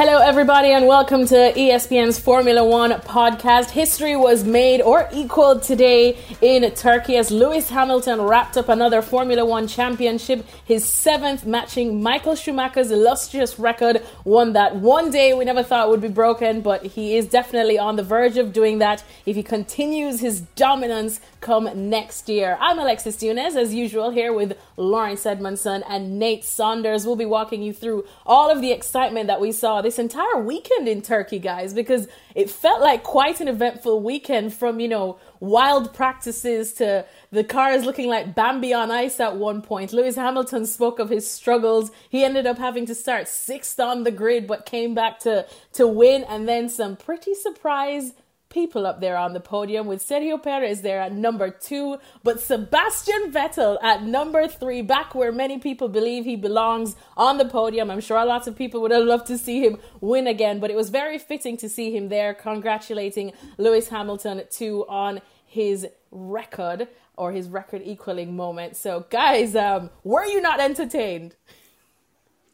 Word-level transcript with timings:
Hello, 0.00 0.18
everybody, 0.18 0.68
and 0.68 0.86
welcome 0.86 1.26
to 1.26 1.34
ESPN's 1.34 2.20
Formula 2.20 2.64
One 2.64 2.92
podcast. 3.00 3.70
History 3.70 4.14
was 4.14 4.44
made 4.44 4.80
or 4.80 5.08
equaled 5.12 5.64
today 5.64 6.16
in 6.40 6.70
Turkey 6.76 7.16
as 7.16 7.32
Lewis 7.32 7.68
Hamilton 7.68 8.22
wrapped 8.22 8.56
up 8.56 8.68
another 8.68 9.02
Formula 9.02 9.44
One 9.44 9.66
championship, 9.66 10.46
his 10.64 10.86
seventh, 10.86 11.44
matching 11.44 12.00
Michael 12.00 12.36
Schumacher's 12.36 12.92
illustrious 12.92 13.58
record, 13.58 13.96
one 14.22 14.52
that 14.52 14.76
one 14.76 15.10
day 15.10 15.34
we 15.34 15.44
never 15.44 15.64
thought 15.64 15.90
would 15.90 16.00
be 16.00 16.06
broken, 16.06 16.60
but 16.60 16.86
he 16.86 17.16
is 17.16 17.26
definitely 17.26 17.76
on 17.76 17.96
the 17.96 18.04
verge 18.04 18.36
of 18.36 18.52
doing 18.52 18.78
that 18.78 19.02
if 19.26 19.34
he 19.34 19.42
continues 19.42 20.20
his 20.20 20.42
dominance 20.54 21.20
come 21.40 21.90
next 21.90 22.28
year. 22.28 22.56
I'm 22.60 22.78
Alexis 22.78 23.20
Nunes, 23.20 23.56
as 23.56 23.74
usual, 23.74 24.10
here 24.10 24.32
with 24.32 24.56
Lawrence 24.76 25.26
Edmondson 25.26 25.82
and 25.88 26.20
Nate 26.20 26.44
Saunders. 26.44 27.04
We'll 27.04 27.16
be 27.16 27.26
walking 27.26 27.62
you 27.62 27.72
through 27.72 28.04
all 28.24 28.48
of 28.48 28.60
the 28.60 28.70
excitement 28.70 29.26
that 29.26 29.40
we 29.40 29.50
saw 29.50 29.82
this 29.88 29.98
entire 29.98 30.38
weekend 30.42 30.86
in 30.86 31.00
Turkey, 31.00 31.38
guys, 31.38 31.72
because 31.72 32.08
it 32.34 32.50
felt 32.50 32.82
like 32.82 33.02
quite 33.02 33.40
an 33.40 33.48
eventful 33.48 34.02
weekend 34.02 34.52
from, 34.52 34.80
you 34.80 34.88
know, 34.88 35.18
wild 35.40 35.94
practices 35.94 36.74
to 36.74 37.06
the 37.32 37.42
cars 37.42 37.86
looking 37.86 38.06
like 38.06 38.34
Bambi 38.34 38.74
on 38.74 38.90
ice 38.90 39.18
at 39.18 39.36
one 39.36 39.62
point. 39.62 39.94
Lewis 39.94 40.14
Hamilton 40.14 40.66
spoke 40.66 40.98
of 40.98 41.08
his 41.08 41.30
struggles. 41.30 41.90
He 42.10 42.22
ended 42.22 42.46
up 42.46 42.58
having 42.58 42.84
to 42.84 42.94
start 42.94 43.28
sixth 43.28 43.80
on 43.80 44.04
the 44.04 44.10
grid, 44.10 44.46
but 44.46 44.66
came 44.66 44.94
back 44.94 45.20
to, 45.20 45.46
to 45.72 45.88
win, 45.88 46.22
and 46.24 46.46
then 46.46 46.68
some 46.68 46.94
pretty 46.94 47.32
surprise 47.32 48.12
people 48.50 48.86
up 48.86 49.00
there 49.00 49.16
on 49.16 49.32
the 49.34 49.40
podium 49.40 49.86
with 49.86 50.06
Sergio 50.06 50.42
Perez 50.42 50.80
there 50.80 51.00
at 51.00 51.12
number 51.12 51.50
two, 51.50 51.98
but 52.22 52.40
Sebastian 52.40 53.30
Vettel 53.30 53.82
at 53.82 54.02
number 54.02 54.48
three, 54.48 54.82
back 54.82 55.14
where 55.14 55.32
many 55.32 55.58
people 55.58 55.88
believe 55.88 56.24
he 56.24 56.36
belongs 56.36 56.96
on 57.16 57.38
the 57.38 57.44
podium. 57.44 57.90
I'm 57.90 58.00
sure 58.00 58.24
lots 58.24 58.46
of 58.46 58.56
people 58.56 58.80
would 58.82 58.90
have 58.90 59.04
loved 59.04 59.26
to 59.26 59.38
see 59.38 59.60
him 59.60 59.78
win 60.00 60.26
again, 60.26 60.60
but 60.60 60.70
it 60.70 60.76
was 60.76 60.90
very 60.90 61.18
fitting 61.18 61.56
to 61.58 61.68
see 61.68 61.94
him 61.94 62.08
there 62.08 62.34
congratulating 62.34 63.32
Lewis 63.58 63.88
Hamilton 63.88 64.42
too 64.50 64.84
on 64.88 65.20
his 65.44 65.86
record 66.10 66.88
or 67.16 67.32
his 67.32 67.48
record 67.48 67.82
equaling 67.84 68.34
moment. 68.36 68.76
So 68.76 69.06
guys, 69.10 69.54
um, 69.56 69.90
were 70.04 70.24
you 70.24 70.40
not 70.40 70.60
entertained? 70.60 71.34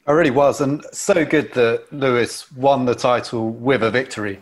I 0.06 0.12
really 0.12 0.31
was, 0.31 0.61
and 0.61 0.84
so 0.92 1.25
good 1.25 1.55
that 1.55 1.91
Lewis 1.91 2.53
won 2.53 2.84
the 2.84 2.95
title 2.95 3.48
with 3.48 3.83
a 3.83 3.91
victory. 3.91 4.39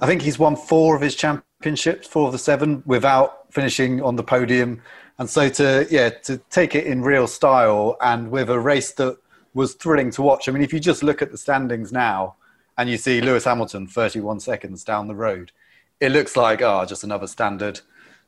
I 0.00 0.06
think 0.06 0.22
he's 0.22 0.38
won 0.38 0.56
four 0.56 0.96
of 0.96 1.02
his 1.02 1.14
championships, 1.14 2.06
four 2.06 2.26
of 2.26 2.32
the 2.32 2.38
seven, 2.38 2.82
without 2.86 3.52
finishing 3.52 4.02
on 4.02 4.16
the 4.16 4.22
podium. 4.22 4.82
And 5.18 5.30
so 5.30 5.48
to 5.48 5.86
yeah 5.90 6.10
to 6.10 6.38
take 6.50 6.74
it 6.74 6.86
in 6.86 7.02
real 7.02 7.26
style 7.26 7.96
and 8.00 8.30
with 8.30 8.50
a 8.50 8.58
race 8.58 8.92
that 8.92 9.16
was 9.54 9.74
thrilling 9.74 10.10
to 10.12 10.22
watch. 10.22 10.48
I 10.48 10.52
mean, 10.52 10.62
if 10.62 10.72
you 10.72 10.80
just 10.80 11.02
look 11.02 11.22
at 11.22 11.30
the 11.30 11.38
standings 11.38 11.92
now 11.92 12.34
and 12.76 12.90
you 12.90 12.96
see 12.96 13.20
Lewis 13.20 13.44
Hamilton 13.44 13.86
31 13.86 14.40
seconds 14.40 14.82
down 14.82 15.06
the 15.06 15.14
road, 15.14 15.52
it 16.00 16.10
looks 16.10 16.36
like 16.36 16.62
oh 16.62 16.84
just 16.84 17.04
another 17.04 17.28
standard 17.28 17.80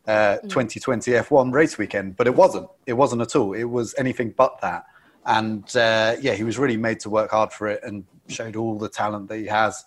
uh, 0.07 0.37
2020 0.43 1.11
F1 1.11 1.53
race 1.53 1.79
weekend, 1.79 2.17
but 2.17 2.29
it 2.29 2.37
wasn't. 2.37 2.69
It 2.87 2.93
wasn't 2.93 3.23
at 3.23 3.35
all. 3.35 3.55
It 3.55 3.65
was 3.65 3.95
anything 3.99 4.31
but 4.37 4.61
that 4.61 4.87
and 5.27 5.77
uh, 5.77 6.17
yeah, 6.21 6.35
he 6.35 6.45
was 6.45 6.57
really 6.59 6.77
made 6.77 7.01
to 7.01 7.11
work 7.11 7.33
hard 7.33 7.53
for 7.53 7.67
it 7.67 7.81
and 7.83 8.05
showed 8.29 8.57
all 8.57 8.79
the 8.79 8.89
talent 8.89 9.29
that 9.29 9.39
he 9.39 9.47
has, 9.47 9.85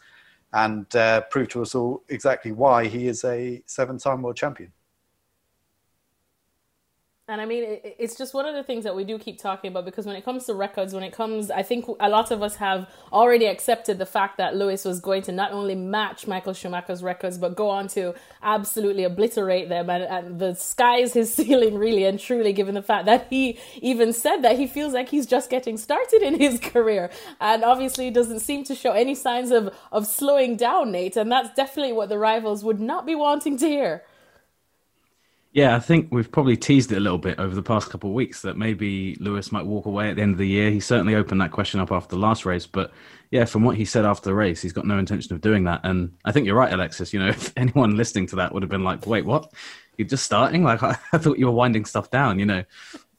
and 0.53 0.93
uh, 0.95 1.21
to 1.47 1.61
us 1.61 1.75
all 1.75 2.03
exactly 2.09 2.51
why 2.51 2.87
he 2.87 3.07
is 3.07 3.23
a 3.23 3.61
seven-time 3.65 4.21
world 4.21 4.35
champion. 4.35 4.71
And 7.29 7.39
I 7.39 7.45
mean, 7.45 7.79
it's 7.83 8.15
just 8.17 8.33
one 8.33 8.47
of 8.47 8.55
the 8.55 8.63
things 8.63 8.83
that 8.85 8.95
we 8.95 9.03
do 9.03 9.19
keep 9.19 9.37
talking 9.37 9.69
about 9.69 9.85
because 9.85 10.07
when 10.07 10.15
it 10.15 10.25
comes 10.25 10.45
to 10.47 10.55
records, 10.55 10.95
when 10.95 11.03
it 11.03 11.13
comes, 11.13 11.51
I 11.51 11.61
think 11.61 11.85
a 11.99 12.09
lot 12.09 12.31
of 12.31 12.41
us 12.41 12.55
have 12.55 12.89
already 13.13 13.45
accepted 13.45 13.99
the 13.99 14.05
fact 14.07 14.37
that 14.37 14.55
Lewis 14.55 14.83
was 14.83 14.99
going 14.99 15.21
to 15.23 15.31
not 15.31 15.51
only 15.51 15.75
match 15.75 16.25
Michael 16.25 16.53
Schumacher's 16.53 17.03
records, 17.03 17.37
but 17.37 17.55
go 17.55 17.69
on 17.69 17.87
to 17.89 18.15
absolutely 18.41 19.03
obliterate 19.03 19.69
them. 19.69 19.91
And, 19.91 20.03
and 20.05 20.39
the 20.39 20.55
sky 20.55 20.97
is 20.97 21.13
his 21.13 21.31
ceiling, 21.39 21.77
really 21.77 22.03
and 22.03 22.19
truly, 22.19 22.51
given 22.51 22.73
the 22.73 22.81
fact 22.81 23.05
that 23.05 23.27
he 23.29 23.59
even 23.75 24.11
said 24.11 24.37
that 24.37 24.57
he 24.57 24.65
feels 24.65 24.93
like 24.93 25.09
he's 25.09 25.27
just 25.27 25.51
getting 25.51 25.77
started 25.77 26.23
in 26.23 26.39
his 26.39 26.59
career. 26.73 27.11
And 27.39 27.63
obviously, 27.63 28.09
doesn't 28.09 28.39
seem 28.39 28.63
to 28.63 28.73
show 28.73 28.93
any 28.93 29.13
signs 29.13 29.51
of, 29.51 29.71
of 29.91 30.07
slowing 30.07 30.55
down, 30.55 30.91
Nate. 30.91 31.15
And 31.15 31.31
that's 31.31 31.53
definitely 31.53 31.93
what 31.93 32.09
the 32.09 32.17
rivals 32.17 32.63
would 32.63 32.79
not 32.79 33.05
be 33.05 33.13
wanting 33.13 33.55
to 33.57 33.67
hear. 33.67 34.03
Yeah, 35.51 35.75
I 35.75 35.79
think 35.79 36.09
we've 36.11 36.31
probably 36.31 36.55
teased 36.55 36.91
it 36.91 36.97
a 36.97 36.99
little 36.99 37.17
bit 37.17 37.39
over 37.39 37.55
the 37.55 37.63
past 37.63 37.89
couple 37.89 38.11
of 38.11 38.13
weeks 38.13 38.43
that 38.43 38.55
maybe 38.55 39.15
Lewis 39.19 39.51
might 39.51 39.65
walk 39.65 39.87
away 39.87 40.09
at 40.09 40.15
the 40.15 40.21
end 40.21 40.33
of 40.33 40.37
the 40.37 40.47
year. 40.47 40.69
He 40.69 40.79
certainly 40.79 41.15
opened 41.15 41.41
that 41.41 41.51
question 41.51 41.79
up 41.79 41.91
after 41.91 42.15
the 42.15 42.21
last 42.21 42.45
race, 42.45 42.67
but 42.67 42.91
yeah, 43.31 43.45
from 43.45 43.63
what 43.63 43.75
he 43.75 43.83
said 43.83 44.05
after 44.05 44.29
the 44.29 44.35
race, 44.35 44.61
he's 44.61 44.73
got 44.73 44.85
no 44.85 44.99
intention 44.99 45.33
of 45.33 45.41
doing 45.41 45.63
that. 45.63 45.81
And 45.83 46.13
I 46.23 46.31
think 46.31 46.45
you're 46.45 46.55
right, 46.55 46.71
Alexis. 46.71 47.13
You 47.13 47.19
know, 47.19 47.27
if 47.29 47.51
anyone 47.57 47.97
listening 47.97 48.27
to 48.27 48.35
that 48.37 48.53
would 48.53 48.61
have 48.61 48.69
been 48.69 48.83
like, 48.83 49.07
"Wait, 49.07 49.25
what? 49.25 49.51
You're 49.97 50.07
just 50.07 50.23
starting? 50.23 50.63
Like, 50.63 50.83
I, 50.83 50.93
thought 50.93 51.39
you 51.39 51.47
were 51.47 51.51
winding 51.51 51.85
stuff 51.85 52.11
down." 52.11 52.37
You 52.37 52.45
know, 52.45 52.63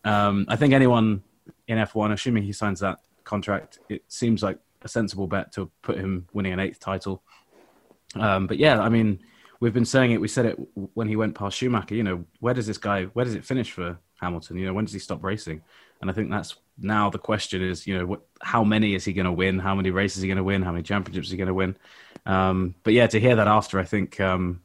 um, 0.05 0.47
I 0.49 0.55
think 0.55 0.73
anyone 0.73 1.23
in 1.67 1.79
F1, 1.79 2.13
assuming 2.13 2.45
he 2.45 2.53
signs 2.53 2.79
that 2.81 3.01
contract, 3.25 3.81
it 3.89 4.05
seems 4.07 4.41
like 4.43 4.59
a 4.83 4.89
sensible 4.89 5.27
bet 5.27 5.53
to 5.53 5.71
put 5.83 5.99
him 5.99 6.29
winning 6.33 6.53
an 6.53 6.61
eighth 6.61 6.79
title. 6.79 7.23
Um, 8.15 8.47
but 8.47 8.59
yeah, 8.59 8.81
I 8.81 8.89
mean 8.89 9.21
we've 9.60 9.75
been 9.75 9.84
saying 9.84 10.12
it. 10.12 10.21
We 10.21 10.28
said 10.28 10.47
it 10.47 10.59
when 10.94 11.06
he 11.06 11.16
went 11.16 11.34
past 11.34 11.56
Schumacher. 11.56 11.94
You 11.94 12.03
know, 12.03 12.25
where 12.41 12.54
does 12.54 12.66
this 12.66 12.78
guy? 12.78 13.04
Where 13.04 13.25
does 13.25 13.34
it 13.34 13.44
finish 13.44 13.71
for 13.71 13.98
Hamilton? 14.21 14.56
You 14.56 14.66
know, 14.66 14.75
when 14.75 14.87
does 14.87 14.94
he 14.94 14.98
stop 14.98 15.22
racing? 15.22 15.62
And 16.00 16.10
I 16.10 16.15
think 16.15 16.31
that's 16.31 16.56
now 16.78 17.10
the 17.10 17.19
question 17.19 17.62
is, 17.62 17.87
you 17.87 17.98
know, 17.98 18.06
what, 18.06 18.22
how 18.41 18.65
many 18.65 18.94
is 18.94 19.04
he 19.04 19.12
going 19.12 19.26
to 19.26 19.32
win? 19.32 19.59
How 19.59 19.75
many 19.75 19.91
races 19.91 20.19
is 20.19 20.22
he 20.22 20.28
going 20.28 20.38
to 20.38 20.44
win? 20.44 20.62
How 20.62 20.72
many 20.72 20.82
championships 20.82 21.28
is 21.28 21.31
he 21.31 21.37
going 21.37 21.48
to 21.48 21.54
win? 21.54 21.76
Um, 22.25 22.75
but 22.82 22.94
yeah, 22.94 23.06
to 23.06 23.21
hear 23.21 23.37
that 23.37 23.48
after, 23.48 23.78
I 23.78 23.84
think 23.84 24.19
um, 24.19 24.62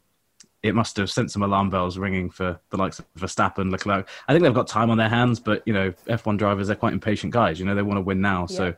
it 0.64 0.74
must 0.74 0.96
have 0.98 1.12
sent 1.12 1.32
some 1.32 1.44
alarm 1.44 1.70
bells 1.70 1.98
ringing 1.98 2.30
for 2.30 2.60
the 2.70 2.78
likes 2.78 3.00
of 3.00 3.06
Verstappen, 3.18 3.70
Leclerc. 3.70 4.08
I 4.28 4.34
think 4.34 4.44
they've 4.44 4.54
got 4.54 4.68
time 4.68 4.90
on 4.90 4.98
their 4.98 5.10
hands, 5.10 5.40
but 5.40 5.62
you 5.66 5.74
know, 5.74 5.92
F1 6.08 6.38
drivers 6.38 6.68
they're 6.68 6.76
quite 6.76 6.94
impatient 6.94 7.34
guys. 7.34 7.60
You 7.60 7.66
know, 7.66 7.76
they 7.76 7.82
want 7.82 7.98
to 7.98 8.02
win 8.02 8.22
now. 8.22 8.48
Yeah. 8.50 8.58
So 8.58 8.74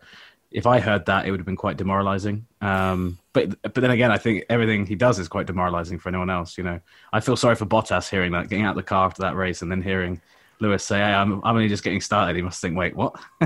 if 0.51 0.65
I 0.65 0.79
heard 0.79 1.05
that, 1.07 1.25
it 1.25 1.31
would 1.31 1.39
have 1.39 1.45
been 1.45 1.55
quite 1.55 1.77
demoralizing. 1.77 2.45
Um, 2.61 3.17
but 3.33 3.61
but 3.61 3.75
then 3.75 3.91
again, 3.91 4.11
I 4.11 4.17
think 4.17 4.45
everything 4.49 4.85
he 4.85 4.95
does 4.95 5.19
is 5.19 5.27
quite 5.27 5.47
demoralizing 5.47 5.99
for 5.99 6.09
anyone 6.09 6.29
else. 6.29 6.57
You 6.57 6.63
know, 6.63 6.79
I 7.11 7.19
feel 7.19 7.35
sorry 7.35 7.55
for 7.55 7.65
Bottas 7.65 8.09
hearing 8.09 8.31
that, 8.31 8.49
getting 8.49 8.65
out 8.65 8.71
of 8.71 8.77
the 8.77 8.83
car 8.83 9.05
after 9.05 9.21
that 9.23 9.35
race, 9.35 9.61
and 9.61 9.71
then 9.71 9.81
hearing 9.81 10.21
Lewis 10.59 10.83
say, 10.83 10.97
"Hey, 10.97 11.13
I'm 11.13 11.41
I'm 11.43 11.55
only 11.55 11.67
just 11.67 11.83
getting 11.83 12.01
started." 12.01 12.35
He 12.35 12.41
must 12.41 12.61
think, 12.61 12.77
"Wait, 12.77 12.95
what? 12.95 13.15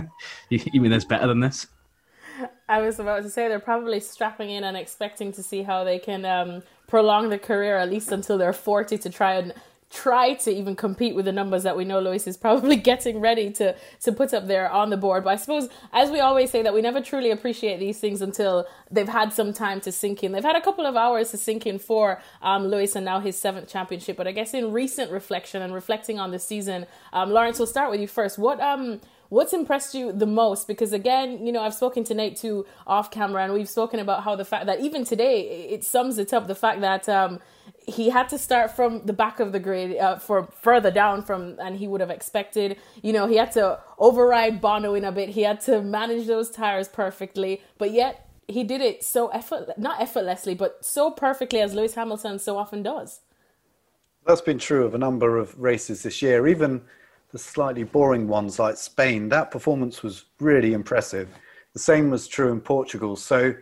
you, 0.49 0.59
you 0.71 0.81
mean 0.81 0.91
there's 0.91 1.05
better 1.05 1.27
than 1.27 1.39
this?" 1.39 1.67
I 2.69 2.81
was 2.81 2.99
about 2.99 3.23
to 3.23 3.29
say 3.29 3.47
they're 3.47 3.59
probably 3.59 3.99
strapping 3.99 4.49
in 4.49 4.63
and 4.63 4.77
expecting 4.77 5.31
to 5.33 5.43
see 5.43 5.61
how 5.61 5.83
they 5.83 5.99
can 5.99 6.25
um, 6.25 6.63
prolong 6.87 7.29
the 7.29 7.37
career 7.37 7.77
at 7.77 7.89
least 7.89 8.11
until 8.11 8.37
they're 8.37 8.53
40 8.53 8.97
to 8.97 9.09
try 9.09 9.33
and 9.35 9.53
try 9.91 10.33
to 10.33 10.51
even 10.51 10.75
compete 10.75 11.15
with 11.15 11.25
the 11.25 11.31
numbers 11.31 11.63
that 11.63 11.75
we 11.75 11.83
know 11.83 11.99
Lewis 11.99 12.25
is 12.25 12.37
probably 12.37 12.75
getting 12.91 13.19
ready 13.19 13.51
to 13.51 13.75
to 14.01 14.11
put 14.11 14.33
up 14.33 14.47
there 14.47 14.69
on 14.69 14.89
the 14.89 14.97
board. 14.97 15.23
But 15.23 15.31
I 15.31 15.35
suppose, 15.35 15.69
as 15.91 16.09
we 16.09 16.19
always 16.19 16.49
say, 16.49 16.63
that 16.63 16.73
we 16.73 16.81
never 16.81 17.01
truly 17.01 17.31
appreciate 17.31 17.79
these 17.79 17.99
things 17.99 18.21
until 18.21 18.65
they've 18.89 19.07
had 19.07 19.33
some 19.33 19.53
time 19.53 19.81
to 19.81 19.91
sink 19.91 20.23
in. 20.23 20.31
They've 20.31 20.43
had 20.43 20.55
a 20.55 20.61
couple 20.61 20.85
of 20.85 20.95
hours 20.95 21.31
to 21.31 21.37
sink 21.37 21.65
in 21.65 21.77
for 21.77 22.21
um, 22.41 22.67
Lewis 22.67 22.95
and 22.95 23.05
now 23.05 23.19
his 23.19 23.37
seventh 23.37 23.67
championship. 23.67 24.17
But 24.17 24.27
I 24.27 24.31
guess 24.31 24.53
in 24.53 24.71
recent 24.71 25.11
reflection 25.11 25.61
and 25.61 25.73
reflecting 25.73 26.19
on 26.19 26.31
the 26.31 26.39
season, 26.39 26.85
um, 27.13 27.31
Lawrence, 27.31 27.59
we'll 27.59 27.67
start 27.67 27.91
with 27.91 27.99
you 27.99 28.07
first. 28.07 28.37
What 28.39 28.59
um 28.61 29.01
what's 29.31 29.53
impressed 29.53 29.95
you 29.95 30.11
the 30.11 30.25
most 30.25 30.67
because 30.67 30.91
again 30.91 31.45
you 31.45 31.53
know 31.53 31.61
i've 31.61 31.73
spoken 31.73 32.03
to 32.03 32.13
nate 32.13 32.35
too 32.35 32.65
off 32.85 33.09
camera 33.09 33.41
and 33.41 33.53
we've 33.53 33.69
spoken 33.69 33.97
about 33.97 34.25
how 34.25 34.35
the 34.35 34.43
fact 34.43 34.65
that 34.65 34.81
even 34.81 35.05
today 35.05 35.69
it 35.69 35.85
sums 35.85 36.17
it 36.17 36.33
up 36.33 36.47
the 36.47 36.55
fact 36.55 36.81
that 36.81 37.07
um, 37.07 37.39
he 37.87 38.09
had 38.09 38.29
to 38.29 38.37
start 38.37 38.75
from 38.75 39.05
the 39.05 39.13
back 39.13 39.39
of 39.39 39.51
the 39.51 39.59
grid 39.59 39.97
uh, 39.97 40.17
for 40.17 40.47
further 40.61 40.91
down 40.91 41.23
from 41.23 41.57
and 41.59 41.77
he 41.77 41.87
would 41.87 42.01
have 42.01 42.09
expected 42.09 42.77
you 43.01 43.11
know 43.11 43.27
he 43.27 43.35
had 43.35 43.51
to 43.51 43.79
override 43.97 44.61
bono 44.61 44.93
in 44.93 45.03
a 45.03 45.11
bit 45.11 45.29
he 45.29 45.41
had 45.41 45.59
to 45.59 45.81
manage 45.81 46.27
those 46.27 46.49
tires 46.49 46.87
perfectly 46.87 47.61
but 47.77 47.91
yet 47.91 48.27
he 48.47 48.63
did 48.63 48.81
it 48.81 49.03
so 49.03 49.27
effort 49.29 49.77
not 49.77 49.99
effortlessly 49.99 50.53
but 50.53 50.83
so 50.85 51.09
perfectly 51.09 51.59
as 51.59 51.73
lewis 51.73 51.95
hamilton 51.95 52.37
so 52.37 52.57
often 52.57 52.83
does 52.83 53.21
that's 54.25 54.41
been 54.41 54.59
true 54.59 54.85
of 54.85 54.93
a 54.93 54.99
number 54.99 55.37
of 55.37 55.59
races 55.59 56.03
this 56.03 56.21
year 56.21 56.47
even 56.47 56.81
the 57.31 57.39
slightly 57.39 57.83
boring 57.83 58.27
ones 58.27 58.59
like 58.59 58.77
Spain, 58.77 59.29
that 59.29 59.51
performance 59.51 60.03
was 60.03 60.25
really 60.39 60.73
impressive. 60.73 61.29
The 61.73 61.79
same 61.79 62.09
was 62.09 62.27
true 62.27 62.51
in 62.51 62.59
Portugal. 62.59 63.15
So 63.15 63.53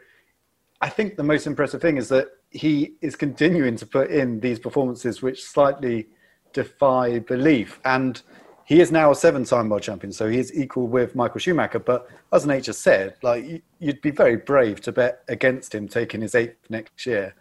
I 0.81 0.89
think 0.89 1.15
the 1.15 1.23
most 1.23 1.45
impressive 1.45 1.81
thing 1.81 1.97
is 1.97 2.09
that 2.09 2.29
he 2.51 2.93
is 3.01 3.15
continuing 3.15 3.75
to 3.77 3.85
put 3.85 4.09
in 4.09 4.39
these 4.39 4.59
performances 4.59 5.21
which 5.21 5.43
slightly 5.43 6.07
defy 6.53 7.19
belief. 7.19 7.79
And 7.85 8.21
he 8.65 8.81
is 8.81 8.91
now 8.91 9.11
a 9.11 9.15
seven-time 9.15 9.69
world 9.69 9.83
champion, 9.83 10.11
so 10.13 10.29
he 10.29 10.37
is 10.37 10.55
equal 10.55 10.87
with 10.87 11.15
Michael 11.15 11.39
Schumacher. 11.39 11.79
But 11.79 12.07
as 12.31 12.45
Nate 12.45 12.63
just 12.63 12.81
said, 12.81 13.15
like 13.21 13.63
you'd 13.79 14.01
be 14.01 14.11
very 14.11 14.35
brave 14.35 14.81
to 14.81 14.91
bet 14.91 15.23
against 15.27 15.73
him 15.73 15.87
taking 15.87 16.21
his 16.21 16.35
eighth 16.35 16.69
next 16.69 17.05
year. 17.05 17.35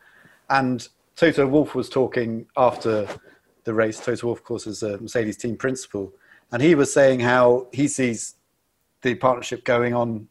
And 0.51 0.87
Toto 1.17 1.47
Wolff 1.47 1.75
was 1.75 1.89
talking 1.89 2.47
after 2.57 3.07
the 3.65 3.75
race. 3.75 4.01
Toto 4.01 4.29
Wolff, 4.29 4.39
of 4.39 4.45
course, 4.45 4.67
is 4.67 4.83
a 4.83 4.99
Mercedes 4.99 5.37
team 5.37 5.57
principal, 5.57 6.13
and 6.53 6.63
he 6.63 6.75
was 6.75 6.93
saying 6.93 7.21
how 7.21 7.67
he 7.73 7.89
sees 7.89 8.37
the 9.03 9.15
partnership 9.15 9.65
going 9.65 9.95
on 9.95 10.29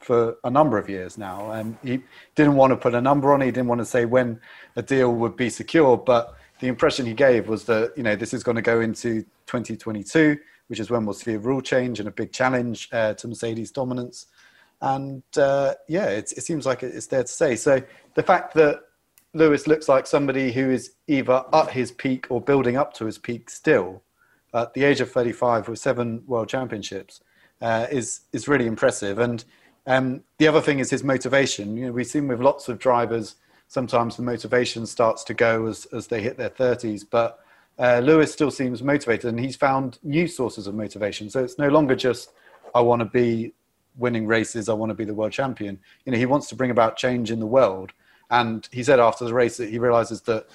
for 0.00 0.36
a 0.44 0.50
number 0.50 0.78
of 0.78 0.88
years 0.88 1.16
now. 1.16 1.50
And 1.52 1.76
he 1.82 2.02
didn't 2.34 2.56
want 2.56 2.72
to 2.72 2.76
put 2.76 2.94
a 2.94 3.00
number 3.00 3.32
on 3.32 3.42
it. 3.42 3.46
He 3.46 3.50
didn't 3.50 3.68
want 3.68 3.80
to 3.80 3.84
say 3.84 4.04
when 4.04 4.40
a 4.76 4.82
deal 4.82 5.12
would 5.14 5.36
be 5.36 5.50
secure. 5.50 5.96
But 5.96 6.34
the 6.60 6.68
impression 6.68 7.06
he 7.06 7.14
gave 7.14 7.48
was 7.48 7.64
that, 7.64 7.92
you 7.96 8.02
know, 8.02 8.16
this 8.16 8.34
is 8.34 8.42
going 8.42 8.56
to 8.56 8.62
go 8.62 8.80
into 8.80 9.22
2022, 9.46 10.38
which 10.68 10.80
is 10.80 10.90
when 10.90 11.04
we'll 11.04 11.14
see 11.14 11.34
a 11.34 11.38
rule 11.38 11.60
change 11.60 12.00
and 12.00 12.08
a 12.08 12.12
big 12.12 12.32
challenge 12.32 12.88
uh, 12.92 13.14
to 13.14 13.28
Mercedes 13.28 13.70
dominance. 13.70 14.26
And 14.80 15.22
uh, 15.36 15.74
yeah, 15.88 16.06
it 16.06 16.28
seems 16.28 16.64
like 16.64 16.82
it's 16.82 17.06
there 17.06 17.22
to 17.22 17.28
stay. 17.28 17.56
So 17.56 17.82
the 18.14 18.22
fact 18.22 18.54
that 18.54 18.80
Lewis 19.34 19.66
looks 19.66 19.88
like 19.88 20.06
somebody 20.06 20.52
who 20.52 20.70
is 20.70 20.92
either 21.06 21.44
at 21.52 21.70
his 21.70 21.92
peak 21.92 22.26
or 22.30 22.40
building 22.40 22.76
up 22.76 22.94
to 22.94 23.04
his 23.04 23.18
peak 23.18 23.50
still 23.50 24.02
at 24.54 24.74
the 24.74 24.84
age 24.84 25.00
of 25.00 25.10
35 25.10 25.68
with 25.68 25.78
seven 25.78 26.22
world 26.26 26.48
championships 26.48 27.20
uh, 27.60 27.86
is 27.90 28.20
is 28.32 28.48
really 28.48 28.66
impressive. 28.66 29.18
And 29.18 29.44
um, 29.90 30.22
the 30.38 30.46
other 30.46 30.60
thing 30.60 30.78
is 30.78 30.88
his 30.90 31.02
motivation. 31.02 31.76
You 31.76 31.86
know, 31.86 31.92
we've 31.92 32.06
seen 32.06 32.28
with 32.28 32.40
lots 32.40 32.68
of 32.68 32.78
drivers, 32.78 33.34
sometimes 33.66 34.16
the 34.16 34.22
motivation 34.22 34.86
starts 34.86 35.24
to 35.24 35.34
go 35.34 35.66
as, 35.66 35.84
as 35.86 36.06
they 36.06 36.22
hit 36.22 36.36
their 36.36 36.48
30s, 36.48 37.04
but 37.10 37.40
uh, 37.76 37.98
Lewis 37.98 38.32
still 38.32 38.52
seems 38.52 38.84
motivated 38.84 39.30
and 39.30 39.40
he's 39.40 39.56
found 39.56 39.98
new 40.04 40.28
sources 40.28 40.68
of 40.68 40.76
motivation. 40.76 41.28
So 41.28 41.42
it's 41.42 41.58
no 41.58 41.68
longer 41.68 41.96
just, 41.96 42.30
I 42.72 42.80
want 42.80 43.00
to 43.00 43.06
be 43.06 43.52
winning 43.96 44.28
races, 44.28 44.68
I 44.68 44.74
want 44.74 44.90
to 44.90 44.94
be 44.94 45.04
the 45.04 45.14
world 45.14 45.32
champion. 45.32 45.80
You 46.04 46.12
know, 46.12 46.18
he 46.18 46.26
wants 46.26 46.48
to 46.50 46.54
bring 46.54 46.70
about 46.70 46.96
change 46.96 47.32
in 47.32 47.40
the 47.40 47.46
world. 47.46 47.92
And 48.30 48.68
he 48.70 48.84
said 48.84 49.00
after 49.00 49.24
the 49.24 49.34
race 49.34 49.56
that 49.56 49.70
he 49.70 49.80
realizes 49.80 50.20
that 50.22 50.46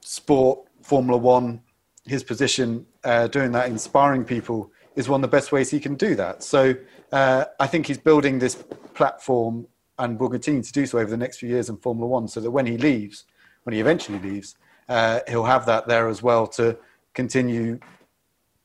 sport, 0.00 0.60
Formula 0.80 1.18
One, 1.18 1.60
his 2.06 2.24
position 2.24 2.86
uh, 3.04 3.26
doing 3.26 3.52
that, 3.52 3.68
inspiring 3.68 4.24
people, 4.24 4.72
is 4.96 5.06
one 5.06 5.22
of 5.22 5.30
the 5.30 5.36
best 5.36 5.52
ways 5.52 5.70
he 5.70 5.80
can 5.80 5.96
do 5.96 6.14
that. 6.14 6.42
So 6.42 6.74
uh, 7.12 7.46
I 7.58 7.66
think 7.66 7.86
he's 7.86 7.98
building 7.98 8.38
this 8.38 8.54
platform 8.94 9.66
and 9.98 10.18
will 10.18 10.30
continue 10.30 10.62
to 10.62 10.72
do 10.72 10.86
so 10.86 10.98
over 10.98 11.10
the 11.10 11.16
next 11.16 11.38
few 11.38 11.48
years 11.48 11.68
in 11.68 11.76
Formula 11.76 12.06
One, 12.06 12.28
so 12.28 12.40
that 12.40 12.50
when 12.50 12.66
he 12.66 12.76
leaves, 12.76 13.24
when 13.64 13.74
he 13.74 13.80
eventually 13.80 14.18
leaves, 14.18 14.56
uh, 14.88 15.20
he'll 15.28 15.44
have 15.44 15.66
that 15.66 15.88
there 15.88 16.08
as 16.08 16.22
well 16.22 16.46
to 16.46 16.78
continue 17.14 17.80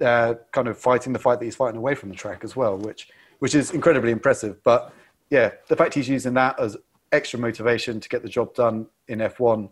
uh, 0.01 0.35
kind 0.51 0.67
of 0.67 0.77
fighting 0.77 1.13
the 1.13 1.19
fight 1.19 1.39
that 1.39 1.45
he's 1.45 1.55
fighting 1.55 1.77
away 1.77 1.95
from 1.95 2.09
the 2.09 2.15
track 2.15 2.43
as 2.43 2.55
well, 2.55 2.77
which 2.77 3.09
which 3.39 3.55
is 3.55 3.71
incredibly 3.71 4.11
impressive. 4.11 4.63
But 4.63 4.93
yeah, 5.29 5.51
the 5.67 5.75
fact 5.75 5.95
he's 5.95 6.07
using 6.07 6.33
that 6.35 6.59
as 6.59 6.77
extra 7.11 7.39
motivation 7.39 7.99
to 7.99 8.09
get 8.09 8.23
the 8.23 8.29
job 8.29 8.53
done 8.53 8.87
in 9.07 9.19
F1 9.19 9.69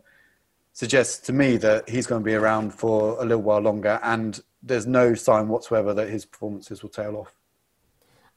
suggests 0.73 1.19
to 1.27 1.33
me 1.33 1.57
that 1.57 1.89
he's 1.89 2.07
going 2.07 2.21
to 2.21 2.25
be 2.25 2.33
around 2.33 2.73
for 2.73 3.21
a 3.21 3.23
little 3.23 3.41
while 3.41 3.59
longer, 3.59 3.99
and 4.03 4.41
there's 4.63 4.87
no 4.87 5.13
sign 5.13 5.47
whatsoever 5.47 5.93
that 5.93 6.09
his 6.09 6.25
performances 6.25 6.81
will 6.81 6.89
tail 6.89 7.15
off. 7.17 7.33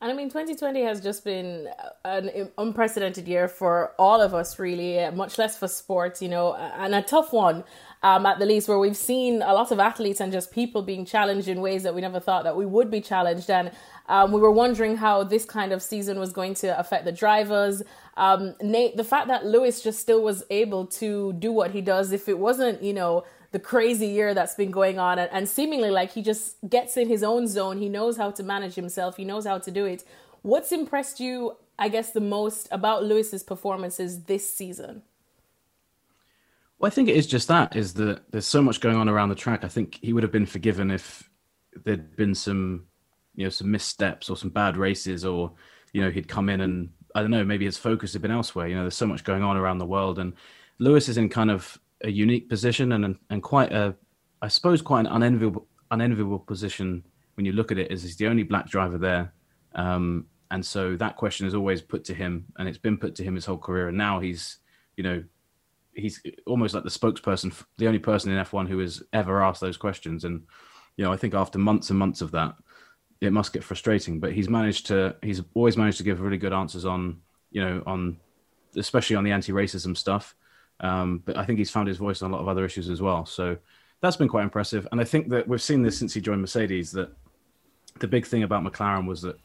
And 0.05 0.12
I 0.12 0.17
mean, 0.17 0.29
2020 0.29 0.83
has 0.83 1.01
just 1.01 1.25
been 1.25 1.67
an 2.05 2.51
unprecedented 2.59 3.27
year 3.27 3.49
for 3.49 3.95
all 3.99 4.21
of 4.21 4.35
us, 4.35 4.59
really, 4.59 5.01
uh, 5.01 5.11
much 5.12 5.39
less 5.39 5.56
for 5.56 5.67
sports, 5.67 6.21
you 6.21 6.29
know, 6.29 6.53
and 6.55 6.95
a 6.95 7.01
tough 7.01 7.33
one 7.33 7.65
um, 8.05 8.27
at 8.27 8.39
the 8.39 8.45
least, 8.45 8.69
where 8.69 8.79
we've 8.79 8.99
seen 8.99 9.41
a 9.41 9.55
lot 9.55 9.73
of 9.73 9.81
athletes 9.81 10.21
and 10.21 10.31
just 10.31 10.53
people 10.53 10.83
being 10.83 11.06
challenged 11.06 11.49
in 11.49 11.62
ways 11.62 11.83
that 11.85 11.95
we 11.95 12.03
never 12.03 12.21
thought 12.21 12.45
that 12.45 12.55
we 12.55 12.67
would 12.67 12.91
be 12.91 13.01
challenged. 13.01 13.49
And 13.49 13.71
um, 14.11 14.31
we 14.31 14.41
were 14.41 14.51
wondering 14.51 14.99
how 14.99 15.25
this 15.25 15.47
kind 15.47 15.73
of 15.73 15.83
season 15.83 16.19
was 16.19 16.31
going 16.31 16.53
to 16.56 16.79
affect 16.79 17.06
the 17.06 17.12
drivers. 17.12 17.83
Um, 18.19 18.56
Nate, 18.61 18.99
the 18.99 19.05
fact 19.05 19.29
that 19.29 19.47
Lewis 19.47 19.83
just 19.83 20.01
still 20.01 20.23
was 20.23 20.45
able 20.51 20.87
to 21.01 21.33
do 21.33 21.51
what 21.51 21.71
he 21.71 21.81
does, 21.81 22.12
if 22.12 22.29
it 22.29 22.39
wasn't, 22.39 22.83
you 22.83 22.93
know, 22.93 23.25
the 23.53 23.59
crazy 23.59 24.09
year 24.09 24.35
that's 24.35 24.55
been 24.55 24.71
going 24.71 24.99
on 24.99 25.19
and, 25.19 25.31
and 25.33 25.49
seemingly 25.49 25.91
like 25.91 26.12
he 26.12 26.21
just 26.21 26.56
gets 26.69 26.97
in 26.97 27.09
his 27.09 27.23
own 27.23 27.47
zone 27.47 27.79
he 27.79 27.89
knows 27.89 28.17
how 28.17 28.29
to 28.29 28.43
manage 28.43 28.75
himself 28.75 29.17
he 29.17 29.25
knows 29.25 29.47
how 29.47 29.59
to 29.59 29.71
do 29.71 29.85
it 29.85 30.03
what's 30.43 30.73
impressed 30.73 31.21
you 31.21 31.56
i 31.79 31.89
guess 31.89 32.11
the 32.11 32.21
most 32.21 32.67
about 32.73 33.05
lewis's 33.05 33.45
performances 33.45 34.25
this 34.25 34.53
season 34.53 35.03
well 36.85 36.91
i 36.93 36.95
think 36.95 37.09
it 37.09 37.17
is 37.17 37.27
just 37.27 37.49
that 37.49 37.75
is 37.75 37.95
that 37.95 38.23
there's 38.31 38.47
so 38.47 38.61
much 38.61 38.81
going 38.81 38.97
on 38.97 39.09
around 39.09 39.31
the 39.31 39.35
track 39.35 39.65
i 39.65 39.69
think 39.69 39.99
he 40.03 40.13
would 40.13 40.23
have 40.23 40.33
been 40.33 40.47
forgiven 40.47 40.91
if 40.91 41.31
there'd 41.85 42.15
been 42.17 42.35
some 42.35 42.85
you 43.35 43.45
know 43.45 43.51
some 43.51 43.71
missteps 43.71 44.29
or 44.29 44.37
some 44.37 44.51
bad 44.51 44.77
races 44.77 45.25
or 45.25 45.53
you 45.93 46.03
know 46.03 46.11
he'd 46.11 46.29
come 46.29 46.49
in 46.49 46.61
and 46.61 46.91
i 47.15 47.21
don't 47.21 47.31
know 47.31 47.45
maybe 47.45 47.65
his 47.65 47.79
focus 47.79 48.13
had 48.13 48.23
been 48.23 48.31
elsewhere 48.31 48.69
you 48.69 48.75
know 48.75 48.83
there's 48.83 48.97
so 48.97 49.07
much 49.07 49.25
going 49.25 49.43
on 49.43 49.57
around 49.57 49.79
the 49.79 49.87
world 49.87 50.19
and 50.19 50.35
lewis 50.79 51.09
is 51.09 51.17
in 51.17 51.29
kind 51.29 51.51
of 51.51 51.79
a 52.05 52.11
unique 52.11 52.49
position 52.49 52.93
and 52.93 53.17
and 53.31 53.43
quite 53.43 53.73
a, 53.73 53.95
I 54.43 54.49
suppose, 54.49 54.83
quite 54.83 55.01
an 55.01 55.07
unenviable 55.07 55.67
unenviable 55.91 56.39
position 56.39 57.05
when 57.35 57.47
you 57.47 57.53
look 57.53 57.73
at 57.73 57.79
it. 57.79 57.91
Is 57.91 58.03
he's 58.03 58.17
the 58.17 58.29
only 58.29 58.43
black 58.43 58.69
driver 58.69 58.99
there, 58.99 59.33
um, 59.75 60.27
and 60.51 60.65
so 60.65 60.97
that 60.97 61.17
question 61.17 61.47
is 61.47 61.55
always 61.55 61.83
put 61.83 62.05
to 62.05 62.15
him, 62.15 62.47
and 62.59 62.69
it's 62.69 62.79
been 62.79 62.99
put 62.99 63.15
to 63.17 63.25
him 63.25 63.35
his 63.35 63.47
whole 63.47 63.59
career. 63.59 63.89
And 63.89 63.99
now 63.99 64.21
he's, 64.21 64.59
you 64.97 65.03
know, 65.03 65.25
he's 65.96 66.20
almost 66.46 66.75
like 66.75 66.85
the 66.85 66.91
spokesperson, 66.91 67.55
the 67.79 67.87
only 67.87 67.99
person 67.99 68.32
in 68.32 68.44
F1 68.44 68.69
who 68.69 68.79
has 68.79 69.02
ever 69.12 69.43
asked 69.43 69.61
those 69.61 69.76
questions. 69.76 70.25
And 70.25 70.43
you 70.96 71.05
know, 71.05 71.12
I 71.12 71.17
think 71.17 71.35
after 71.35 71.58
months 71.58 71.91
and 71.91 71.99
months 71.99 72.20
of 72.20 72.31
that, 72.32 72.55
it 73.20 73.32
must 73.32 73.52
get 73.52 73.64
frustrating. 73.64 74.20
But 74.20 74.32
he's 74.32 74.49
managed 74.49 74.87
to, 74.87 75.17
he's 75.23 75.43
always 75.55 75.76
managed 75.76 75.99
to 75.99 76.05
give 76.05 76.20
really 76.20 76.38
good 76.38 76.52
answers 76.52 76.85
on, 76.85 77.20
you 77.50 77.64
know, 77.64 77.82
on 77.87 78.19
especially 78.76 79.17
on 79.17 79.25
the 79.25 79.32
anti-racism 79.32 79.96
stuff. 79.96 80.35
Um, 80.81 81.23
but 81.25 81.37
I 81.37 81.44
think 81.44 81.58
he's 81.58 81.70
found 81.70 81.88
his 81.88 81.99
voice 81.99 82.23
on 82.23 82.31
a 82.31 82.35
lot 82.35 82.43
of 82.43 82.49
other 82.49 82.64
issues 82.64 82.91
as 82.91 83.00
well. 83.00 83.25
So 83.25 83.56
that's 84.00 84.17
been 84.17 84.29
quite 84.29 84.43
impressive. 84.43 84.87
And 84.93 85.00
I 85.00 85.05
think 85.05 85.29
that 85.31 85.46
we've 85.46 85.62
seen 85.62 85.82
this 85.82 85.99
since 85.99 86.12
he 86.12 86.20
joined 86.20 86.41
Mercedes 86.41 86.93
that 86.93 87.14
the 88.00 88.08
big 88.08 88.26
thing 88.26 88.43
about 88.43 88.64
McLaren 88.64 89.06
was 89.06 89.23
that, 89.23 89.37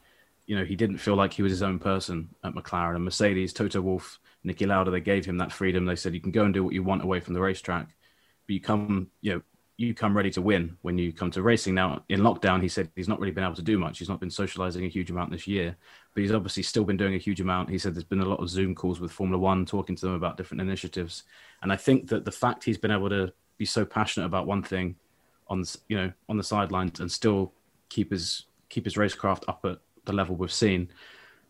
you 0.50 0.56
know, 0.56 0.64
he 0.64 0.74
didn't 0.74 0.98
feel 0.98 1.14
like 1.14 1.32
he 1.32 1.42
was 1.42 1.52
his 1.52 1.62
own 1.62 1.78
person 1.78 2.28
at 2.42 2.54
McLaren. 2.54 2.96
And 2.96 3.04
Mercedes, 3.04 3.52
Toto 3.52 3.80
Wolff, 3.80 4.18
Niki 4.44 4.66
Lauda, 4.66 4.90
they 4.90 5.00
gave 5.00 5.24
him 5.24 5.38
that 5.38 5.52
freedom. 5.52 5.84
They 5.84 5.94
said, 5.94 6.12
you 6.12 6.20
can 6.20 6.32
go 6.32 6.42
and 6.42 6.52
do 6.52 6.64
what 6.64 6.74
you 6.74 6.82
want 6.82 7.04
away 7.04 7.20
from 7.20 7.34
the 7.34 7.40
racetrack, 7.40 7.86
but 7.86 8.52
you 8.52 8.60
come, 8.60 9.12
you 9.20 9.34
know, 9.34 9.42
you 9.76 9.94
come 9.94 10.16
ready 10.16 10.28
to 10.32 10.42
win 10.42 10.76
when 10.82 10.98
you 10.98 11.12
come 11.12 11.30
to 11.30 11.42
racing. 11.42 11.76
Now, 11.76 12.02
in 12.08 12.22
lockdown, 12.22 12.60
he 12.60 12.66
said 12.66 12.90
he's 12.96 13.06
not 13.06 13.20
really 13.20 13.30
been 13.30 13.44
able 13.44 13.54
to 13.54 13.62
do 13.62 13.78
much. 13.78 14.00
He's 14.00 14.08
not 14.08 14.18
been 14.18 14.28
socializing 14.28 14.84
a 14.84 14.88
huge 14.88 15.08
amount 15.12 15.30
this 15.30 15.46
year, 15.46 15.76
but 16.14 16.20
he's 16.20 16.32
obviously 16.32 16.64
still 16.64 16.82
been 16.82 16.96
doing 16.96 17.14
a 17.14 17.18
huge 17.18 17.40
amount. 17.40 17.70
He 17.70 17.78
said 17.78 17.94
there's 17.94 18.02
been 18.02 18.18
a 18.18 18.28
lot 18.28 18.40
of 18.40 18.50
Zoom 18.50 18.74
calls 18.74 18.98
with 18.98 19.12
Formula 19.12 19.38
One, 19.40 19.64
talking 19.64 19.94
to 19.94 20.04
them 20.04 20.14
about 20.16 20.36
different 20.36 20.62
initiatives. 20.62 21.22
And 21.62 21.72
I 21.72 21.76
think 21.76 22.08
that 22.08 22.24
the 22.24 22.32
fact 22.32 22.64
he's 22.64 22.76
been 22.76 22.90
able 22.90 23.10
to 23.10 23.32
be 23.56 23.66
so 23.66 23.84
passionate 23.84 24.26
about 24.26 24.48
one 24.48 24.64
thing 24.64 24.96
on, 25.46 25.62
you 25.86 25.96
know, 25.96 26.12
on 26.28 26.38
the 26.38 26.42
sidelines 26.42 26.98
and 26.98 27.10
still 27.10 27.52
keep 27.88 28.10
his 28.10 28.46
keep 28.68 28.84
his 28.84 28.94
racecraft 28.94 29.44
up 29.46 29.64
at 29.64 29.78
the 30.04 30.12
level 30.12 30.36
we've 30.36 30.52
seen, 30.52 30.88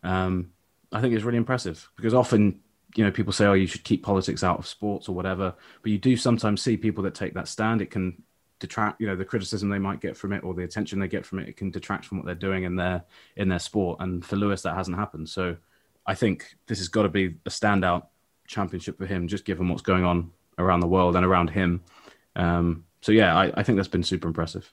um, 0.03 0.51
I 0.91 1.01
think 1.01 1.13
is 1.13 1.23
really 1.23 1.37
impressive 1.37 1.89
because 1.95 2.13
often 2.13 2.59
you 2.95 3.03
know 3.03 3.11
people 3.11 3.33
say 3.33 3.45
oh 3.45 3.53
you 3.53 3.67
should 3.67 3.83
keep 3.83 4.03
politics 4.03 4.43
out 4.43 4.59
of 4.59 4.67
sports 4.67 5.07
or 5.07 5.15
whatever 5.15 5.53
but 5.81 5.91
you 5.91 5.97
do 5.97 6.17
sometimes 6.17 6.61
see 6.61 6.77
people 6.77 7.03
that 7.03 7.15
take 7.15 7.33
that 7.33 7.47
stand. 7.47 7.81
It 7.81 7.91
can 7.91 8.21
detract 8.59 9.01
you 9.01 9.07
know 9.07 9.15
the 9.15 9.25
criticism 9.25 9.69
they 9.69 9.79
might 9.79 10.01
get 10.01 10.15
from 10.15 10.33
it 10.33 10.43
or 10.43 10.53
the 10.53 10.63
attention 10.63 10.99
they 10.99 11.07
get 11.07 11.25
from 11.25 11.39
it 11.39 11.49
it 11.49 11.57
can 11.57 11.71
detract 11.71 12.05
from 12.05 12.17
what 12.17 12.25
they're 12.25 12.35
doing 12.35 12.63
in 12.63 12.75
their 12.75 13.03
in 13.35 13.49
their 13.49 13.59
sport. 13.59 13.99
And 14.01 14.23
for 14.23 14.35
lewis 14.35 14.61
that 14.63 14.75
hasn't 14.75 14.97
happened. 14.97 15.29
So 15.29 15.57
i 16.05 16.15
think 16.15 16.55
this 16.67 16.79
has 16.79 16.87
got 16.87 17.03
to 17.03 17.09
be 17.09 17.25
a 17.45 17.49
standout 17.49 18.07
championship 18.47 18.97
for 18.97 19.05
him 19.05 19.27
just 19.27 19.45
given 19.45 19.69
what's 19.69 19.81
going 19.83 20.03
on 20.03 20.31
around 20.57 20.81
the 20.81 20.87
world 20.87 21.15
and 21.15 21.25
around 21.25 21.49
him. 21.49 21.81
Um, 22.35 22.85
so 23.01 23.11
yeah 23.11 23.35
I, 23.35 23.51
I 23.55 23.63
think 23.63 23.77
that's 23.77 23.87
been 23.87 24.03
super 24.03 24.27
impressive 24.27 24.71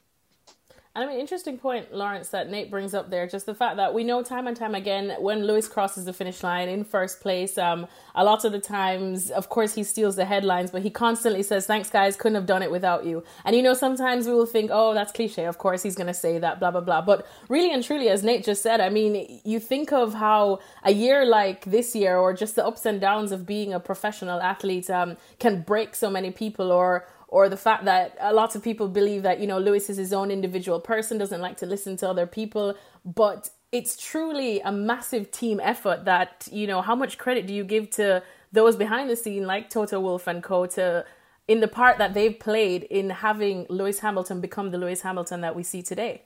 and 0.95 1.03
I 1.03 1.07
mean, 1.07 1.19
interesting 1.19 1.59
point, 1.59 1.93
Lawrence, 1.93 2.29
that 2.29 2.49
Nate 2.49 2.71
brings 2.71 2.95
up 2.95 3.11
there. 3.11 3.27
Just 3.27 3.45
the 3.45 3.53
fact 3.53 3.77
that 3.77 3.93
we 3.93 4.03
know 4.03 4.23
time 4.23 4.47
and 4.47 4.57
time 4.57 4.73
again 4.73 5.15
when 5.19 5.45
Lewis 5.45 5.67
crosses 5.67 6.05
the 6.05 6.13
finish 6.13 6.41
line 6.41 6.67
in 6.67 6.83
first 6.83 7.21
place, 7.21 7.59
um, 7.59 7.85
a 8.15 8.23
lot 8.23 8.43
of 8.43 8.51
the 8.51 8.59
times, 8.59 9.29
of 9.29 9.49
course, 9.49 9.75
he 9.75 9.83
steals 9.83 10.15
the 10.15 10.25
headlines, 10.25 10.71
but 10.71 10.81
he 10.81 10.89
constantly 10.89 11.43
says, 11.43 11.67
"Thanks, 11.67 11.91
guys, 11.91 12.15
couldn't 12.15 12.35
have 12.35 12.47
done 12.47 12.63
it 12.63 12.71
without 12.71 13.05
you." 13.05 13.23
And 13.45 13.55
you 13.55 13.61
know, 13.61 13.75
sometimes 13.75 14.25
we 14.25 14.33
will 14.33 14.47
think, 14.47 14.71
"Oh, 14.73 14.95
that's 14.95 15.11
cliche." 15.11 15.45
Of 15.45 15.59
course, 15.59 15.83
he's 15.83 15.95
going 15.95 16.07
to 16.07 16.13
say 16.13 16.39
that, 16.39 16.59
blah 16.59 16.71
blah 16.71 16.81
blah. 16.81 17.01
But 17.01 17.27
really 17.49 17.71
and 17.71 17.83
truly, 17.83 18.09
as 18.09 18.23
Nate 18.23 18.43
just 18.43 18.63
said, 18.63 18.81
I 18.81 18.89
mean, 18.89 19.41
you 19.45 19.59
think 19.59 19.93
of 19.93 20.15
how 20.15 20.57
a 20.83 20.91
year 20.91 21.23
like 21.23 21.65
this 21.65 21.95
year, 21.95 22.17
or 22.17 22.33
just 22.33 22.55
the 22.55 22.65
ups 22.65 22.87
and 22.87 22.99
downs 22.99 23.31
of 23.31 23.45
being 23.45 23.73
a 23.73 23.79
professional 23.79 24.41
athlete, 24.41 24.89
um, 24.89 25.17
can 25.37 25.61
break 25.61 25.93
so 25.93 26.09
many 26.09 26.31
people, 26.31 26.71
or 26.71 27.05
or 27.29 27.47
the 27.47 27.57
fact 27.57 27.85
that 27.85 28.17
a 28.19 28.33
lot 28.33 28.55
of 28.55 28.63
people 28.63 28.87
believe 28.87 29.23
that 29.23 29.39
you 29.39 29.47
know 29.47 29.59
Lewis 29.59 29.89
is 29.89 29.97
his 29.97 30.11
own 30.11 30.31
individual 30.31 30.79
person, 30.79 31.17
doesn't 31.17 31.41
like 31.41 31.57
to 31.57 31.65
listen 31.65 31.95
to 31.97 32.09
other 32.09 32.25
people, 32.25 32.75
but 33.05 33.49
it's 33.71 33.95
truly 33.95 34.59
a 34.61 34.71
massive 34.71 35.31
team 35.31 35.59
effort. 35.63 36.05
That 36.05 36.47
you 36.51 36.67
know, 36.67 36.81
how 36.81 36.95
much 36.95 37.17
credit 37.17 37.47
do 37.47 37.53
you 37.53 37.63
give 37.63 37.89
to 37.91 38.23
those 38.51 38.75
behind 38.75 39.09
the 39.09 39.15
scene, 39.15 39.45
like 39.45 39.69
Toto 39.69 39.99
Wolff 39.99 40.27
and 40.27 40.43
Co, 40.43 40.65
to 40.67 41.05
in 41.47 41.59
the 41.59 41.67
part 41.67 41.99
that 41.99 42.13
they've 42.13 42.37
played 42.39 42.83
in 42.83 43.09
having 43.09 43.67
Lewis 43.69 43.99
Hamilton 43.99 44.41
become 44.41 44.71
the 44.71 44.77
Lewis 44.77 45.01
Hamilton 45.01 45.41
that 45.41 45.55
we 45.55 45.63
see 45.63 45.81
today? 45.83 46.23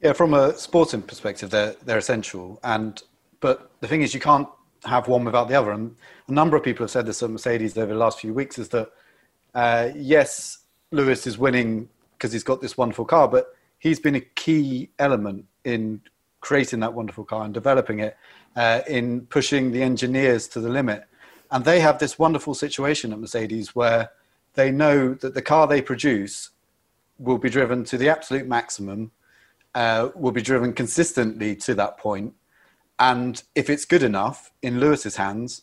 Yeah, 0.00 0.12
from 0.12 0.34
a 0.34 0.56
sporting 0.58 1.02
perspective, 1.02 1.50
they're 1.50 1.76
they're 1.84 1.98
essential, 1.98 2.58
and 2.64 3.00
but 3.38 3.70
the 3.80 3.86
thing 3.86 4.02
is, 4.02 4.12
you 4.12 4.20
can't 4.20 4.48
have 4.84 5.06
one 5.06 5.24
without 5.24 5.46
the 5.48 5.54
other. 5.54 5.70
And 5.70 5.94
a 6.26 6.32
number 6.32 6.56
of 6.56 6.64
people 6.64 6.82
have 6.82 6.90
said 6.90 7.06
this 7.06 7.22
at 7.22 7.30
Mercedes 7.30 7.78
over 7.78 7.92
the 7.92 7.98
last 7.98 8.18
few 8.18 8.34
weeks: 8.34 8.58
is 8.58 8.68
that 8.70 8.90
uh, 9.54 9.90
yes, 9.94 10.58
Lewis 10.90 11.26
is 11.26 11.38
winning 11.38 11.88
because 12.12 12.32
he's 12.32 12.44
got 12.44 12.60
this 12.60 12.76
wonderful 12.76 13.04
car, 13.04 13.28
but 13.28 13.54
he's 13.78 14.00
been 14.00 14.14
a 14.14 14.20
key 14.20 14.90
element 14.98 15.46
in 15.64 16.00
creating 16.40 16.80
that 16.80 16.94
wonderful 16.94 17.24
car 17.24 17.44
and 17.44 17.54
developing 17.54 18.00
it, 18.00 18.16
uh, 18.56 18.80
in 18.88 19.22
pushing 19.26 19.72
the 19.72 19.82
engineers 19.82 20.48
to 20.48 20.60
the 20.60 20.68
limit. 20.68 21.04
And 21.50 21.64
they 21.64 21.80
have 21.80 21.98
this 21.98 22.18
wonderful 22.18 22.54
situation 22.54 23.12
at 23.12 23.18
Mercedes 23.18 23.74
where 23.74 24.10
they 24.54 24.70
know 24.70 25.14
that 25.14 25.34
the 25.34 25.42
car 25.42 25.66
they 25.66 25.82
produce 25.82 26.50
will 27.18 27.38
be 27.38 27.50
driven 27.50 27.84
to 27.84 27.96
the 27.96 28.08
absolute 28.08 28.46
maximum, 28.46 29.12
uh, 29.74 30.08
will 30.14 30.32
be 30.32 30.42
driven 30.42 30.72
consistently 30.72 31.54
to 31.56 31.74
that 31.74 31.98
point. 31.98 32.26
point, 32.26 32.34
and 33.02 33.42
if 33.56 33.68
it's 33.68 33.84
good 33.84 34.04
enough 34.04 34.52
in 34.62 34.78
Lewis's 34.78 35.16
hands, 35.16 35.62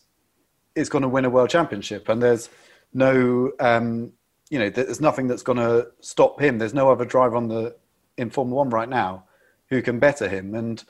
it's 0.74 0.90
going 0.90 1.00
to 1.00 1.08
win 1.08 1.24
a 1.24 1.30
world 1.30 1.48
championship. 1.48 2.08
And 2.10 2.22
there's 2.22 2.50
no, 2.92 3.52
um, 3.60 4.12
you 4.50 4.58
know, 4.58 4.70
there's 4.70 5.00
nothing 5.00 5.28
that's 5.28 5.42
going 5.42 5.58
to 5.58 5.88
stop 6.00 6.40
him. 6.40 6.58
There's 6.58 6.74
no 6.74 6.90
other 6.90 7.04
driver 7.04 7.36
on 7.36 7.48
the 7.48 7.76
in 8.16 8.30
Formula 8.30 8.56
One 8.56 8.70
right 8.70 8.88
now 8.88 9.24
who 9.68 9.80
can 9.82 9.98
better 9.98 10.28
him, 10.28 10.54
and 10.54 10.82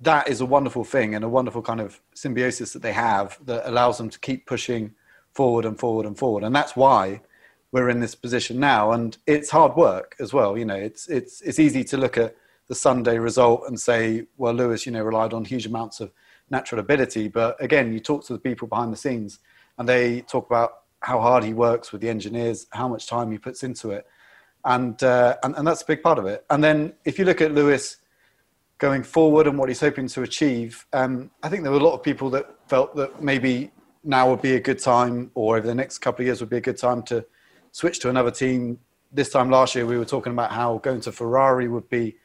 that 0.00 0.28
is 0.28 0.40
a 0.40 0.46
wonderful 0.46 0.84
thing 0.84 1.14
and 1.14 1.24
a 1.24 1.28
wonderful 1.28 1.62
kind 1.62 1.80
of 1.80 2.00
symbiosis 2.14 2.72
that 2.72 2.82
they 2.82 2.92
have 2.92 3.38
that 3.46 3.68
allows 3.68 3.98
them 3.98 4.10
to 4.10 4.18
keep 4.18 4.46
pushing 4.46 4.94
forward 5.32 5.64
and 5.64 5.78
forward 5.78 6.06
and 6.06 6.18
forward. 6.18 6.44
And 6.44 6.54
that's 6.54 6.76
why 6.76 7.20
we're 7.72 7.88
in 7.88 8.00
this 8.00 8.14
position 8.14 8.60
now. 8.60 8.92
And 8.92 9.16
it's 9.26 9.50
hard 9.50 9.76
work 9.76 10.16
as 10.20 10.32
well. 10.32 10.56
You 10.58 10.64
know, 10.64 10.76
it's 10.76 11.08
it's 11.08 11.40
it's 11.42 11.58
easy 11.58 11.84
to 11.84 11.96
look 11.96 12.18
at 12.18 12.36
the 12.68 12.74
Sunday 12.74 13.18
result 13.18 13.64
and 13.66 13.78
say, 13.78 14.26
well, 14.36 14.54
Lewis, 14.54 14.86
you 14.86 14.92
know, 14.92 15.02
relied 15.02 15.32
on 15.32 15.44
huge 15.44 15.66
amounts 15.66 16.00
of 16.00 16.12
natural 16.50 16.80
ability. 16.80 17.28
But 17.28 17.62
again, 17.62 17.92
you 17.92 18.00
talk 18.00 18.24
to 18.26 18.32
the 18.32 18.38
people 18.38 18.68
behind 18.68 18.92
the 18.92 18.96
scenes 18.96 19.38
and 19.78 19.88
they 19.88 20.22
talk 20.22 20.46
about 20.46 20.83
how 21.04 21.20
hard 21.20 21.44
he 21.44 21.52
works 21.52 21.92
with 21.92 22.00
the 22.00 22.08
engineers, 22.08 22.66
how 22.70 22.88
much 22.88 23.06
time 23.06 23.30
he 23.30 23.36
puts 23.36 23.62
into 23.62 23.90
it. 23.90 24.06
And, 24.64 25.00
uh, 25.02 25.36
and, 25.42 25.54
and 25.56 25.66
that's 25.66 25.82
a 25.82 25.86
big 25.86 26.02
part 26.02 26.18
of 26.18 26.24
it. 26.24 26.46
And 26.48 26.64
then 26.64 26.94
if 27.04 27.18
you 27.18 27.26
look 27.26 27.42
at 27.42 27.52
Lewis 27.52 27.98
going 28.78 29.02
forward 29.02 29.46
and 29.46 29.58
what 29.58 29.68
he's 29.68 29.80
hoping 29.80 30.08
to 30.08 30.22
achieve, 30.22 30.86
um, 30.94 31.30
I 31.42 31.50
think 31.50 31.62
there 31.62 31.70
were 31.70 31.78
a 31.78 31.82
lot 31.82 31.92
of 31.92 32.02
people 32.02 32.30
that 32.30 32.46
felt 32.68 32.96
that 32.96 33.22
maybe 33.22 33.70
now 34.02 34.30
would 34.30 34.40
be 34.40 34.54
a 34.54 34.60
good 34.60 34.78
time 34.78 35.30
or 35.34 35.58
over 35.58 35.66
the 35.66 35.74
next 35.74 35.98
couple 35.98 36.22
of 36.22 36.26
years 36.26 36.40
would 36.40 36.50
be 36.50 36.56
a 36.56 36.62
good 36.62 36.78
time 36.78 37.02
to 37.04 37.24
switch 37.72 38.00
to 38.00 38.08
another 38.08 38.30
team. 38.30 38.78
This 39.12 39.28
time 39.28 39.50
last 39.50 39.74
year, 39.74 39.84
we 39.84 39.98
were 39.98 40.04
talking 40.06 40.32
about 40.32 40.52
how 40.52 40.78
going 40.78 41.02
to 41.02 41.12
Ferrari 41.12 41.68
would 41.68 41.88
be 41.90 42.16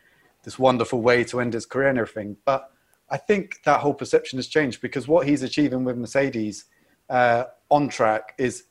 this 0.43 0.57
wonderful 0.57 1.01
way 1.01 1.25
to 1.25 1.41
end 1.41 1.53
his 1.53 1.65
career 1.65 1.89
and 1.89 1.99
everything. 1.99 2.37
But 2.45 2.71
I 3.09 3.17
think 3.17 3.61
that 3.65 3.81
whole 3.81 3.93
perception 3.93 4.39
has 4.39 4.47
changed 4.47 4.81
because 4.81 5.05
what 5.05 5.27
he's 5.27 5.43
achieving 5.43 5.83
with 5.83 5.97
Mercedes 5.97 6.65
uh, 7.09 7.45
on 7.69 7.89
track 7.89 8.35
is 8.37 8.65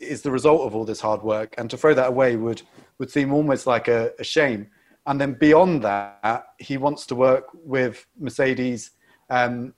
is 0.00 0.22
the 0.22 0.30
result 0.30 0.62
of 0.62 0.74
all 0.74 0.84
this 0.84 1.00
hard 1.00 1.22
work, 1.22 1.54
and 1.58 1.70
to 1.70 1.76
throw 1.76 1.94
that 1.94 2.08
away 2.08 2.36
would 2.36 2.62
would 2.98 3.10
seem 3.10 3.32
almost 3.32 3.66
like 3.66 3.88
a, 3.88 4.12
a 4.18 4.24
shame. 4.24 4.68
And 5.06 5.20
then 5.20 5.32
beyond 5.34 5.82
that, 5.82 6.44
he 6.58 6.76
wants 6.76 7.06
to 7.06 7.14
work 7.14 7.46
with 7.54 8.06
Mercedes 8.18 8.90
um, 9.30 9.72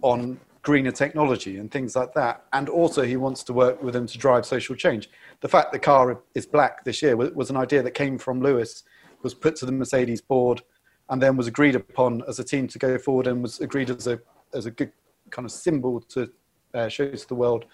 on 0.00 0.40
greener 0.62 0.90
technology 0.90 1.58
and 1.58 1.70
things 1.70 1.94
like 1.94 2.14
that. 2.14 2.44
And 2.52 2.68
also, 2.68 3.02
he 3.02 3.16
wants 3.16 3.42
to 3.44 3.52
work 3.52 3.82
with 3.82 3.94
them 3.94 4.06
to 4.06 4.18
drive 4.18 4.46
social 4.46 4.74
change. 4.74 5.10
The 5.40 5.48
fact 5.48 5.72
the 5.72 5.78
car 5.78 6.20
is 6.34 6.46
black 6.46 6.84
this 6.84 7.02
year 7.02 7.16
was 7.16 7.50
an 7.50 7.56
idea 7.56 7.82
that 7.82 7.92
came 7.92 8.18
from 8.18 8.40
Lewis 8.40 8.82
was 9.22 9.34
put 9.34 9.56
to 9.56 9.66
the 9.66 9.72
Mercedes 9.72 10.20
board 10.20 10.62
and 11.10 11.22
then 11.22 11.36
was 11.36 11.46
agreed 11.46 11.74
upon 11.74 12.22
as 12.28 12.38
a 12.38 12.44
team 12.44 12.68
to 12.68 12.78
go 12.78 12.98
forward 12.98 13.26
and 13.26 13.42
was 13.42 13.60
agreed 13.60 13.90
as 13.90 14.06
a 14.06 14.20
as 14.54 14.66
a 14.66 14.70
good 14.70 14.92
kind 15.30 15.44
of 15.44 15.52
symbol 15.52 16.00
to 16.00 16.30
uh, 16.74 16.88
show 16.88 17.10
to 17.10 17.28
the 17.28 17.34
world 17.34 17.64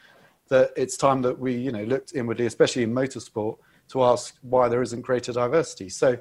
that 0.49 0.73
it's 0.77 0.97
time 0.97 1.23
that 1.23 1.39
we 1.39 1.55
you 1.55 1.73
know 1.73 1.85
looked 1.85 2.15
inwardly, 2.15 2.47
especially 2.47 2.83
in 2.83 2.93
motorsport, 2.93 3.59
to 3.89 4.03
ask 4.05 4.37
why 4.43 4.69
there 4.69 4.83
isn't 4.83 5.03
greater 5.03 5.33
diversity. 5.33 5.89
So 5.89 6.19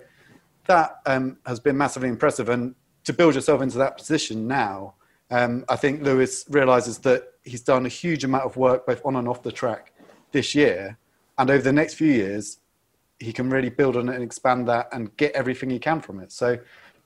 that 0.67 0.99
um, 1.05 1.37
has 1.45 1.59
been 1.59 1.77
massively 1.77 2.09
impressive, 2.09 2.49
and 2.49 2.75
to 3.03 3.13
build 3.13 3.35
yourself 3.35 3.61
into 3.61 3.77
that 3.79 3.97
position 3.97 4.47
now, 4.47 4.95
um, 5.29 5.65
I 5.67 5.75
think 5.75 6.01
Lewis 6.01 6.45
realizes 6.49 6.99
that 6.99 7.33
he's 7.43 7.61
done 7.61 7.85
a 7.85 7.89
huge 7.89 8.23
amount 8.23 8.45
of 8.45 8.55
work 8.55 8.85
both 8.85 9.05
on 9.05 9.15
and 9.15 9.27
off 9.27 9.43
the 9.43 9.51
track 9.51 9.91
this 10.31 10.55
year, 10.55 10.97
and 11.37 11.49
over 11.49 11.61
the 11.61 11.73
next 11.73 11.95
few 11.95 12.11
years, 12.11 12.59
he 13.19 13.33
can 13.33 13.49
really 13.49 13.69
build 13.69 13.95
on 13.95 14.09
it 14.09 14.15
and 14.15 14.23
expand 14.23 14.67
that 14.67 14.89
and 14.91 15.15
get 15.17 15.31
everything 15.33 15.69
he 15.69 15.79
can 15.79 16.01
from 16.01 16.19
it. 16.19 16.31
So 16.31 16.57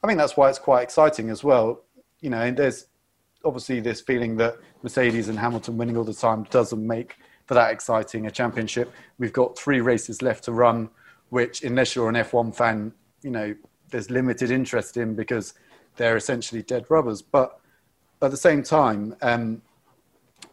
I 0.04 0.08
think 0.08 0.18
that's 0.20 0.38
why 0.38 0.50
it's 0.50 0.60
quite 0.60 0.84
exciting 0.84 1.30
as 1.30 1.44
well. 1.44 1.84
You 2.22 2.32
know, 2.32 2.42
and 2.42 2.58
there's 2.58 2.88
obviously 3.48 3.80
this 3.80 4.02
feeling 4.02 4.36
that 4.38 4.58
Mercedes 4.84 5.30
and 5.30 5.40
Hamilton 5.40 5.78
winning 5.78 5.98
all 5.98 6.04
the 6.04 6.14
time 6.14 6.44
doesn't 6.52 6.86
make 6.86 7.16
for 7.46 7.54
that 7.54 7.72
exciting 7.72 8.28
a 8.28 8.32
championship. 8.32 8.92
We've 9.18 9.34
got 9.34 9.58
three 9.58 9.82
races 9.82 10.22
left 10.22 10.44
to 10.44 10.52
run, 10.52 10.90
which 11.30 11.64
unless 11.64 11.96
you're 11.96 12.10
an 12.10 12.16
F1 12.16 12.54
fan, 12.54 12.94
you 13.24 13.32
know, 13.32 13.56
there's 13.90 14.12
limited 14.12 14.52
interest 14.52 14.98
in 14.98 15.16
because 15.16 15.54
they're 15.96 16.18
essentially 16.18 16.62
dead 16.62 16.86
rubbers. 16.90 17.22
But 17.22 17.60
at 18.22 18.32
the 18.32 18.38
same 18.38 18.64
time, 18.64 19.16
um, 19.22 19.62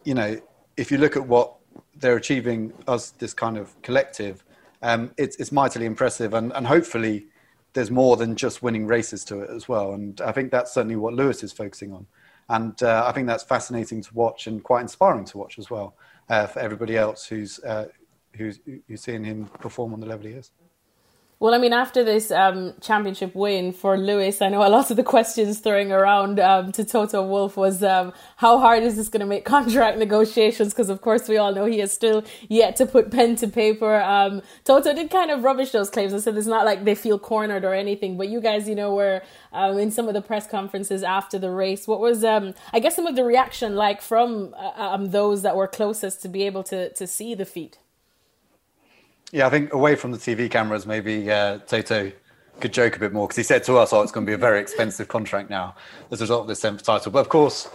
you 0.05 0.13
know, 0.13 0.39
if 0.77 0.89
you 0.91 0.97
look 0.97 1.17
at 1.17 1.27
what 1.27 1.53
they're 1.97 2.15
achieving 2.15 2.73
as 2.87 3.11
this 3.11 3.33
kind 3.33 3.57
of 3.57 3.79
collective, 3.81 4.43
um, 4.81 5.11
it's, 5.17 5.35
it's 5.35 5.51
mightily 5.51 5.85
impressive. 5.85 6.33
And, 6.33 6.53
and 6.53 6.65
hopefully, 6.65 7.27
there's 7.73 7.91
more 7.91 8.15
than 8.15 8.37
just 8.37 8.63
winning 8.63 8.87
races 8.87 9.25
to 9.25 9.41
it 9.41 9.49
as 9.49 9.67
well. 9.67 9.93
And 9.93 10.19
I 10.21 10.31
think 10.31 10.49
that's 10.49 10.73
certainly 10.73 10.95
what 10.95 11.13
Lewis 11.13 11.43
is 11.43 11.51
focusing 11.51 11.91
on. 11.91 12.07
And 12.49 12.81
uh, 12.83 13.05
I 13.07 13.11
think 13.11 13.27
that's 13.27 13.43
fascinating 13.43 14.01
to 14.01 14.13
watch 14.13 14.47
and 14.47 14.63
quite 14.63 14.81
inspiring 14.81 15.25
to 15.25 15.37
watch 15.37 15.57
as 15.57 15.69
well 15.69 15.95
uh, 16.29 16.47
for 16.47 16.59
everybody 16.59 16.95
else 16.97 17.25
who's, 17.25 17.59
uh, 17.63 17.87
who's, 18.35 18.59
who's 18.87 19.01
seeing 19.01 19.23
him 19.23 19.45
perform 19.59 19.93
on 19.93 19.99
the 19.99 20.05
level 20.05 20.27
he 20.27 20.33
is. 20.33 20.51
Well, 21.37 21.53
I 21.53 21.57
mean, 21.57 21.73
after 21.73 22.01
this 22.01 22.31
um, 22.31 22.75
championship 22.79 23.35
win 23.35 23.73
for 23.73 23.97
Lewis, 23.97 24.41
I 24.41 24.47
know 24.47 24.65
a 24.65 24.69
lot 24.69 24.89
of 24.89 24.95
the 24.95 25.03
questions 25.03 25.59
throwing 25.59 25.91
around 25.91 26.39
um, 26.39 26.71
to 26.71 26.85
Toto 26.85 27.27
Wolff 27.27 27.57
was 27.57 27.83
um, 27.83 28.13
how 28.37 28.57
hard 28.57 28.83
is 28.83 28.95
this 28.95 29.09
going 29.09 29.19
to 29.19 29.25
make 29.25 29.43
contract 29.55 29.97
negotiations? 29.97 30.73
Because, 30.73 30.87
of 30.87 31.01
course, 31.01 31.27
we 31.27 31.35
all 31.35 31.53
know 31.53 31.65
he 31.65 31.79
has 31.79 31.91
still 31.91 32.23
yet 32.47 32.77
to 32.77 32.85
put 32.85 33.11
pen 33.11 33.35
to 33.35 33.49
paper. 33.49 34.01
Um, 34.01 34.43
Toto 34.63 34.93
did 34.93 35.11
kind 35.11 35.29
of 35.29 35.43
rubbish 35.43 35.71
those 35.71 35.89
claims 35.89 36.13
and 36.13 36.23
said 36.23 36.37
it's 36.37 36.47
not 36.47 36.63
like 36.63 36.85
they 36.85 36.95
feel 36.95 37.19
cornered 37.19 37.65
or 37.65 37.73
anything. 37.73 38.15
But 38.15 38.29
you 38.29 38.39
guys, 38.39 38.69
you 38.69 38.75
know, 38.75 38.95
were 38.95 39.21
um, 39.51 39.77
in 39.77 39.91
some 39.91 40.07
of 40.07 40.13
the 40.13 40.21
press 40.21 40.47
conferences 40.47 41.03
after 41.03 41.37
the 41.37 41.51
race. 41.51 41.85
What 41.85 41.99
was, 41.99 42.23
um, 42.23 42.53
I 42.71 42.79
guess, 42.79 42.95
some 42.95 43.07
of 43.07 43.17
the 43.17 43.25
reaction 43.25 43.75
like 43.75 44.01
from 44.01 44.55
uh, 44.57 44.97
those 45.01 45.41
that 45.41 45.57
were 45.57 45.67
closest 45.67 46.21
to 46.21 46.29
be 46.29 46.43
able 46.43 46.63
to, 46.63 46.93
to 46.93 47.05
see 47.05 47.35
the 47.35 47.45
feat? 47.45 47.77
Yeah, 49.35 49.47
I 49.47 49.49
think 49.49 49.73
away 49.73 49.95
from 49.95 50.13
the 50.13 50.17
TV 50.17 50.49
cameras, 50.49 50.87
maybe 50.87 51.29
uh, 51.29 51.57
Toto 51.57 52.09
could 52.61 52.71
joke 52.71 52.95
a 52.95 52.99
bit 52.99 53.11
more 53.11 53.27
because 53.27 53.35
he 53.35 53.43
said 53.43 53.65
to 53.65 53.75
us, 53.75 53.91
"Oh, 53.91 54.01
it's 54.01 54.13
going 54.13 54.25
to 54.25 54.29
be 54.29 54.33
a 54.33 54.37
very 54.37 54.61
expensive 54.61 55.09
contract 55.09 55.49
now 55.49 55.75
as 56.09 56.21
a 56.21 56.23
result 56.23 56.43
of 56.43 56.47
this 56.47 56.61
seventh 56.61 56.83
title." 56.83 57.11
But 57.11 57.19
of 57.19 57.27
course, 57.27 57.67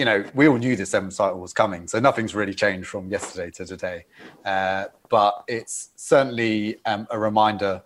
you 0.00 0.04
know, 0.04 0.24
we 0.34 0.48
all 0.48 0.56
knew 0.56 0.74
the 0.74 0.84
seventh 0.84 1.16
title 1.16 1.38
was 1.38 1.52
coming, 1.52 1.86
so 1.86 2.00
nothing's 2.00 2.34
really 2.34 2.54
changed 2.54 2.88
from 2.88 3.08
yesterday 3.08 3.52
to 3.52 3.64
today. 3.64 4.04
Uh, 4.44 4.86
but 5.08 5.44
it's 5.46 5.90
certainly 5.94 6.80
um, 6.86 7.06
a 7.12 7.18
reminder 7.20 7.82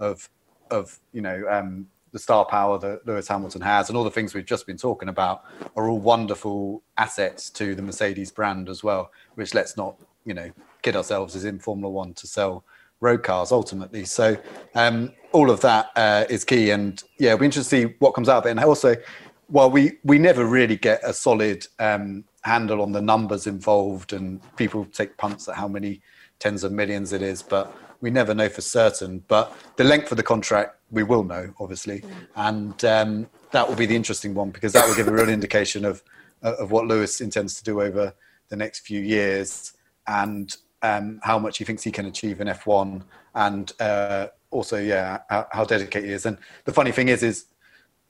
of 0.00 0.28
of 0.68 0.98
you 1.12 1.20
know 1.20 1.44
um, 1.48 1.86
the 2.10 2.18
star 2.18 2.44
power 2.44 2.76
that 2.80 3.06
Lewis 3.06 3.28
Hamilton 3.28 3.60
has, 3.60 3.88
and 3.88 3.96
all 3.96 4.02
the 4.02 4.10
things 4.10 4.34
we've 4.34 4.44
just 4.44 4.66
been 4.66 4.78
talking 4.78 5.08
about 5.08 5.44
are 5.76 5.88
all 5.88 6.00
wonderful 6.00 6.82
assets 6.98 7.50
to 7.50 7.76
the 7.76 7.82
Mercedes 7.82 8.32
brand 8.32 8.68
as 8.68 8.82
well. 8.82 9.12
Which 9.36 9.54
let's 9.54 9.76
not 9.76 9.94
you 10.24 10.34
know 10.34 10.50
kid 10.84 10.94
ourselves 10.94 11.34
is 11.34 11.44
in 11.44 11.58
Formula 11.58 11.90
One 11.90 12.14
to 12.14 12.26
sell 12.26 12.64
road 13.00 13.22
cars 13.22 13.50
ultimately. 13.50 14.04
So 14.04 14.36
um, 14.74 15.12
all 15.32 15.50
of 15.50 15.60
that 15.62 15.90
uh, 15.96 16.24
is 16.30 16.44
key, 16.44 16.70
and 16.70 17.02
yeah, 17.18 17.30
we 17.30 17.34
will 17.34 17.38
be 17.40 17.46
interested 17.46 17.76
to 17.76 17.88
see 17.88 17.94
what 17.98 18.12
comes 18.12 18.28
out 18.28 18.38
of 18.38 18.46
it. 18.46 18.50
And 18.50 18.60
also, 18.60 18.94
while 19.48 19.70
we 19.70 19.98
we 20.04 20.18
never 20.18 20.44
really 20.44 20.76
get 20.76 21.00
a 21.02 21.12
solid 21.12 21.66
um, 21.78 22.24
handle 22.42 22.80
on 22.82 22.92
the 22.92 23.02
numbers 23.02 23.46
involved, 23.46 24.12
and 24.12 24.40
people 24.56 24.84
take 24.86 25.16
punts 25.16 25.48
at 25.48 25.56
how 25.56 25.68
many 25.68 26.00
tens 26.38 26.64
of 26.64 26.72
millions 26.72 27.12
it 27.12 27.22
is, 27.22 27.42
but 27.42 27.74
we 28.00 28.10
never 28.10 28.34
know 28.34 28.48
for 28.48 28.60
certain. 28.60 29.24
But 29.28 29.52
the 29.76 29.84
length 29.84 30.10
of 30.12 30.16
the 30.16 30.22
contract 30.22 30.76
we 30.90 31.02
will 31.02 31.24
know, 31.24 31.52
obviously, 31.58 32.00
mm. 32.00 32.10
and 32.36 32.84
um, 32.84 33.26
that 33.50 33.68
will 33.68 33.76
be 33.76 33.86
the 33.86 33.96
interesting 33.96 34.34
one 34.34 34.50
because 34.50 34.72
that 34.74 34.86
will 34.86 34.94
give 34.94 35.08
a 35.08 35.12
real 35.12 35.28
indication 35.28 35.84
of 35.84 36.02
of 36.42 36.70
what 36.70 36.86
Lewis 36.86 37.20
intends 37.20 37.56
to 37.56 37.64
do 37.64 37.80
over 37.80 38.12
the 38.48 38.56
next 38.56 38.80
few 38.80 39.00
years. 39.00 39.72
And 40.06 40.54
um, 40.84 41.18
how 41.22 41.38
much 41.38 41.56
he 41.56 41.64
thinks 41.64 41.82
he 41.82 41.90
can 41.90 42.04
achieve 42.04 42.42
in 42.42 42.46
F1, 42.46 43.02
and 43.34 43.72
uh, 43.80 44.28
also, 44.50 44.78
yeah, 44.78 45.20
how, 45.30 45.46
how, 45.50 45.64
dedicated 45.64 46.08
he 46.08 46.14
is. 46.14 46.26
And 46.26 46.36
the 46.66 46.72
funny 46.72 46.92
thing 46.92 47.08
is, 47.08 47.22
is 47.22 47.46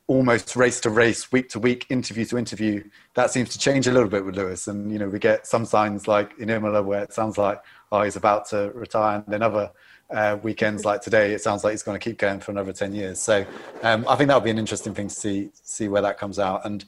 almost 0.08 0.56
race 0.56 0.80
to 0.80 0.90
race, 0.90 1.30
week 1.30 1.48
to 1.50 1.60
week, 1.60 1.86
interview 1.88 2.24
to 2.26 2.36
interview. 2.36 2.82
That 3.14 3.30
seems 3.30 3.50
to 3.50 3.58
change 3.58 3.86
a 3.86 3.92
little 3.92 4.08
bit 4.08 4.24
with 4.24 4.34
Lewis, 4.34 4.66
and 4.66 4.90
you 4.90 4.98
know, 4.98 5.08
we 5.08 5.20
get 5.20 5.46
some 5.46 5.64
signs 5.64 6.08
like 6.08 6.32
in 6.40 6.50
Imola 6.50 6.82
where 6.82 7.04
it 7.04 7.12
sounds 7.12 7.38
like 7.38 7.62
oh 7.92 8.02
he's 8.02 8.16
about 8.16 8.48
to 8.48 8.72
retire, 8.74 9.22
and 9.24 9.32
then 9.32 9.42
other 9.42 9.70
uh, 10.10 10.36
weekends 10.42 10.84
like 10.84 11.00
today, 11.00 11.32
it 11.32 11.40
sounds 11.40 11.62
like 11.62 11.70
he's 11.70 11.84
going 11.84 11.98
to 11.98 12.04
keep 12.04 12.18
going 12.18 12.40
for 12.40 12.50
another 12.50 12.72
ten 12.72 12.92
years. 12.92 13.20
So 13.20 13.46
um, 13.84 14.04
I 14.08 14.16
think 14.16 14.28
that 14.28 14.34
would 14.34 14.44
be 14.44 14.50
an 14.50 14.58
interesting 14.58 14.94
thing 14.94 15.06
to 15.06 15.14
see 15.14 15.50
see 15.62 15.86
where 15.86 16.02
that 16.02 16.18
comes 16.18 16.40
out, 16.40 16.66
and 16.66 16.84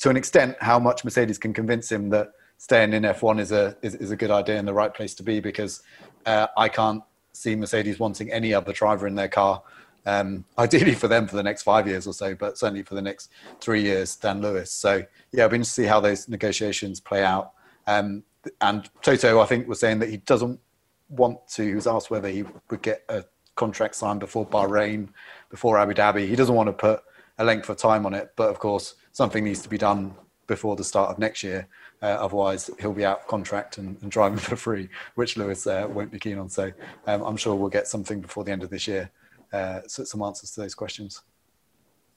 to 0.00 0.08
an 0.08 0.16
extent, 0.16 0.56
how 0.60 0.78
much 0.78 1.04
Mercedes 1.04 1.36
can 1.36 1.52
convince 1.52 1.92
him 1.92 2.08
that 2.10 2.32
staying 2.58 2.92
in 2.92 3.04
F1 3.04 3.40
is 3.40 3.52
a 3.52 3.76
is, 3.82 3.94
is 3.94 4.10
a 4.10 4.16
good 4.16 4.30
idea 4.30 4.58
and 4.58 4.68
the 4.68 4.74
right 4.74 4.92
place 4.92 5.14
to 5.14 5.22
be 5.22 5.40
because 5.40 5.82
uh, 6.26 6.48
I 6.56 6.68
can't 6.68 7.02
see 7.32 7.56
Mercedes 7.56 7.98
wanting 7.98 8.30
any 8.30 8.52
other 8.52 8.72
driver 8.72 9.06
in 9.06 9.14
their 9.14 9.28
car 9.28 9.62
Um, 10.06 10.44
ideally 10.58 10.94
for 10.94 11.08
them 11.08 11.28
for 11.28 11.36
the 11.36 11.42
next 11.42 11.62
five 11.62 11.86
years 11.86 12.06
or 12.06 12.12
so, 12.12 12.34
but 12.34 12.58
certainly 12.58 12.82
for 12.82 12.94
the 12.94 13.02
next 13.02 13.30
three 13.60 13.82
years, 13.82 14.16
Dan 14.16 14.40
Lewis. 14.40 14.70
So 14.70 15.04
yeah, 15.32 15.44
I've 15.44 15.50
been 15.50 15.62
to 15.62 15.68
see 15.68 15.84
how 15.84 16.00
those 16.00 16.28
negotiations 16.28 17.00
play 17.00 17.24
out. 17.24 17.52
Um, 17.86 18.24
and 18.60 18.88
Toto, 19.02 19.40
I 19.40 19.46
think, 19.46 19.68
was 19.68 19.80
saying 19.80 19.98
that 19.98 20.08
he 20.08 20.18
doesn't 20.18 20.60
want 21.08 21.46
to. 21.48 21.62
He 21.62 21.74
was 21.74 21.86
asked 21.86 22.10
whether 22.10 22.28
he 22.28 22.44
would 22.70 22.82
get 22.82 23.04
a 23.08 23.24
contract 23.54 23.94
signed 23.96 24.20
before 24.20 24.46
Bahrain, 24.46 25.08
before 25.50 25.78
Abu 25.78 25.92
Dhabi. 25.92 26.26
He 26.28 26.36
doesn't 26.36 26.54
want 26.54 26.68
to 26.68 26.72
put 26.72 27.02
a 27.38 27.44
length 27.44 27.68
of 27.68 27.76
time 27.76 28.06
on 28.06 28.14
it, 28.14 28.32
but 28.36 28.48
of 28.48 28.58
course, 28.58 28.94
something 29.12 29.44
needs 29.44 29.62
to 29.62 29.68
be 29.68 29.78
done 29.78 30.14
before 30.46 30.76
the 30.76 30.84
start 30.84 31.10
of 31.10 31.18
next 31.18 31.42
year. 31.42 31.68
Uh, 32.00 32.06
otherwise, 32.06 32.70
he'll 32.80 32.92
be 32.92 33.04
out 33.04 33.20
of 33.20 33.26
contract 33.26 33.78
and, 33.78 34.00
and 34.02 34.10
driving 34.10 34.38
for 34.48 34.56
free, 34.56 34.88
which 35.14 35.36
Lewis 35.36 35.66
uh, 35.66 35.86
won't 35.88 36.12
be 36.12 36.18
keen 36.18 36.38
on. 36.38 36.48
So 36.48 36.72
um, 37.06 37.22
I'm 37.22 37.36
sure 37.36 37.54
we'll 37.54 37.70
get 37.70 37.88
something 37.88 38.20
before 38.20 38.44
the 38.44 38.52
end 38.52 38.62
of 38.62 38.70
this 38.70 38.86
year 38.86 39.10
uh, 39.52 39.80
some 39.86 40.22
answers 40.22 40.50
to 40.52 40.60
those 40.60 40.74
questions. 40.74 41.22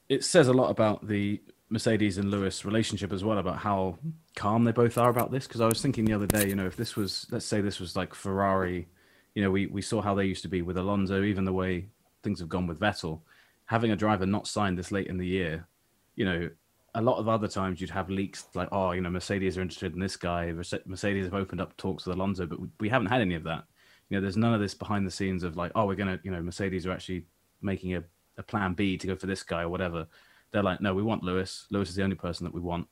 It 0.08 0.24
says 0.24 0.48
a 0.48 0.52
lot 0.52 0.70
about 0.70 1.06
the 1.06 1.40
Mercedes 1.70 2.18
and 2.18 2.30
Lewis 2.30 2.64
relationship 2.64 3.12
as 3.12 3.24
well 3.24 3.38
about 3.38 3.58
how 3.58 3.98
calm 4.36 4.64
they 4.64 4.72
both 4.72 4.98
are 4.98 5.08
about 5.08 5.30
this. 5.30 5.46
Because 5.46 5.60
I 5.60 5.66
was 5.66 5.80
thinking 5.80 6.04
the 6.04 6.12
other 6.12 6.26
day, 6.26 6.48
you 6.48 6.54
know, 6.54 6.66
if 6.66 6.76
this 6.76 6.96
was, 6.96 7.26
let's 7.30 7.46
say, 7.46 7.60
this 7.60 7.80
was 7.80 7.96
like 7.96 8.14
Ferrari, 8.14 8.88
you 9.34 9.42
know, 9.42 9.50
we 9.50 9.66
we 9.66 9.80
saw 9.80 10.02
how 10.02 10.14
they 10.14 10.26
used 10.26 10.42
to 10.42 10.48
be 10.48 10.60
with 10.60 10.76
Alonso, 10.76 11.22
even 11.22 11.44
the 11.44 11.52
way 11.52 11.86
things 12.22 12.40
have 12.40 12.48
gone 12.48 12.66
with 12.66 12.78
Vettel. 12.78 13.20
Having 13.66 13.92
a 13.92 13.96
driver 13.96 14.26
not 14.26 14.46
signed 14.46 14.76
this 14.76 14.92
late 14.92 15.06
in 15.06 15.16
the 15.16 15.26
year, 15.26 15.66
you 16.14 16.26
know, 16.26 16.50
a 16.94 17.02
lot 17.02 17.18
of 17.18 17.28
other 17.28 17.48
times 17.48 17.80
you'd 17.80 17.90
have 17.90 18.10
leaks 18.10 18.46
like, 18.54 18.68
oh, 18.70 18.92
you 18.92 19.00
know, 19.00 19.10
Mercedes 19.10 19.56
are 19.56 19.62
interested 19.62 19.94
in 19.94 20.00
this 20.00 20.16
guy. 20.16 20.52
Mercedes 20.52 21.24
have 21.24 21.34
opened 21.34 21.60
up 21.60 21.76
talks 21.76 22.06
with 22.06 22.16
Alonso, 22.16 22.46
but 22.46 22.58
we 22.80 22.88
haven't 22.88 23.08
had 23.08 23.20
any 23.20 23.34
of 23.34 23.44
that 23.44 23.64
you 24.12 24.18
know, 24.18 24.20
there's 24.20 24.36
none 24.36 24.52
of 24.52 24.60
this 24.60 24.74
behind 24.74 25.06
the 25.06 25.10
scenes 25.10 25.42
of 25.42 25.56
like, 25.56 25.72
oh, 25.74 25.86
we're 25.86 25.94
gonna, 25.94 26.20
you 26.22 26.30
know, 26.30 26.42
Mercedes 26.42 26.86
are 26.86 26.92
actually 26.92 27.24
making 27.62 27.94
a, 27.96 28.04
a 28.36 28.42
plan 28.42 28.74
B 28.74 28.98
to 28.98 29.06
go 29.06 29.16
for 29.16 29.26
this 29.26 29.42
guy 29.42 29.62
or 29.62 29.70
whatever. 29.70 30.06
They're 30.50 30.62
like, 30.62 30.82
no, 30.82 30.92
we 30.92 31.02
want 31.02 31.22
Lewis. 31.22 31.66
Lewis 31.70 31.88
is 31.88 31.94
the 31.94 32.02
only 32.02 32.16
person 32.16 32.44
that 32.44 32.52
we 32.52 32.60
want, 32.60 32.86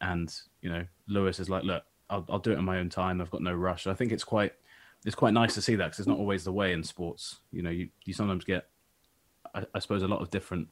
and 0.00 0.34
you 0.60 0.68
know, 0.68 0.84
Lewis 1.06 1.38
is 1.38 1.48
like, 1.48 1.62
look, 1.62 1.84
I'll, 2.10 2.26
I'll 2.28 2.40
do 2.40 2.50
it 2.50 2.58
in 2.58 2.64
my 2.64 2.78
own 2.80 2.88
time. 2.88 3.20
I've 3.20 3.30
got 3.30 3.40
no 3.40 3.52
rush. 3.54 3.86
I 3.86 3.94
think 3.94 4.10
it's 4.10 4.24
quite 4.24 4.52
it's 5.04 5.14
quite 5.14 5.32
nice 5.32 5.54
to 5.54 5.62
see 5.62 5.76
that 5.76 5.84
because 5.84 6.00
it's 6.00 6.08
not 6.08 6.18
always 6.18 6.42
the 6.42 6.52
way 6.52 6.72
in 6.72 6.82
sports. 6.82 7.36
You 7.52 7.62
know, 7.62 7.70
you 7.70 7.90
you 8.04 8.12
sometimes 8.12 8.42
get, 8.42 8.68
I, 9.54 9.64
I 9.74 9.78
suppose, 9.78 10.02
a 10.02 10.08
lot 10.08 10.22
of 10.22 10.30
different 10.30 10.66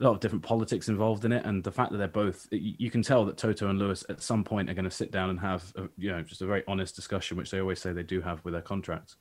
a 0.00 0.04
lot 0.04 0.12
of 0.12 0.20
different 0.20 0.42
politics 0.42 0.88
involved 0.88 1.24
in 1.24 1.32
it, 1.32 1.44
and 1.44 1.62
the 1.62 1.70
fact 1.70 1.92
that 1.92 1.98
they're 1.98 2.08
both, 2.08 2.48
you 2.50 2.90
can 2.90 3.02
tell 3.02 3.24
that 3.26 3.36
Toto 3.36 3.68
and 3.68 3.78
Lewis 3.78 4.04
at 4.08 4.22
some 4.22 4.44
point 4.44 4.70
are 4.70 4.74
going 4.74 4.86
to 4.86 4.90
sit 4.90 5.12
down 5.12 5.28
and 5.28 5.38
have, 5.38 5.72
a, 5.76 5.88
you 5.98 6.10
know, 6.10 6.22
just 6.22 6.40
a 6.40 6.46
very 6.46 6.62
honest 6.66 6.96
discussion, 6.96 7.36
which 7.36 7.50
they 7.50 7.60
always 7.60 7.80
say 7.80 7.92
they 7.92 8.02
do 8.02 8.20
have 8.22 8.42
with 8.44 8.54
their 8.54 8.62
contracts. 8.62 9.16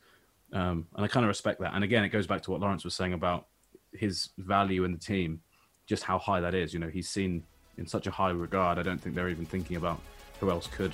Um, 0.53 0.87
and 0.95 1.03
I 1.03 1.07
kind 1.07 1.25
of 1.25 1.27
respect 1.27 1.59
that. 1.59 1.73
And 1.73 1.83
again, 1.83 2.03
it 2.03 2.09
goes 2.09 2.27
back 2.27 2.41
to 2.43 2.51
what 2.51 2.61
Lawrence 2.61 2.85
was 2.85 2.95
saying 2.95 3.13
about 3.13 3.47
his 3.91 4.29
value 4.37 4.83
in 4.85 4.91
the 4.91 4.97
team, 4.97 5.41
just 5.85 6.03
how 6.03 6.17
high 6.17 6.39
that 6.39 6.55
is. 6.55 6.73
You 6.73 6.79
know, 6.79 6.89
he's 6.89 7.09
seen 7.09 7.43
in 7.77 7.85
such 7.85 8.07
a 8.07 8.11
high 8.11 8.31
regard. 8.31 8.77
I 8.77 8.83
don't 8.83 8.99
think 8.99 9.15
they're 9.15 9.29
even 9.29 9.45
thinking 9.45 9.75
about 9.75 9.99
who 10.39 10.49
else 10.49 10.67
could 10.67 10.93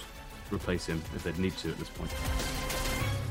replace 0.52 0.86
him 0.88 1.02
if 1.16 1.24
they'd 1.24 1.38
need 1.40 1.56
to 1.58 1.70
at 1.70 1.78
this 1.78 1.90
point. 1.90 2.85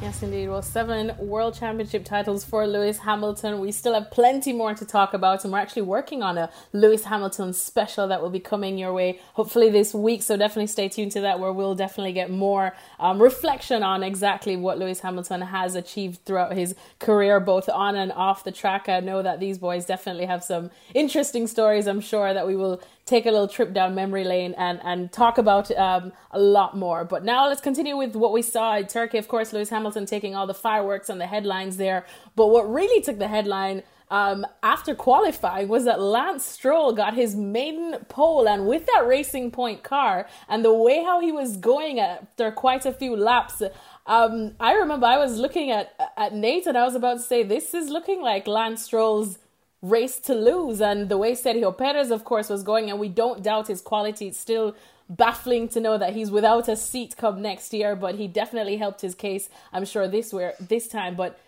Yes, 0.05 0.23
indeed. 0.23 0.51
Well, 0.51 0.61
seven 0.61 1.13
world 1.19 1.55
championship 1.55 2.05
titles 2.05 2.45
for 2.45 2.67
Lewis 2.67 2.99
Hamilton. 2.99 3.59
We 3.59 3.73
still 3.73 3.95
have 3.95 4.11
plenty 4.11 4.53
more 4.53 4.75
to 4.75 4.85
talk 4.85 5.15
about, 5.15 5.45
and 5.45 5.53
we're 5.55 5.61
actually 5.61 5.81
working 5.81 6.23
on 6.23 6.37
a 6.37 6.51
Lewis 6.75 7.05
Hamilton 7.05 7.55
special 7.55 8.07
that 8.09 8.21
will 8.21 8.29
be 8.29 8.39
coming 8.39 8.77
your 8.77 8.93
way 8.93 9.19
hopefully 9.33 9.71
this 9.71 9.95
week. 9.95 10.23
So 10.23 10.37
definitely 10.37 10.67
stay 10.67 10.91
tuned 10.91 11.13
to 11.13 11.23
that, 11.23 11.41
where 11.41 11.55
we'll 11.55 11.75
definitely 11.75 12.13
get 12.13 12.31
more 12.31 12.75
um, 13.01 13.23
reflection 13.23 13.83
on 13.83 14.03
exactly 14.03 14.57
what 14.57 14.79
Lewis 14.79 15.01
Hamilton 15.01 15.41
has 15.41 15.75
achieved 15.75 16.23
throughout 16.27 16.53
his 16.53 16.75
career, 16.99 17.41
both 17.41 17.71
on 17.71 17.97
and 17.97 18.13
off 18.13 18.45
the 18.45 18.53
track. 18.53 18.91
I 18.91 19.01
know 19.01 19.23
that 19.23 19.41
these 19.41 19.57
boys 19.57 19.87
definitely 19.87 20.27
have 20.27 20.45
some 20.45 20.71
interesting 20.93 21.47
stories. 21.47 21.87
I'm 21.87 22.03
sure 22.03 22.35
that 22.35 22.47
we 22.47 22.57
will 22.57 22.83
take 23.07 23.27
a 23.27 23.31
little 23.31 23.49
trip 23.49 23.73
down 23.73 23.95
memory 23.95 24.25
lane 24.25 24.55
and, 24.57 24.81
and 24.83 25.13
talk 25.13 25.37
about 25.37 25.71
um, 25.73 26.13
a 26.31 26.39
lot 26.39 26.77
more. 26.77 27.05
But 27.05 27.25
now 27.25 27.49
let's 27.49 27.61
continue 27.61 27.97
with 27.97 28.17
what 28.17 28.33
we 28.33 28.43
saw 28.43 28.77
in 28.77 28.87
Turkey. 28.87 29.19
Of 29.19 29.29
course, 29.29 29.53
Lewis 29.53 29.69
Hamilton 29.71 30.07
taking 30.07 30.35
all 30.35 30.47
the 30.47 30.55
fireworks 30.55 31.09
and 31.09 31.21
the 31.21 31.27
headlines 31.27 31.77
there. 31.77 32.07
But 32.35 32.49
what 32.49 32.71
really 32.71 33.03
took 33.03 33.19
the 33.19 33.29
headline 33.29 33.83
um, 34.11 34.47
after 34.63 34.95
qualifying 34.95 35.69
was 35.69 35.85
that 35.85 36.01
Lance 36.01 36.45
Stroll 36.45 36.93
got 36.93 37.15
his 37.15 37.35
maiden 37.35 37.97
pole, 38.09 38.47
and 38.47 38.67
with 38.67 38.87
that 38.87 39.07
Racing 39.07 39.51
Point 39.51 39.83
car 39.83 40.27
and 40.49 40.65
the 40.65 40.73
way 40.73 41.03
how 41.03 41.21
he 41.21 41.33
was 41.33 41.57
going 41.57 41.99
after 41.99 42.51
quite 42.53 42.87
a 42.87 42.93
few 42.93 43.17
laps. 43.17 43.63
Um, 44.07 44.55
I 44.61 44.75
remember 44.75 45.07
I 45.07 45.17
was 45.17 45.39
looking 45.39 45.71
at 45.71 45.95
at 46.17 46.35
Nate 46.35 46.67
and 46.67 46.77
I 46.77 46.85
was 46.85 46.95
about 46.95 47.15
to 47.15 47.23
say 47.23 47.43
this 47.43 47.73
is 47.75 47.89
looking 47.89 48.21
like 48.21 48.47
Lance 48.47 48.83
Stroll's 48.83 49.39
race 49.85 50.19
to 50.19 50.35
lose. 50.35 50.81
And 50.81 51.09
the 51.09 51.19
way 51.19 51.33
Sergio 51.33 51.77
Perez, 51.77 52.11
of 52.11 52.25
course, 52.25 52.49
was 52.49 52.63
going, 52.63 52.91
and 52.91 52.99
we 52.99 53.09
don't 53.09 53.43
doubt 53.43 53.69
his 53.69 53.81
quality. 53.81 54.29
It's 54.29 54.39
still 54.39 54.75
baffling 55.09 55.69
to 55.69 55.81
know 55.81 55.99
that 55.99 56.15
he's 56.15 56.31
without 56.31 56.69
a 56.69 56.77
seat 56.77 57.15
come 57.17 57.43
next 57.43 57.73
year, 57.75 57.95
but 57.95 58.15
he 58.15 58.27
definitely 58.27 58.79
helped 58.79 59.03
his 59.03 59.15
case, 59.15 59.51
I'm 59.73 59.85
sure, 59.85 60.09
this 60.09 60.33
where 60.33 60.55
this 60.59 60.89
time. 60.89 61.15
But 61.15 61.39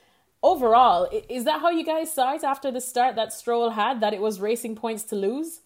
overall, 0.43 1.09
is 1.29 1.45
that 1.45 1.61
how 1.61 1.71
you 1.71 1.85
guys 1.85 2.13
saw 2.13 2.35
it 2.35 2.45
after 2.45 2.71
the 2.71 2.81
start 2.81 3.17
that 3.17 3.33
Stroll 3.33 3.71
had, 3.71 4.01
that 4.01 4.13
it 4.13 4.21
was 4.21 4.41
Racing 4.41 4.77
Point's 4.77 5.05
to 5.05 5.17
lose? 5.17 5.61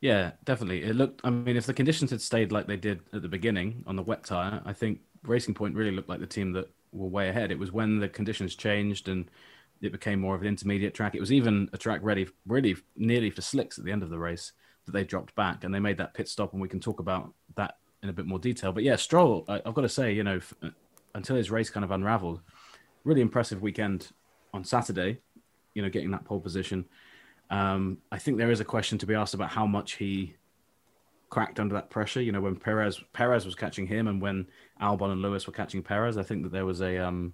Yeah, 0.00 0.32
definitely. 0.44 0.82
It 0.82 0.94
looked. 0.94 1.20
I 1.24 1.30
mean, 1.30 1.56
if 1.56 1.66
the 1.66 1.74
conditions 1.74 2.10
had 2.10 2.20
stayed 2.20 2.52
like 2.52 2.66
they 2.66 2.76
did 2.76 3.00
at 3.12 3.22
the 3.22 3.28
beginning 3.28 3.82
on 3.86 3.96
the 3.96 4.02
wet 4.02 4.24
tire, 4.24 4.62
I 4.64 4.72
think 4.72 5.00
Racing 5.22 5.54
Point 5.54 5.74
really 5.74 5.90
looked 5.90 6.08
like 6.08 6.20
the 6.20 6.26
team 6.26 6.52
that 6.52 6.70
were 6.92 7.08
way 7.08 7.28
ahead. 7.28 7.50
It 7.50 7.58
was 7.58 7.72
when 7.72 7.98
the 7.98 8.08
conditions 8.08 8.54
changed 8.54 9.08
and 9.08 9.30
it 9.82 9.92
became 9.92 10.20
more 10.20 10.34
of 10.34 10.42
an 10.42 10.48
intermediate 10.48 10.94
track. 10.94 11.14
It 11.14 11.20
was 11.20 11.32
even 11.32 11.68
a 11.72 11.78
track 11.78 12.00
ready, 12.02 12.26
really 12.46 12.76
nearly 12.96 13.30
for 13.30 13.42
slicks 13.42 13.78
at 13.78 13.84
the 13.84 13.92
end 13.92 14.02
of 14.02 14.10
the 14.10 14.18
race 14.18 14.52
that 14.86 14.92
they 14.92 15.04
dropped 15.04 15.34
back 15.34 15.64
and 15.64 15.74
they 15.74 15.80
made 15.80 15.98
that 15.98 16.14
pit 16.14 16.28
stop. 16.28 16.52
And 16.52 16.62
we 16.62 16.68
can 16.68 16.80
talk 16.80 17.00
about 17.00 17.32
that 17.56 17.76
in 18.02 18.08
a 18.08 18.12
bit 18.12 18.26
more 18.26 18.38
detail. 18.38 18.72
But 18.72 18.84
yeah, 18.84 18.96
Stroll, 18.96 19.44
I, 19.48 19.60
have 19.64 19.74
got 19.74 19.82
to 19.82 19.88
say, 19.88 20.12
you 20.12 20.24
know, 20.24 20.36
f- 20.36 20.54
until 21.14 21.36
his 21.36 21.50
race 21.50 21.70
kind 21.70 21.84
of 21.84 21.90
unraveled, 21.90 22.40
really 23.04 23.20
impressive 23.20 23.62
weekend 23.62 24.12
on 24.54 24.64
Saturday, 24.64 25.18
you 25.74 25.82
know, 25.82 25.88
getting 25.88 26.10
that 26.12 26.24
pole 26.24 26.40
position. 26.40 26.84
Um, 27.50 27.98
I 28.10 28.18
think 28.18 28.38
there 28.38 28.50
is 28.50 28.60
a 28.60 28.64
question 28.64 28.98
to 28.98 29.06
be 29.06 29.14
asked 29.14 29.34
about 29.34 29.50
how 29.50 29.66
much 29.66 29.92
he 29.92 30.34
cracked 31.28 31.60
under 31.60 31.74
that 31.74 31.90
pressure. 31.90 32.22
You 32.22 32.32
know, 32.32 32.40
when 32.40 32.56
Perez 32.56 33.00
Perez 33.12 33.44
was 33.44 33.54
catching 33.54 33.86
him, 33.86 34.08
and 34.08 34.20
when 34.20 34.46
Albon 34.80 35.12
and 35.12 35.22
Lewis 35.22 35.46
were 35.46 35.52
catching 35.52 35.82
Perez, 35.82 36.16
I 36.16 36.22
think 36.22 36.42
that 36.42 36.52
there 36.52 36.66
was 36.66 36.80
a 36.80 36.98
um, 36.98 37.32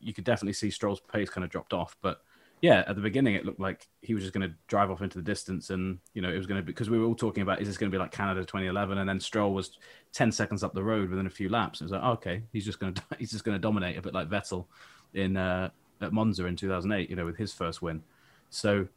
you 0.00 0.12
could 0.12 0.24
definitely 0.24 0.52
see 0.54 0.70
Stroll's 0.70 1.00
pace 1.00 1.30
kind 1.30 1.44
of 1.44 1.50
dropped 1.50 1.72
off. 1.72 1.96
But 2.02 2.22
yeah, 2.62 2.84
at 2.86 2.94
the 2.94 3.02
beginning, 3.02 3.34
it 3.34 3.46
looked 3.46 3.60
like 3.60 3.88
he 4.02 4.14
was 4.14 4.22
just 4.22 4.34
going 4.34 4.48
to 4.48 4.54
drive 4.66 4.90
off 4.90 5.00
into 5.00 5.18
the 5.18 5.24
distance, 5.24 5.70
and 5.70 5.98
you 6.14 6.20
know 6.20 6.30
it 6.30 6.36
was 6.36 6.46
going 6.46 6.60
to 6.60 6.64
be 6.64 6.72
because 6.72 6.90
we 6.90 6.98
were 6.98 7.06
all 7.06 7.14
talking 7.14 7.42
about 7.42 7.60
is 7.60 7.68
this 7.68 7.78
going 7.78 7.90
to 7.90 7.94
be 7.94 8.00
like 8.00 8.12
Canada 8.12 8.40
2011, 8.40 8.98
and 8.98 9.08
then 9.08 9.18
Stroll 9.18 9.54
was 9.54 9.78
10 10.12 10.30
seconds 10.32 10.62
up 10.62 10.74
the 10.74 10.82
road 10.82 11.10
within 11.10 11.26
a 11.26 11.30
few 11.30 11.48
laps. 11.48 11.80
It 11.80 11.84
was 11.84 11.92
like 11.92 12.02
oh, 12.04 12.12
okay, 12.12 12.42
he's 12.52 12.64
just 12.64 12.78
going 12.78 12.94
to 12.94 13.02
he's 13.18 13.30
just 13.30 13.44
going 13.44 13.54
to 13.54 13.60
dominate 13.60 13.96
a 13.96 14.02
bit 14.02 14.14
like 14.14 14.28
Vettel 14.28 14.66
in 15.14 15.36
uh, 15.36 15.70
at 16.00 16.12
Monza 16.12 16.46
in 16.46 16.56
2008, 16.56 17.08
you 17.08 17.16
know, 17.16 17.24
with 17.24 17.36
his 17.36 17.52
first 17.52 17.82
win. 17.82 18.02
So 18.50 18.88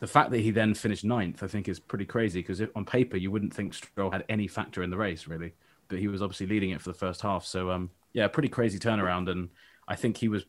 the 0.00 0.06
fact 0.06 0.30
that 0.30 0.38
he 0.40 0.50
then 0.50 0.74
finished 0.74 1.04
ninth, 1.04 1.42
I 1.42 1.46
think, 1.46 1.68
is 1.68 1.78
pretty 1.78 2.06
crazy 2.06 2.40
because 2.40 2.62
on 2.74 2.84
paper 2.84 3.16
you 3.16 3.30
wouldn't 3.30 3.54
think 3.54 3.74
Stroll 3.74 4.10
had 4.10 4.24
any 4.28 4.46
factor 4.46 4.82
in 4.82 4.90
the 4.90 4.96
race 4.96 5.26
really, 5.26 5.52
but 5.88 5.98
he 5.98 6.08
was 6.08 6.22
obviously 6.22 6.46
leading 6.46 6.70
it 6.70 6.80
for 6.80 6.90
the 6.90 6.98
first 6.98 7.20
half. 7.20 7.44
So 7.44 7.70
um, 7.70 7.90
yeah, 8.12 8.26
pretty 8.28 8.48
crazy 8.48 8.78
turnaround 8.78 9.30
and 9.30 9.48
I 9.90 9.96
think 9.96 10.16
he 10.16 10.28
was 10.28 10.44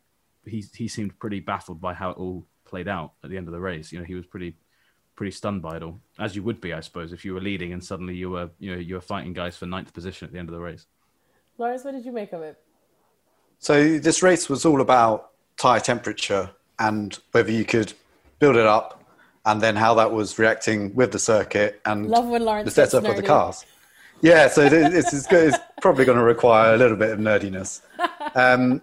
he 0.46 0.64
he 0.76 0.88
seemed 0.88 1.20
pretty 1.20 1.40
baffled 1.40 1.82
by 1.82 1.96
how 1.96 2.12
it 2.12 2.18
all 2.18 2.46
played 2.64 2.88
out 2.88 3.14
at 3.24 3.32
the 3.32 3.38
end 3.38 3.48
of 3.48 3.54
the 3.54 3.60
race. 3.60 3.92
You 3.92 4.00
know, 4.00 4.06
he 4.06 4.14
was 4.14 4.26
pretty 4.26 4.56
pretty 5.16 5.32
stunned 5.32 5.62
by 5.62 5.78
it 5.78 5.84
all, 5.84 6.00
as 6.20 6.36
you 6.36 6.44
would 6.44 6.62
be, 6.62 6.74
I 6.74 6.80
suppose, 6.80 7.12
if 7.12 7.26
you 7.26 7.34
were 7.34 7.42
leading 7.42 7.74
and 7.74 7.84
suddenly 7.84 8.16
you 8.16 8.30
were 8.30 8.52
you 8.60 8.72
know 8.72 8.78
you 8.80 8.96
were 8.96 9.02
fighting 9.02 9.34
guys 9.34 9.58
for 9.58 9.66
ninth 9.66 9.94
position 9.94 10.28
at 10.28 10.32
the 10.32 10.40
end 10.40 10.48
of 10.48 10.54
the 10.54 10.62
race. 10.62 10.86
Lawrence, 11.58 11.84
what 11.84 11.94
did 11.94 12.06
you 12.06 12.12
make 12.12 12.34
of 12.34 12.44
it? 12.44 12.60
So 13.58 13.98
this 13.98 14.24
race 14.24 14.48
was 14.48 14.64
all 14.64 14.80
about 14.80 15.32
tire 15.58 15.80
temperature 15.80 16.52
and 16.80 17.18
whether 17.32 17.52
you 17.52 17.66
could 17.66 17.94
build 18.40 18.56
it 18.56 18.66
up, 18.66 19.04
and 19.46 19.60
then 19.60 19.76
how 19.76 19.96
that 19.96 20.12
was 20.12 20.38
reacting 20.38 20.94
with 20.94 21.12
the 21.12 21.20
circuit 21.20 21.82
and 21.86 22.08
Love 22.08 22.28
when 22.28 22.46
Lawrence 22.46 22.66
the 22.66 22.88
setup 22.88 23.10
of 23.10 23.16
the 23.16 23.24
cars. 23.24 23.66
Yeah, 24.22 24.50
so 24.50 24.70
this 24.70 25.14
is 25.14 25.28
it's 25.32 25.58
probably 25.82 26.06
going 26.06 26.20
to 26.20 26.24
require 26.24 26.76
a 26.76 26.78
little 26.78 26.98
bit 26.98 27.10
of 27.10 27.20
nerdiness. 27.20 27.82
Um, 28.34 28.82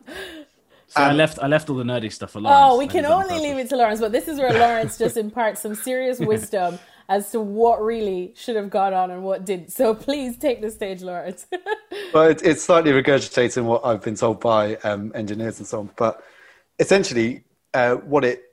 so 0.89 1.03
um, 1.03 1.11
I 1.11 1.13
left 1.13 1.39
I 1.39 1.47
left 1.47 1.69
all 1.69 1.77
the 1.77 1.85
nerdy 1.85 2.11
stuff 2.11 2.31
for 2.33 2.41
Lawrence. 2.41 2.73
Oh, 2.73 2.79
we 2.79 2.89
can 2.89 3.05
only 3.05 3.39
leave 3.39 3.59
it 3.59 3.69
to 3.71 3.77
Lawrence, 3.77 4.01
but 4.01 4.11
this 4.11 4.27
is 4.27 4.39
where 4.39 4.53
Lawrence 4.53 4.97
just 4.97 5.19
imparts 5.19 5.61
some 5.61 5.75
serious 5.75 6.19
wisdom 6.33 6.79
as 7.11 7.31
to 7.33 7.41
what 7.41 7.83
really 7.83 8.33
should 8.37 8.57
have 8.57 8.71
gone 8.71 8.95
on 8.95 9.11
and 9.11 9.23
what 9.23 9.45
didn't. 9.45 9.71
So 9.71 9.95
please 9.95 10.39
take 10.39 10.63
the 10.63 10.71
stage, 10.71 11.03
Lawrence. 11.03 11.47
well, 12.15 12.25
it, 12.25 12.43
it's 12.43 12.65
slightly 12.65 12.93
regurgitating 12.93 13.65
what 13.65 13.85
I've 13.85 14.03
been 14.03 14.15
told 14.15 14.41
by 14.41 14.77
um, 14.77 15.13
engineers 15.15 15.59
and 15.59 15.67
so 15.67 15.81
on, 15.81 15.91
but 15.97 16.23
essentially, 16.79 17.45
uh, 17.75 17.97
what 17.97 18.25
it 18.25 18.45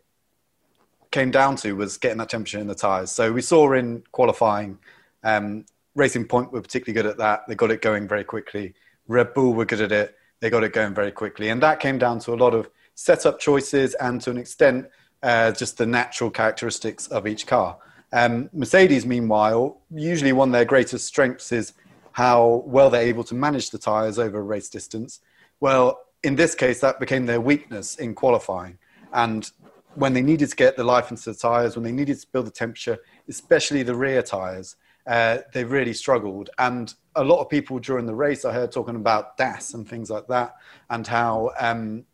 came 1.12 1.32
down 1.32 1.56
to 1.58 1.74
was 1.74 1.98
getting 1.98 2.17
that 2.17 2.30
temperature 2.30 2.60
in 2.60 2.67
the 2.67 2.76
tires. 2.76 3.12
So 3.12 3.32
we 3.32 3.41
saw 3.41 3.71
in 3.71 4.04
qualifying, 4.12 4.78
um, 5.24 5.65
Racing 5.95 6.26
Point 6.26 6.52
were 6.52 6.62
particularly 6.62 7.02
good 7.02 7.10
at 7.10 7.17
that. 7.17 7.48
They 7.48 7.56
got 7.56 7.71
it 7.71 7.82
going 7.82 8.10
very 8.10 8.26
quickly. 8.26 8.74
Red 9.08 9.34
Bull 9.34 9.54
were 9.54 9.63
good 9.63 9.80
at 9.80 9.93
it 9.93 10.15
they 10.45 10.51
got 10.51 10.63
it 10.63 10.73
going 10.73 10.93
very 10.93 11.12
quickly. 11.12 11.49
And 11.49 11.60
that 11.63 11.79
came 11.79 11.97
down 11.97 12.19
to 12.19 12.31
a 12.31 12.36
lot 12.36 12.53
of 12.53 12.69
setup 12.93 13.39
choices 13.39 13.95
and 13.95 14.21
to 14.21 14.29
an 14.29 14.38
extent, 14.38 14.86
uh, 15.23 15.51
just 15.51 15.79
the 15.79 15.88
natural 15.88 16.29
characteristics 16.29 17.08
of 17.08 17.25
each 17.25 17.47
car. 17.47 17.79
Um, 18.13 18.51
Mercedes, 18.53 19.08
meanwhile, 19.08 19.81
usually 19.89 20.34
one 20.34 20.49
of 20.49 20.53
their 20.53 20.63
greatest 20.63 21.08
strengths 21.08 21.51
is 21.51 21.73
how 22.12 22.62
well 22.67 22.91
they're 22.91 23.01
able 23.01 23.23
to 23.23 23.34
manage 23.34 23.71
the 23.71 23.79
tyres 23.79 24.19
over 24.19 24.38
a 24.38 24.43
race 24.43 24.69
distance. 24.69 25.19
Well, 25.60 25.99
in 26.21 26.36
this 26.36 26.53
case, 26.53 26.79
that 26.81 26.99
became 26.99 27.25
their 27.25 27.41
weakness 27.41 27.95
in 27.95 28.13
qualifying. 28.13 28.77
And 29.13 29.49
when 29.95 30.13
they 30.13 30.21
needed 30.21 30.51
to 30.51 30.55
get 30.55 30.77
the 30.77 30.84
life 30.84 31.10
into 31.10 31.31
the 31.31 31.36
tyres, 31.36 31.75
when 31.75 31.86
they 31.86 31.91
needed 31.91 32.21
to 32.21 32.27
build 32.31 32.45
the 32.45 32.51
temperature, 32.51 32.99
especially 33.27 33.81
the 33.81 33.95
rear 33.95 34.21
tyres, 34.21 34.75
uh, 35.07 35.39
they 35.53 35.63
really 35.63 35.93
struggled. 35.93 36.49
And 36.57 36.93
a 37.15 37.23
lot 37.23 37.39
of 37.41 37.49
people 37.49 37.79
during 37.79 38.05
the 38.05 38.15
race 38.15 38.45
I 38.45 38.53
heard 38.53 38.71
talking 38.71 38.95
about 38.95 39.37
DAS 39.37 39.73
and 39.73 39.87
things 39.87 40.09
like 40.09 40.27
that, 40.27 40.55
and 40.89 41.05
how 41.05 41.51
um, 41.59 42.05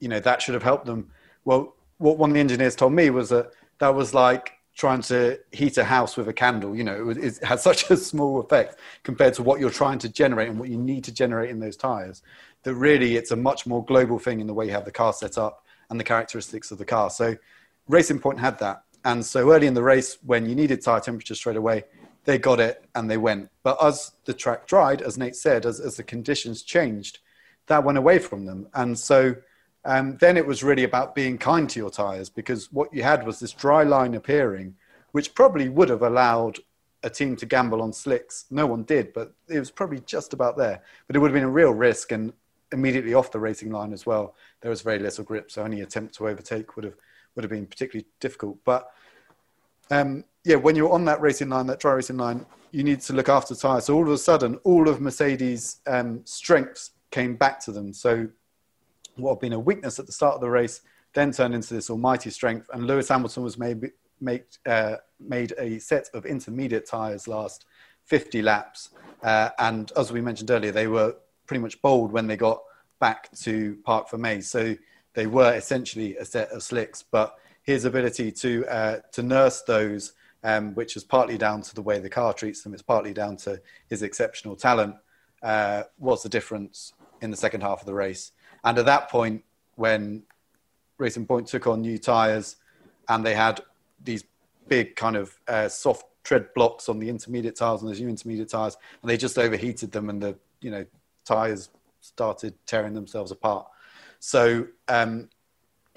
you 0.00 0.08
know 0.08 0.20
that 0.20 0.42
should 0.42 0.54
have 0.54 0.62
helped 0.62 0.86
them. 0.86 1.10
Well, 1.44 1.74
what 1.98 2.18
one 2.18 2.30
of 2.30 2.34
the 2.34 2.40
engineers 2.40 2.76
told 2.76 2.92
me 2.92 3.10
was 3.10 3.30
that 3.30 3.52
that 3.78 3.94
was 3.94 4.14
like 4.14 4.52
trying 4.76 5.02
to 5.02 5.36
heat 5.50 5.76
a 5.76 5.82
house 5.84 6.16
with 6.16 6.28
a 6.28 6.32
candle. 6.32 6.76
You 6.76 6.84
know, 6.84 7.10
it, 7.10 7.18
it 7.18 7.38
has 7.42 7.62
such 7.70 7.90
a 7.90 7.96
small 7.96 8.40
effect 8.40 8.78
compared 9.02 9.34
to 9.34 9.42
what 9.42 9.60
you're 9.60 9.70
trying 9.70 9.98
to 10.00 10.08
generate 10.08 10.48
and 10.48 10.58
what 10.58 10.68
you 10.68 10.78
need 10.78 11.04
to 11.04 11.12
generate 11.12 11.50
in 11.50 11.58
those 11.58 11.76
tires. 11.76 12.22
That 12.62 12.74
really, 12.74 13.16
it's 13.16 13.30
a 13.30 13.36
much 13.36 13.66
more 13.66 13.84
global 13.84 14.18
thing 14.18 14.40
in 14.40 14.46
the 14.46 14.54
way 14.54 14.66
you 14.66 14.72
have 14.72 14.84
the 14.84 14.92
car 14.92 15.12
set 15.12 15.38
up 15.38 15.64
and 15.90 15.98
the 15.98 16.04
characteristics 16.04 16.70
of 16.70 16.78
the 16.78 16.84
car. 16.84 17.10
So, 17.10 17.36
Racing 17.88 18.20
Point 18.20 18.38
had 18.38 18.58
that. 18.58 18.82
And 19.04 19.24
so 19.24 19.52
early 19.52 19.66
in 19.66 19.74
the 19.74 19.82
race, 19.82 20.18
when 20.24 20.46
you 20.46 20.54
needed 20.54 20.82
tire 20.82 21.00
temperature 21.00 21.34
straight 21.34 21.56
away, 21.56 21.84
they 22.24 22.38
got 22.38 22.60
it 22.60 22.84
and 22.94 23.10
they 23.10 23.16
went. 23.16 23.50
But 23.62 23.82
as 23.82 24.12
the 24.24 24.34
track 24.34 24.66
dried, 24.66 25.02
as 25.02 25.18
Nate 25.18 25.36
said, 25.36 25.66
as, 25.66 25.80
as 25.80 25.96
the 25.96 26.02
conditions 26.02 26.62
changed, 26.62 27.20
that 27.66 27.84
went 27.84 27.98
away 27.98 28.18
from 28.18 28.46
them. 28.46 28.68
And 28.74 28.98
so 28.98 29.34
um, 29.84 30.16
then 30.18 30.36
it 30.36 30.46
was 30.46 30.62
really 30.62 30.84
about 30.84 31.14
being 31.14 31.38
kind 31.38 31.68
to 31.70 31.78
your 31.78 31.90
tyres 31.90 32.28
because 32.28 32.72
what 32.72 32.92
you 32.92 33.02
had 33.02 33.26
was 33.26 33.40
this 33.40 33.52
dry 33.52 33.82
line 33.82 34.14
appearing, 34.14 34.74
which 35.12 35.34
probably 35.34 35.68
would 35.68 35.88
have 35.88 36.02
allowed 36.02 36.58
a 37.02 37.10
team 37.10 37.36
to 37.36 37.46
gamble 37.46 37.80
on 37.80 37.92
slicks. 37.92 38.46
No 38.50 38.66
one 38.66 38.82
did, 38.82 39.12
but 39.12 39.32
it 39.48 39.58
was 39.58 39.70
probably 39.70 40.00
just 40.00 40.32
about 40.32 40.56
there. 40.56 40.82
But 41.06 41.16
it 41.16 41.20
would 41.20 41.30
have 41.30 41.34
been 41.34 41.44
a 41.44 41.50
real 41.50 41.72
risk 41.72 42.12
and 42.12 42.32
immediately 42.72 43.14
off 43.14 43.32
the 43.32 43.38
racing 43.38 43.70
line 43.70 43.92
as 43.92 44.04
well. 44.04 44.34
There 44.60 44.70
was 44.70 44.82
very 44.82 44.98
little 44.98 45.24
grip, 45.24 45.50
so 45.50 45.64
any 45.64 45.80
attempt 45.80 46.14
to 46.16 46.28
overtake 46.28 46.76
would 46.76 46.84
have 46.84 46.96
would 47.34 47.44
have 47.44 47.50
been 47.50 47.66
particularly 47.66 48.06
difficult. 48.20 48.58
But 48.64 48.90
um, 49.90 50.24
yeah, 50.44 50.56
when 50.56 50.76
you're 50.76 50.92
on 50.92 51.04
that 51.06 51.20
racing 51.20 51.48
line, 51.48 51.66
that 51.66 51.80
dry 51.80 51.92
racing 51.92 52.16
line, 52.16 52.46
you 52.70 52.84
need 52.84 53.00
to 53.02 53.12
look 53.12 53.28
after 53.28 53.54
tyres. 53.54 53.86
So 53.86 53.94
all 53.94 54.02
of 54.02 54.12
a 54.12 54.18
sudden, 54.18 54.56
all 54.64 54.88
of 54.88 55.00
Mercedes' 55.00 55.80
um, 55.86 56.22
strengths 56.24 56.90
came 57.10 57.36
back 57.36 57.60
to 57.64 57.72
them. 57.72 57.92
So 57.92 58.28
what 59.16 59.34
had 59.34 59.40
been 59.40 59.52
a 59.52 59.58
weakness 59.58 59.98
at 59.98 60.06
the 60.06 60.12
start 60.12 60.34
of 60.34 60.40
the 60.40 60.50
race 60.50 60.80
then 61.14 61.32
turned 61.32 61.54
into 61.54 61.74
this 61.74 61.90
almighty 61.90 62.30
strength. 62.30 62.68
And 62.72 62.86
Lewis 62.86 63.08
Hamilton 63.08 63.42
was 63.42 63.58
made, 63.58 63.90
made, 64.20 64.44
uh, 64.66 64.96
made 65.18 65.54
a 65.58 65.78
set 65.78 66.08
of 66.14 66.26
intermediate 66.26 66.86
tyres 66.86 67.26
last 67.26 67.64
50 68.04 68.42
laps. 68.42 68.90
Uh, 69.22 69.50
and 69.58 69.90
as 69.96 70.12
we 70.12 70.20
mentioned 70.20 70.50
earlier, 70.50 70.72
they 70.72 70.86
were 70.86 71.16
pretty 71.46 71.62
much 71.62 71.80
bowled 71.82 72.12
when 72.12 72.26
they 72.26 72.36
got 72.36 72.60
back 73.00 73.30
to 73.38 73.78
parc 73.84 74.08
fermé. 74.10 74.42
So 74.44 74.76
they 75.14 75.26
were 75.26 75.54
essentially 75.54 76.16
a 76.16 76.24
set 76.24 76.50
of 76.50 76.62
slicks. 76.62 77.02
But 77.02 77.34
his 77.68 77.84
ability 77.84 78.32
to, 78.32 78.64
uh, 78.66 78.96
to 79.12 79.22
nurse 79.22 79.60
those 79.60 80.14
um, 80.42 80.74
which 80.74 80.96
is 80.96 81.04
partly 81.04 81.36
down 81.36 81.60
to 81.60 81.74
the 81.74 81.82
way 81.82 81.98
the 81.98 82.08
car 82.08 82.32
treats 82.32 82.62
them. 82.62 82.72
It's 82.72 82.80
partly 82.80 83.12
down 83.12 83.36
to 83.38 83.60
his 83.90 84.02
exceptional 84.02 84.56
talent. 84.56 84.96
Uh, 85.42 85.82
was 85.98 86.22
the 86.22 86.30
difference 86.30 86.94
in 87.20 87.30
the 87.30 87.36
second 87.36 87.60
half 87.60 87.80
of 87.80 87.86
the 87.86 87.92
race? 87.92 88.32
And 88.64 88.78
at 88.78 88.86
that 88.86 89.10
point, 89.10 89.44
when 89.76 90.22
Racing 90.96 91.26
Point 91.26 91.46
took 91.46 91.66
on 91.66 91.82
new 91.82 91.98
tyres, 91.98 92.56
and 93.06 93.22
they 93.22 93.34
had 93.34 93.60
these 94.02 94.24
big 94.68 94.96
kind 94.96 95.16
of 95.16 95.38
uh, 95.46 95.68
soft 95.68 96.06
tread 96.24 96.54
blocks 96.54 96.88
on 96.88 96.98
the 96.98 97.10
intermediate 97.10 97.56
tyres 97.56 97.82
and 97.82 97.90
those 97.90 98.00
new 98.00 98.08
intermediate 98.08 98.48
tyres, 98.48 98.78
and 99.02 99.10
they 99.10 99.18
just 99.18 99.36
overheated 99.36 99.92
them, 99.92 100.08
and 100.08 100.22
the 100.22 100.34
you 100.62 100.70
know 100.70 100.86
tyres 101.26 101.68
started 102.00 102.54
tearing 102.64 102.94
themselves 102.94 103.30
apart. 103.30 103.66
So 104.20 104.66
um, 104.88 105.28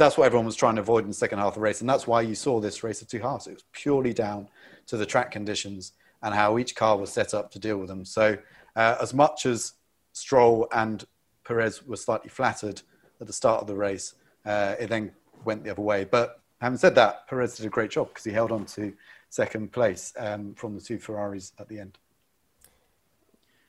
that's 0.01 0.17
what 0.17 0.25
everyone 0.25 0.45
was 0.45 0.55
trying 0.55 0.75
to 0.75 0.81
avoid 0.81 1.03
in 1.03 1.09
the 1.09 1.15
second 1.15 1.39
half 1.39 1.49
of 1.49 1.53
the 1.55 1.59
race. 1.59 1.81
And 1.81 1.89
that's 1.89 2.07
why 2.07 2.21
you 2.21 2.35
saw 2.35 2.59
this 2.59 2.83
race 2.83 3.01
of 3.01 3.07
two 3.07 3.19
halves. 3.19 3.47
It 3.47 3.53
was 3.53 3.63
purely 3.71 4.13
down 4.13 4.47
to 4.87 4.97
the 4.97 5.05
track 5.05 5.31
conditions 5.31 5.93
and 6.23 6.33
how 6.33 6.57
each 6.57 6.75
car 6.75 6.97
was 6.97 7.11
set 7.11 7.33
up 7.33 7.51
to 7.51 7.59
deal 7.59 7.77
with 7.77 7.87
them. 7.87 8.03
So, 8.03 8.37
uh, 8.75 8.95
as 9.01 9.13
much 9.13 9.45
as 9.45 9.73
Stroll 10.13 10.67
and 10.73 11.05
Perez 11.45 11.85
were 11.85 11.97
slightly 11.97 12.29
flattered 12.29 12.81
at 13.19 13.27
the 13.27 13.33
start 13.33 13.61
of 13.61 13.67
the 13.67 13.75
race, 13.75 14.15
uh, 14.45 14.75
it 14.79 14.87
then 14.87 15.11
went 15.45 15.63
the 15.63 15.69
other 15.69 15.81
way. 15.81 16.03
But 16.03 16.41
having 16.61 16.77
said 16.77 16.95
that, 16.95 17.27
Perez 17.27 17.57
did 17.57 17.65
a 17.65 17.69
great 17.69 17.91
job 17.91 18.09
because 18.09 18.23
he 18.23 18.31
held 18.31 18.51
on 18.51 18.65
to 18.65 18.93
second 19.29 19.71
place 19.71 20.13
um, 20.17 20.53
from 20.55 20.75
the 20.75 20.81
two 20.81 20.97
Ferraris 20.97 21.53
at 21.59 21.67
the 21.67 21.79
end. 21.79 21.97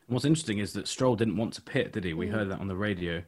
What's 0.06 0.24
interesting 0.24 0.58
is 0.58 0.72
that 0.74 0.88
Stroll 0.88 1.16
didn't 1.16 1.36
want 1.36 1.54
to 1.54 1.62
pit, 1.62 1.92
did 1.92 2.04
he? 2.04 2.14
We 2.14 2.28
heard 2.28 2.50
that 2.50 2.60
on 2.60 2.68
the 2.68 2.76
radio. 2.76 3.22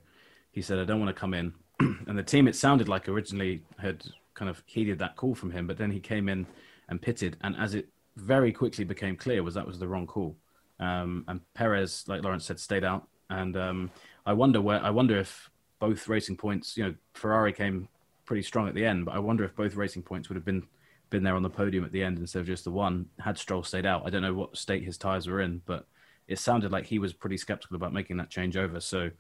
He 0.53 0.63
said, 0.63 0.79
I 0.79 0.85
don't 0.85 1.01
want 1.01 1.15
to 1.15 1.19
come 1.19 1.35
in 1.35 1.55
and 2.07 2.19
the 2.19 2.23
team 2.23 2.49
it 2.49 2.57
sounded 2.57 2.89
like 2.89 3.09
originally 3.09 3.63
had 3.79 4.05
kind 4.35 4.49
of 4.49 4.63
heeded 4.67 4.99
that 4.99 5.17
call 5.17 5.35
from 5.35 5.51
him, 5.51 5.67
but 5.67 5.79
then 5.79 5.91
he 5.91 6.01
came 6.01 6.29
in 6.29 6.47
and 6.89 7.01
pitted, 7.01 7.37
and 7.43 7.57
as 7.57 7.75
it 7.75 7.89
very 8.17 8.53
quickly 8.53 8.85
became 8.85 9.17
clear, 9.17 9.43
was 9.43 9.55
that 9.55 9.67
was 9.67 9.79
the 9.79 9.89
wrong 9.89 10.07
call. 10.07 10.37
Um, 10.81 11.25
and 11.29 11.41
Perez, 11.55 12.05
like 12.09 12.23
Lawrence 12.23 12.45
said, 12.45 12.61
stayed 12.61 12.85
out. 12.85 13.09
And 13.31 13.57
um, 13.57 13.91
I 14.27 14.33
wonder 14.33 14.61
where 14.61 14.83
I 14.83 14.91
wonder 14.91 15.19
if 15.19 15.51
both 15.79 16.09
Racing 16.09 16.37
Points, 16.37 16.77
you 16.77 16.85
know, 16.85 16.95
Ferrari 17.15 17.53
came 17.53 17.89
pretty 18.25 18.43
strong 18.43 18.69
at 18.69 18.75
the 18.75 18.85
end, 18.85 19.05
but 19.05 19.15
I 19.15 19.19
wonder 19.19 19.45
if 19.45 19.55
both 19.55 19.75
Racing 19.77 20.03
Points 20.03 20.29
would 20.29 20.37
have 20.37 20.45
been 20.45 20.67
been 21.11 21.23
there 21.23 21.37
on 21.37 21.43
the 21.43 21.51
podium 21.51 21.85
at 21.85 21.93
the 21.93 22.03
end 22.03 22.19
instead 22.19 22.41
of 22.41 22.47
just 22.47 22.65
the 22.65 22.71
one 22.71 23.07
had 23.21 23.39
Stroll 23.39 23.63
stayed 23.63 23.87
out. 23.87 24.03
I 24.05 24.11
don't 24.11 24.23
know 24.23 24.35
what 24.35 24.57
state 24.57 24.83
his 24.83 24.99
tires 24.99 25.27
were 25.27 25.41
in, 25.41 25.63
but 25.65 25.87
it 26.27 26.39
sounded 26.39 26.73
like 26.73 26.87
he 26.87 26.99
was 26.99 27.13
pretty 27.13 27.37
skeptical 27.37 27.77
about 27.77 27.93
making 27.93 28.17
that 28.17 28.31
change 28.31 28.57
over. 28.57 28.81
So 28.81 29.11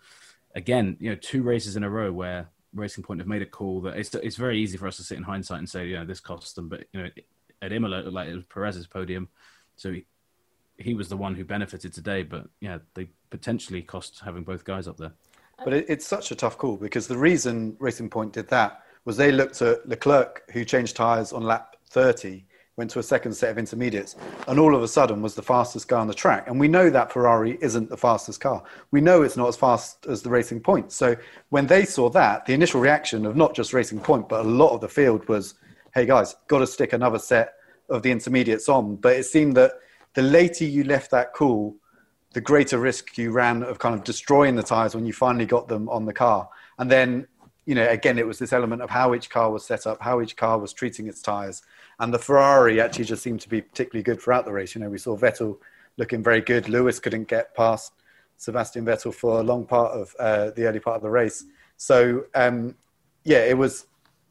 again, 0.54 0.96
you 0.98 1.10
know, 1.10 1.16
two 1.16 1.42
races 1.42 1.76
in 1.76 1.84
a 1.84 1.90
row 1.90 2.12
where 2.12 2.48
Racing 2.74 3.04
Point 3.04 3.20
have 3.20 3.28
made 3.28 3.42
a 3.42 3.46
call 3.46 3.80
that 3.82 3.96
it's 3.96 4.14
it's 4.14 4.36
very 4.36 4.58
easy 4.58 4.76
for 4.76 4.86
us 4.86 4.96
to 4.96 5.02
sit 5.02 5.16
in 5.16 5.24
hindsight 5.24 5.58
and 5.58 5.68
say, 5.68 5.86
you 5.86 5.94
know, 5.94 6.04
this 6.04 6.20
cost 6.20 6.56
them, 6.56 6.68
but 6.68 6.84
you 6.92 7.02
know, 7.02 7.08
at 7.62 7.72
Imola, 7.72 8.08
like 8.10 8.28
it 8.28 8.34
was 8.34 8.44
Perez's 8.44 8.86
podium, 8.86 9.28
so 9.76 9.92
he, 9.92 10.04
he 10.76 10.94
was 10.94 11.08
the 11.08 11.16
one 11.16 11.34
who 11.34 11.44
benefited 11.44 11.92
today. 11.92 12.22
But 12.22 12.48
yeah, 12.60 12.78
they 12.94 13.08
potentially 13.30 13.82
cost 13.82 14.20
having 14.24 14.44
both 14.44 14.64
guys 14.64 14.88
up 14.88 14.96
there. 14.96 15.12
But 15.62 15.72
it, 15.72 15.86
it's 15.88 16.06
such 16.06 16.30
a 16.30 16.34
tough 16.34 16.58
call 16.58 16.76
because 16.76 17.06
the 17.06 17.18
reason 17.18 17.76
Racing 17.78 18.10
Point 18.10 18.32
did 18.32 18.48
that 18.48 18.82
was 19.04 19.16
they 19.16 19.32
looked 19.32 19.62
at 19.62 19.88
Leclerc, 19.88 20.42
who 20.52 20.64
changed 20.64 20.96
tyres 20.96 21.32
on 21.32 21.42
lap 21.42 21.76
30, 21.90 22.44
went 22.76 22.90
to 22.90 22.98
a 22.98 23.02
second 23.02 23.32
set 23.32 23.50
of 23.50 23.58
intermediates, 23.58 24.16
and 24.48 24.58
all 24.58 24.74
of 24.74 24.82
a 24.82 24.88
sudden 24.88 25.22
was 25.22 25.34
the 25.34 25.42
fastest 25.42 25.88
car 25.88 26.00
on 26.00 26.08
the 26.08 26.14
track. 26.14 26.48
And 26.48 26.58
we 26.58 26.66
know 26.66 26.90
that 26.90 27.12
Ferrari 27.12 27.56
isn't 27.60 27.88
the 27.88 27.96
fastest 27.96 28.40
car. 28.40 28.64
We 28.90 29.00
know 29.00 29.22
it's 29.22 29.36
not 29.36 29.48
as 29.48 29.56
fast 29.56 30.06
as 30.06 30.22
the 30.22 30.30
Racing 30.30 30.60
Point. 30.60 30.90
So 30.90 31.16
when 31.50 31.66
they 31.66 31.84
saw 31.84 32.10
that, 32.10 32.46
the 32.46 32.52
initial 32.52 32.80
reaction 32.80 33.26
of 33.26 33.36
not 33.36 33.54
just 33.54 33.72
Racing 33.72 34.00
Point, 34.00 34.28
but 34.28 34.44
a 34.44 34.48
lot 34.48 34.70
of 34.74 34.80
the 34.80 34.88
field 34.88 35.28
was, 35.28 35.54
hey 35.94 36.04
guys, 36.04 36.34
got 36.48 36.58
to 36.58 36.66
stick 36.66 36.92
another 36.92 37.18
set 37.18 37.54
of 37.88 38.02
the 38.02 38.10
intermediates 38.10 38.68
on. 38.68 38.96
But 38.96 39.16
it 39.16 39.24
seemed 39.24 39.56
that 39.56 39.72
the 40.14 40.22
later 40.22 40.64
you 40.64 40.82
left 40.82 41.12
that 41.12 41.32
cool, 41.32 41.76
the 42.32 42.40
greater 42.40 42.78
risk 42.78 43.16
you 43.16 43.30
ran 43.30 43.62
of 43.62 43.78
kind 43.78 43.94
of 43.94 44.02
destroying 44.02 44.56
the 44.56 44.62
tires 44.64 44.96
when 44.96 45.06
you 45.06 45.12
finally 45.12 45.46
got 45.46 45.68
them 45.68 45.88
on 45.88 46.06
the 46.06 46.12
car. 46.12 46.48
And 46.78 46.90
then, 46.90 47.28
you 47.66 47.76
know, 47.76 47.88
again, 47.88 48.18
it 48.18 48.26
was 48.26 48.40
this 48.40 48.52
element 48.52 48.82
of 48.82 48.90
how 48.90 49.14
each 49.14 49.30
car 49.30 49.52
was 49.52 49.64
set 49.64 49.86
up, 49.86 50.02
how 50.02 50.20
each 50.20 50.36
car 50.36 50.58
was 50.58 50.72
treating 50.72 51.06
its 51.06 51.22
tires 51.22 51.62
and 52.04 52.12
the 52.12 52.18
Ferrari 52.18 52.82
actually 52.82 53.06
just 53.06 53.22
seemed 53.22 53.40
to 53.40 53.48
be 53.48 53.62
particularly 53.62 54.02
good 54.02 54.20
throughout 54.20 54.44
the 54.44 54.52
race. 54.52 54.74
You 54.74 54.82
know, 54.82 54.90
we 54.90 54.98
saw 54.98 55.16
Vettel 55.16 55.56
looking 55.96 56.22
very 56.22 56.42
good. 56.42 56.68
Lewis 56.68 57.00
couldn't 57.00 57.28
get 57.28 57.54
past 57.54 57.94
Sebastian 58.36 58.84
Vettel 58.84 59.14
for 59.14 59.40
a 59.40 59.42
long 59.42 59.64
part 59.64 59.92
of 59.92 60.14
uh, 60.18 60.50
the 60.50 60.66
early 60.66 60.80
part 60.80 60.96
of 60.96 61.02
the 61.02 61.08
race. 61.08 61.46
So, 61.78 62.26
um, 62.34 62.74
yeah, 63.24 63.38
it 63.38 63.56
was 63.56 63.86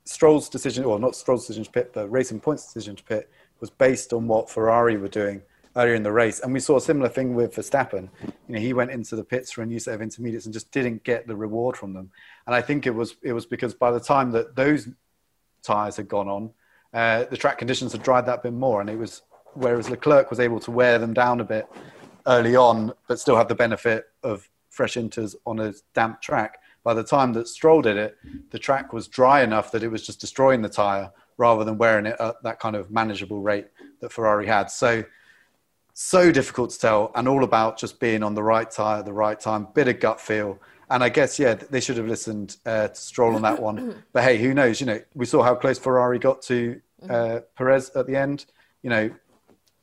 Stroll's 0.05 0.49
decision, 0.49 0.85
or 0.85 0.99
not 0.99 1.15
Stroll's 1.15 1.47
decision 1.47 1.63
to 1.63 1.71
pit, 1.71 1.89
but 1.95 2.11
Racing 2.11 2.41
Point's 2.41 2.71
decision 2.71 2.95
to 2.95 3.03
pit 3.03 3.31
was 3.59 3.71
based 3.71 4.13
on 4.13 4.27
what 4.27 4.51
Ferrari 4.51 4.97
were 4.97 5.07
doing 5.07 5.41
earlier 5.75 5.95
in 5.95 6.03
the 6.03 6.11
race. 6.11 6.41
And 6.41 6.53
we 6.53 6.59
saw 6.59 6.77
a 6.77 6.81
similar 6.81 7.09
thing 7.09 7.33
with 7.33 7.55
Verstappen. 7.55 8.07
You 8.47 8.53
know, 8.53 8.59
he 8.59 8.73
went 8.73 8.91
into 8.91 9.15
the 9.15 9.23
pits 9.23 9.51
for 9.51 9.63
a 9.63 9.65
new 9.65 9.79
set 9.79 9.95
of 9.95 10.01
intermediates 10.03 10.45
and 10.45 10.53
just 10.53 10.69
didn't 10.69 11.03
get 11.03 11.25
the 11.25 11.35
reward 11.35 11.75
from 11.75 11.93
them. 11.93 12.11
And 12.45 12.53
I 12.53 12.61
think 12.61 12.85
it 12.85 12.93
was 12.93 13.15
it 13.23 13.33
was 13.33 13.47
because 13.47 13.73
by 13.73 13.89
the 13.89 13.99
time 13.99 14.29
that 14.33 14.55
those 14.55 14.89
tires 15.63 15.97
had 15.97 16.07
gone 16.07 16.27
on, 16.27 16.51
uh, 16.93 17.25
the 17.25 17.37
track 17.37 17.57
conditions 17.57 17.91
had 17.91 18.03
dried 18.03 18.25
that 18.25 18.43
bit 18.43 18.53
more, 18.53 18.81
and 18.81 18.89
it 18.89 18.97
was 18.97 19.23
whereas 19.55 19.89
Leclerc 19.89 20.29
was 20.29 20.39
able 20.39 20.59
to 20.59 20.71
wear 20.71 20.97
them 20.99 21.13
down 21.13 21.39
a 21.39 21.43
bit 21.43 21.67
early 22.25 22.55
on, 22.55 22.93
but 23.07 23.19
still 23.19 23.35
have 23.35 23.47
the 23.47 23.55
benefit 23.55 24.05
of 24.23 24.49
fresh 24.69 24.95
inters 24.95 25.35
on 25.45 25.59
a 25.59 25.73
damp 25.93 26.21
track. 26.21 26.59
By 26.83 26.93
the 26.93 27.03
time 27.03 27.33
that 27.33 27.47
Stroll 27.47 27.81
did 27.81 27.97
it, 27.97 28.17
the 28.49 28.59
track 28.59 28.91
was 28.91 29.07
dry 29.07 29.41
enough 29.41 29.71
that 29.71 29.83
it 29.83 29.89
was 29.89 30.05
just 30.05 30.19
destroying 30.19 30.61
the 30.61 30.69
tire 30.69 31.11
rather 31.37 31.63
than 31.63 31.77
wearing 31.77 32.05
it 32.05 32.15
at 32.19 32.41
that 32.43 32.59
kind 32.59 32.75
of 32.75 32.91
manageable 32.91 33.41
rate 33.41 33.67
that 34.01 34.11
Ferrari 34.11 34.45
had. 34.45 34.69
So, 34.69 35.03
so 35.93 36.31
difficult 36.31 36.71
to 36.71 36.79
tell, 36.79 37.11
and 37.15 37.27
all 37.27 37.43
about 37.43 37.77
just 37.77 37.99
being 37.99 38.23
on 38.23 38.33
the 38.33 38.43
right 38.43 38.69
tire 38.69 38.99
at 38.99 39.05
the 39.05 39.13
right 39.13 39.39
time, 39.39 39.67
bit 39.73 39.87
of 39.87 39.99
gut 39.99 40.19
feel. 40.19 40.59
And 40.93 41.03
I 41.03 41.09
guess, 41.09 41.39
yeah, 41.39 41.55
they 41.55 41.79
should 41.79 41.97
have 41.97 42.05
listened 42.05 42.57
uh, 42.67 42.89
to 42.89 42.95
Stroll 42.95 43.33
on 43.33 43.41
that 43.41 43.59
one. 43.59 44.03
but 44.13 44.23
hey, 44.23 44.37
who 44.37 44.53
knows? 44.53 44.79
You 44.79 44.85
know, 44.85 45.01
we 45.15 45.25
saw 45.25 45.41
how 45.41 45.55
close 45.55 45.79
Ferrari 45.79 46.19
got 46.19 46.43
to 46.43 46.79
uh, 47.09 47.39
Perez 47.57 47.89
at 47.95 48.05
the 48.05 48.15
end. 48.15 48.45
You 48.83 48.91
know, 48.91 49.11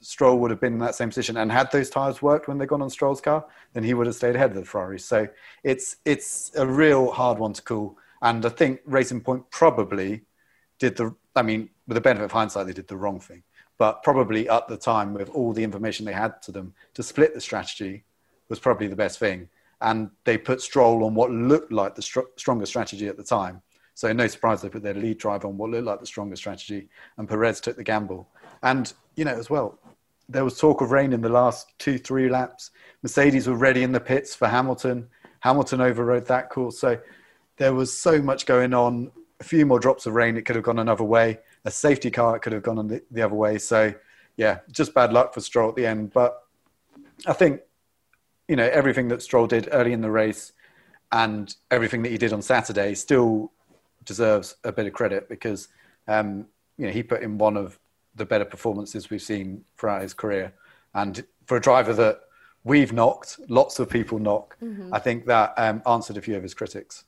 Stroll 0.01 0.39
would 0.39 0.53
have 0.53 0.61
been 0.61 0.75
in 0.75 0.79
that 0.79 0.95
same 0.95 1.09
position. 1.09 1.37
And 1.37 1.51
had 1.51 1.73
those 1.73 1.91
tyres 1.91 2.23
worked 2.23 2.47
when 2.47 2.59
they 2.59 2.67
got 2.67 2.81
on 2.81 2.89
Stroll's 2.91 3.21
car, 3.21 3.45
then 3.73 3.83
he 3.83 3.93
would 3.93 4.07
have 4.07 4.15
stayed 4.15 4.37
ahead 4.37 4.51
of 4.51 4.57
the 4.57 4.65
Ferrari. 4.65 5.01
So 5.01 5.27
it's, 5.65 5.97
it's 6.05 6.53
a 6.55 6.65
real 6.65 7.11
hard 7.11 7.41
one 7.41 7.55
to 7.55 7.63
call. 7.63 7.99
And 8.23 8.47
I 8.47 8.49
think 8.49 8.81
Racing 8.85 9.23
Point 9.23 9.51
probably 9.51 10.23
did 10.79 10.97
the, 10.97 11.13
I 11.35 11.43
mean, 11.43 11.71
with 11.89 11.97
the 11.97 12.01
benefit 12.01 12.27
of 12.27 12.31
hindsight, 12.31 12.69
they 12.69 12.73
did 12.73 12.87
the 12.87 12.97
wrong 12.97 13.19
thing. 13.19 13.43
But 13.79 14.05
probably 14.05 14.49
at 14.49 14.69
the 14.69 14.77
time, 14.77 15.15
with 15.15 15.29
all 15.31 15.55
the 15.55 15.65
information 15.65 16.07
they 16.07 16.13
had 16.13 16.41
to 16.43 16.53
them, 16.53 16.73
to 16.95 17.03
split 17.03 17.35
the 17.35 17.41
strategy 17.41 18.05
was 18.49 18.61
probably 18.61 18.87
the 18.87 18.95
best 18.95 19.19
thing. 19.19 19.49
And 19.83 20.11
they 20.25 20.37
put 20.37 20.61
Stroll 20.61 21.05
on 21.05 21.15
what 21.15 21.31
looked 21.31 21.73
like 21.73 21.95
the 21.95 22.03
str- 22.03 22.21
stronger 22.37 22.67
strategy 22.67 23.09
at 23.09 23.17
the 23.17 23.25
time. 23.25 23.63
So 23.95 24.13
no 24.13 24.27
surprise 24.27 24.63
they 24.63 24.69
put 24.69 24.83
their 24.83 24.95
lead 24.95 25.19
driver 25.19 25.47
on 25.47 25.59
what 25.59 25.71
looked 25.71 25.85
like 25.85 26.01
the 26.01 26.07
stronger 26.07 26.37
strategy, 26.37 26.89
and 27.19 27.29
Perez 27.29 27.61
took 27.61 27.77
the 27.77 27.85
gamble. 27.85 28.29
And 28.63 28.93
you 29.15 29.27
know 29.27 29.35
as 29.35 29.51
well, 29.51 29.79
there 30.29 30.45
was 30.45 30.59
talk 30.59 30.81
of 30.81 30.91
rain 30.91 31.13
in 31.13 31.21
the 31.21 31.29
last 31.29 31.73
two, 31.79 31.99
three 31.99 32.29
laps. 32.29 32.71
Mercedes 33.03 33.47
were 33.47 33.57
ready 33.57 33.83
in 33.83 33.93
the 33.93 34.01
pits 34.01 34.35
for 34.35 34.49
Hamilton. 34.49 35.09
Hamilton 35.41 35.81
overrode 35.81 36.27
that 36.27 36.51
call. 36.51 36.71
So 36.71 36.99
there 37.57 37.75
was 37.75 37.97
so 37.97 38.23
much 38.23 38.47
going 38.47 38.73
on. 38.73 39.11
A 39.41 39.45
few 39.45 39.67
more 39.67 39.81
drops 39.81 40.07
of 40.07 40.15
rain, 40.15 40.37
it 40.37 40.47
could 40.47 40.57
have 40.57 40.65
gone 40.65 40.79
another 40.79 41.05
way. 41.05 41.39
A 41.65 41.71
safety 41.71 42.11
car, 42.11 42.37
it 42.37 42.41
could 42.41 42.53
have 42.53 42.63
gone 42.63 42.87
the, 42.87 43.03
the 43.11 43.23
other 43.23 43.35
way. 43.35 43.59
So 43.59 43.93
yeah, 44.37 44.61
just 44.71 44.95
bad 44.95 45.13
luck 45.13 45.35
for 45.35 45.41
Stroll 45.41 45.71
at 45.71 45.77
the 45.77 45.87
end. 45.87 46.13
But 46.13 46.43
I 47.27 47.33
think 47.33 47.61
you 48.51 48.57
know 48.57 48.69
everything 48.73 49.07
that 49.09 49.23
Stroll 49.23 49.47
did 49.47 49.69
early 49.71 49.93
in 49.93 50.01
the 50.01 50.11
race 50.11 50.53
and 51.13 51.55
everything 51.71 52.03
that 52.03 52.11
he 52.11 52.19
did 52.19 52.33
on 52.33 52.43
Saturday 52.43 52.95
still 52.95 53.53
deserves 54.05 54.57
a 54.65 54.73
bit 54.73 54.87
of 54.87 54.93
credit 54.93 55.29
because 55.29 55.69
um, 56.09 56.47
you 56.77 56.85
know 56.85 56.93
he 56.93 57.05
put 57.05 57.23
in 57.23 57.39
one 57.39 57.57
of 57.57 57.79
the 58.17 58.25
better 58.25 58.45
performances 58.45 59.09
we've 59.09 59.23
seen 59.23 59.65
throughout 59.79 60.03
his 60.03 60.13
career, 60.13 60.53
and 60.95 61.25
for 61.47 61.57
a 61.57 61.61
driver 61.61 61.95
that 61.95 62.23
we've 62.65 62.93
knocked, 62.93 63.39
lots 63.49 63.79
of 63.79 63.89
people 63.89 64.19
knock, 64.19 64.57
mm-hmm. 64.61 64.93
I 64.93 64.99
think 64.99 65.27
that 65.27 65.55
um, 65.57 65.81
answered 65.87 66.17
a 66.17 66.21
few 66.21 66.37
of 66.37 66.43
his 66.43 66.53
critics. 66.53 67.05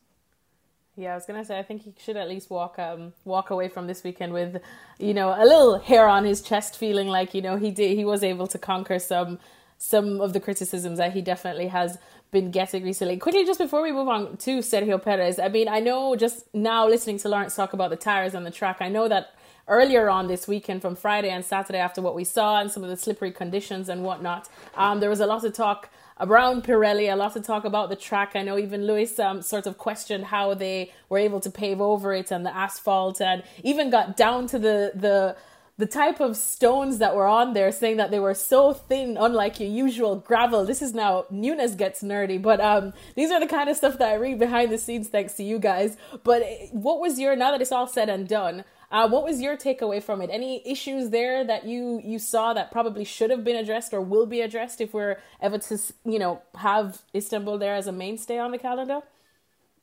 Yeah, 0.94 1.12
I 1.12 1.14
was 1.16 1.26
gonna 1.26 1.44
say 1.44 1.58
I 1.58 1.64
think 1.64 1.82
he 1.82 1.92
should 1.98 2.16
at 2.16 2.28
least 2.28 2.50
walk 2.50 2.78
um 2.78 3.14
walk 3.24 3.50
away 3.50 3.68
from 3.68 3.88
this 3.88 4.04
weekend 4.04 4.32
with, 4.32 4.60
you 5.00 5.12
know, 5.12 5.30
a 5.30 5.42
little 5.42 5.80
hair 5.80 6.06
on 6.06 6.24
his 6.24 6.40
chest, 6.40 6.78
feeling 6.78 7.08
like 7.08 7.34
you 7.34 7.42
know 7.42 7.56
he 7.56 7.72
did 7.72 7.96
he 7.96 8.04
was 8.04 8.22
able 8.22 8.46
to 8.46 8.58
conquer 8.58 9.00
some 9.00 9.40
some 9.82 10.20
of 10.20 10.32
the 10.32 10.38
criticisms 10.38 10.98
that 10.98 11.12
he 11.12 11.20
definitely 11.20 11.66
has 11.66 11.98
been 12.30 12.52
getting 12.52 12.84
recently. 12.84 13.16
Quickly, 13.16 13.44
just 13.44 13.58
before 13.58 13.82
we 13.82 13.90
move 13.90 14.06
on 14.06 14.36
to 14.36 14.58
Sergio 14.58 15.02
Perez, 15.02 15.40
I 15.40 15.48
mean, 15.48 15.66
I 15.66 15.80
know 15.80 16.14
just 16.14 16.46
now 16.54 16.86
listening 16.86 17.18
to 17.18 17.28
Lawrence 17.28 17.56
talk 17.56 17.72
about 17.72 17.90
the 17.90 17.96
tires 17.96 18.36
on 18.36 18.44
the 18.44 18.52
track, 18.52 18.76
I 18.78 18.88
know 18.88 19.08
that 19.08 19.34
earlier 19.66 20.08
on 20.08 20.28
this 20.28 20.46
weekend 20.46 20.82
from 20.82 20.94
Friday 20.94 21.30
and 21.30 21.44
Saturday 21.44 21.80
after 21.80 22.00
what 22.00 22.14
we 22.14 22.22
saw 22.22 22.60
and 22.60 22.70
some 22.70 22.84
of 22.84 22.90
the 22.90 22.96
slippery 22.96 23.32
conditions 23.32 23.88
and 23.88 24.04
whatnot, 24.04 24.48
um, 24.76 25.00
there 25.00 25.10
was 25.10 25.18
a 25.18 25.26
lot 25.26 25.42
of 25.42 25.52
talk 25.52 25.90
around 26.20 26.62
Pirelli, 26.62 27.12
a 27.12 27.16
lot 27.16 27.34
of 27.34 27.44
talk 27.44 27.64
about 27.64 27.88
the 27.88 27.96
track. 27.96 28.36
I 28.36 28.42
know 28.42 28.58
even 28.58 28.86
Lewis 28.86 29.18
um, 29.18 29.42
sort 29.42 29.66
of 29.66 29.78
questioned 29.78 30.26
how 30.26 30.54
they 30.54 30.92
were 31.08 31.18
able 31.18 31.40
to 31.40 31.50
pave 31.50 31.80
over 31.80 32.14
it 32.14 32.30
and 32.30 32.46
the 32.46 32.56
asphalt, 32.56 33.20
and 33.20 33.42
even 33.64 33.90
got 33.90 34.16
down 34.16 34.46
to 34.46 34.60
the 34.60 34.92
the 34.94 35.36
the 35.78 35.86
type 35.86 36.20
of 36.20 36.36
stones 36.36 36.98
that 36.98 37.16
were 37.16 37.26
on 37.26 37.54
there, 37.54 37.72
saying 37.72 37.96
that 37.96 38.10
they 38.10 38.20
were 38.20 38.34
so 38.34 38.72
thin, 38.72 39.16
unlike 39.18 39.58
your 39.58 39.70
usual 39.70 40.16
gravel. 40.16 40.64
This 40.64 40.82
is 40.82 40.94
now 40.94 41.24
Nunes 41.30 41.74
gets 41.74 42.02
nerdy, 42.02 42.40
but 42.40 42.60
um, 42.60 42.92
these 43.16 43.30
are 43.30 43.40
the 43.40 43.46
kind 43.46 43.68
of 43.68 43.76
stuff 43.76 43.98
that 43.98 44.10
I 44.10 44.14
read 44.14 44.38
behind 44.38 44.70
the 44.70 44.78
scenes, 44.78 45.08
thanks 45.08 45.32
to 45.34 45.42
you 45.42 45.58
guys. 45.58 45.96
But 46.24 46.42
what 46.72 47.00
was 47.00 47.18
your 47.18 47.34
now 47.36 47.50
that 47.52 47.62
it's 47.62 47.72
all 47.72 47.86
said 47.86 48.08
and 48.08 48.28
done? 48.28 48.64
Uh, 48.90 49.08
what 49.08 49.24
was 49.24 49.40
your 49.40 49.56
takeaway 49.56 50.02
from 50.02 50.20
it? 50.20 50.28
Any 50.30 50.62
issues 50.70 51.08
there 51.08 51.42
that 51.44 51.64
you 51.64 52.02
you 52.04 52.18
saw 52.18 52.52
that 52.52 52.70
probably 52.70 53.04
should 53.04 53.30
have 53.30 53.42
been 53.42 53.56
addressed 53.56 53.94
or 53.94 54.02
will 54.02 54.26
be 54.26 54.42
addressed 54.42 54.82
if 54.82 54.92
we're 54.92 55.16
ever 55.40 55.56
to 55.56 55.78
you 56.04 56.18
know 56.18 56.42
have 56.56 57.00
Istanbul 57.14 57.56
there 57.56 57.74
as 57.74 57.86
a 57.86 57.92
mainstay 57.92 58.38
on 58.38 58.50
the 58.50 58.58
calendar? 58.58 59.00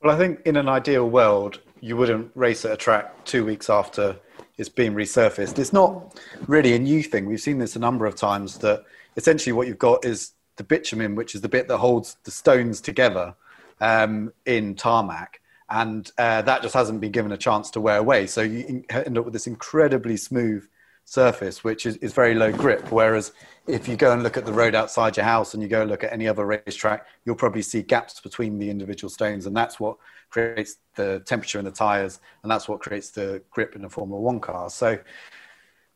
Well, 0.00 0.14
I 0.14 0.16
think 0.16 0.40
in 0.46 0.56
an 0.56 0.68
ideal 0.68 1.10
world, 1.10 1.60
you 1.80 1.96
wouldn't 1.96 2.30
race 2.36 2.64
at 2.64 2.70
a 2.70 2.76
track 2.76 3.24
two 3.24 3.44
weeks 3.44 3.68
after 3.68 4.16
it's 4.58 4.68
being 4.68 4.94
resurfaced. 4.94 5.58
It's 5.58 5.72
not 5.72 6.16
really 6.46 6.74
a 6.74 6.78
new 6.78 7.02
thing. 7.02 7.26
We've 7.26 7.40
seen 7.40 7.58
this 7.58 7.76
a 7.76 7.78
number 7.78 8.06
of 8.06 8.16
times 8.16 8.58
that 8.58 8.84
essentially 9.16 9.52
what 9.52 9.66
you've 9.66 9.78
got 9.78 10.04
is 10.04 10.32
the 10.56 10.64
bitumen, 10.64 11.14
which 11.14 11.34
is 11.34 11.40
the 11.40 11.48
bit 11.48 11.68
that 11.68 11.78
holds 11.78 12.16
the 12.24 12.30
stones 12.30 12.80
together 12.80 13.34
um, 13.80 14.32
in 14.46 14.74
tarmac. 14.74 15.40
And 15.68 16.10
uh, 16.18 16.42
that 16.42 16.62
just 16.62 16.74
hasn't 16.74 17.00
been 17.00 17.12
given 17.12 17.32
a 17.32 17.36
chance 17.36 17.70
to 17.70 17.80
wear 17.80 17.98
away. 17.98 18.26
So 18.26 18.42
you 18.42 18.84
end 18.90 19.16
up 19.16 19.24
with 19.24 19.32
this 19.32 19.46
incredibly 19.46 20.16
smooth 20.16 20.66
surface, 21.10 21.64
which 21.64 21.86
is, 21.86 21.96
is 21.96 22.12
very 22.12 22.34
low 22.34 22.52
grip. 22.52 22.92
Whereas 22.92 23.32
if 23.66 23.88
you 23.88 23.96
go 23.96 24.12
and 24.12 24.22
look 24.22 24.36
at 24.36 24.46
the 24.46 24.52
road 24.52 24.76
outside 24.76 25.16
your 25.16 25.26
house 25.26 25.54
and 25.54 25.62
you 25.62 25.68
go 25.68 25.80
and 25.80 25.90
look 25.90 26.04
at 26.04 26.12
any 26.12 26.28
other 26.28 26.46
racetrack, 26.46 27.04
you'll 27.24 27.34
probably 27.34 27.62
see 27.62 27.82
gaps 27.82 28.20
between 28.20 28.60
the 28.60 28.70
individual 28.70 29.10
stones. 29.10 29.46
And 29.46 29.56
that's 29.56 29.80
what 29.80 29.96
creates 30.30 30.76
the 30.94 31.20
temperature 31.26 31.58
in 31.58 31.64
the 31.64 31.72
tires, 31.72 32.20
and 32.44 32.50
that's 32.50 32.68
what 32.68 32.78
creates 32.78 33.10
the 33.10 33.42
grip 33.50 33.74
in 33.74 33.82
the 33.82 33.88
Formula 33.88 34.20
One 34.20 34.38
car. 34.38 34.70
So 34.70 35.00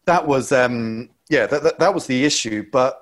that 0.07 0.27
was, 0.27 0.51
um, 0.51 1.11
yeah, 1.29 1.47
that, 1.47 1.63
that, 1.63 1.79
that 1.79 1.95
was 1.95 2.09
the 2.09 2.25
issue. 2.25 2.67
But 2.73 3.01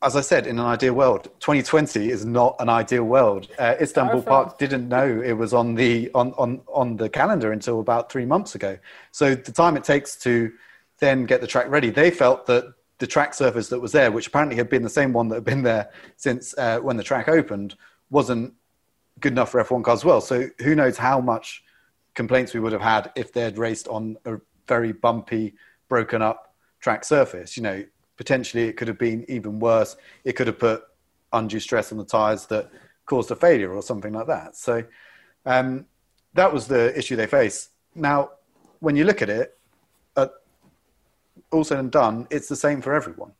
as 0.00 0.16
I 0.16 0.22
said, 0.22 0.46
in 0.46 0.58
an 0.58 0.64
ideal 0.64 0.94
world, 0.94 1.24
2020 1.40 2.08
is 2.08 2.24
not 2.24 2.56
an 2.58 2.70
ideal 2.70 3.04
world. 3.04 3.48
Uh, 3.58 3.74
Istanbul 3.78 4.22
Park 4.22 4.56
didn't 4.56 4.88
know 4.88 5.20
it 5.22 5.32
was 5.32 5.52
on 5.52 5.74
the 5.74 6.10
on, 6.14 6.32
on 6.38 6.62
on 6.72 6.96
the 6.96 7.10
calendar 7.10 7.52
until 7.52 7.80
about 7.80 8.10
three 8.10 8.24
months 8.24 8.54
ago. 8.54 8.78
So 9.10 9.34
the 9.34 9.52
time 9.52 9.76
it 9.76 9.84
takes 9.84 10.16
to 10.20 10.52
then 11.00 11.26
get 11.26 11.40
the 11.40 11.46
track 11.46 11.68
ready, 11.68 11.90
they 11.90 12.10
felt 12.10 12.46
that 12.46 12.64
the 12.98 13.06
track 13.06 13.32
surface 13.34 13.68
that 13.68 13.80
was 13.80 13.92
there, 13.92 14.10
which 14.10 14.26
apparently 14.26 14.56
had 14.56 14.68
been 14.68 14.82
the 14.82 14.88
same 14.88 15.12
one 15.12 15.28
that 15.28 15.36
had 15.36 15.44
been 15.44 15.62
there 15.62 15.90
since 16.16 16.56
uh, 16.58 16.78
when 16.80 16.96
the 16.96 17.02
track 17.02 17.28
opened, 17.28 17.76
wasn't 18.10 18.52
good 19.20 19.32
enough 19.32 19.50
for 19.50 19.62
F1 19.62 19.84
cars 19.84 20.00
as 20.00 20.04
well. 20.04 20.20
So 20.20 20.48
who 20.58 20.74
knows 20.74 20.96
how 20.96 21.20
much 21.20 21.62
complaints 22.14 22.54
we 22.54 22.60
would 22.60 22.72
have 22.72 22.80
had 22.80 23.12
if 23.14 23.32
they'd 23.32 23.58
raced 23.58 23.86
on 23.88 24.16
a 24.24 24.36
very 24.66 24.92
bumpy, 24.92 25.54
broken 25.88 26.22
up 26.22 26.54
track 26.80 27.04
surface. 27.04 27.56
You 27.56 27.62
know, 27.62 27.84
potentially 28.16 28.64
it 28.64 28.76
could 28.76 28.88
have 28.88 28.98
been 28.98 29.24
even 29.28 29.58
worse. 29.60 29.96
It 30.24 30.34
could 30.34 30.46
have 30.48 30.58
put 30.58 30.82
undue 31.32 31.60
stress 31.60 31.92
on 31.92 31.98
the 31.98 32.04
tyres 32.04 32.46
that 32.46 32.70
caused 33.06 33.30
a 33.30 33.36
failure 33.36 33.72
or 33.72 33.82
something 33.82 34.12
like 34.12 34.26
that. 34.26 34.56
So 34.56 34.84
um, 35.46 35.86
that 36.34 36.52
was 36.52 36.66
the 36.66 36.96
issue 36.96 37.16
they 37.16 37.26
faced. 37.26 37.70
Now, 37.94 38.30
when 38.80 38.96
you 38.96 39.04
look 39.04 39.22
at 39.22 39.30
it, 39.30 39.57
all 41.50 41.64
said 41.64 41.78
and 41.78 41.90
done, 41.90 42.26
it's 42.30 42.48
the 42.48 42.56
same 42.56 42.80
for 42.80 42.94
everyone. 42.94 43.32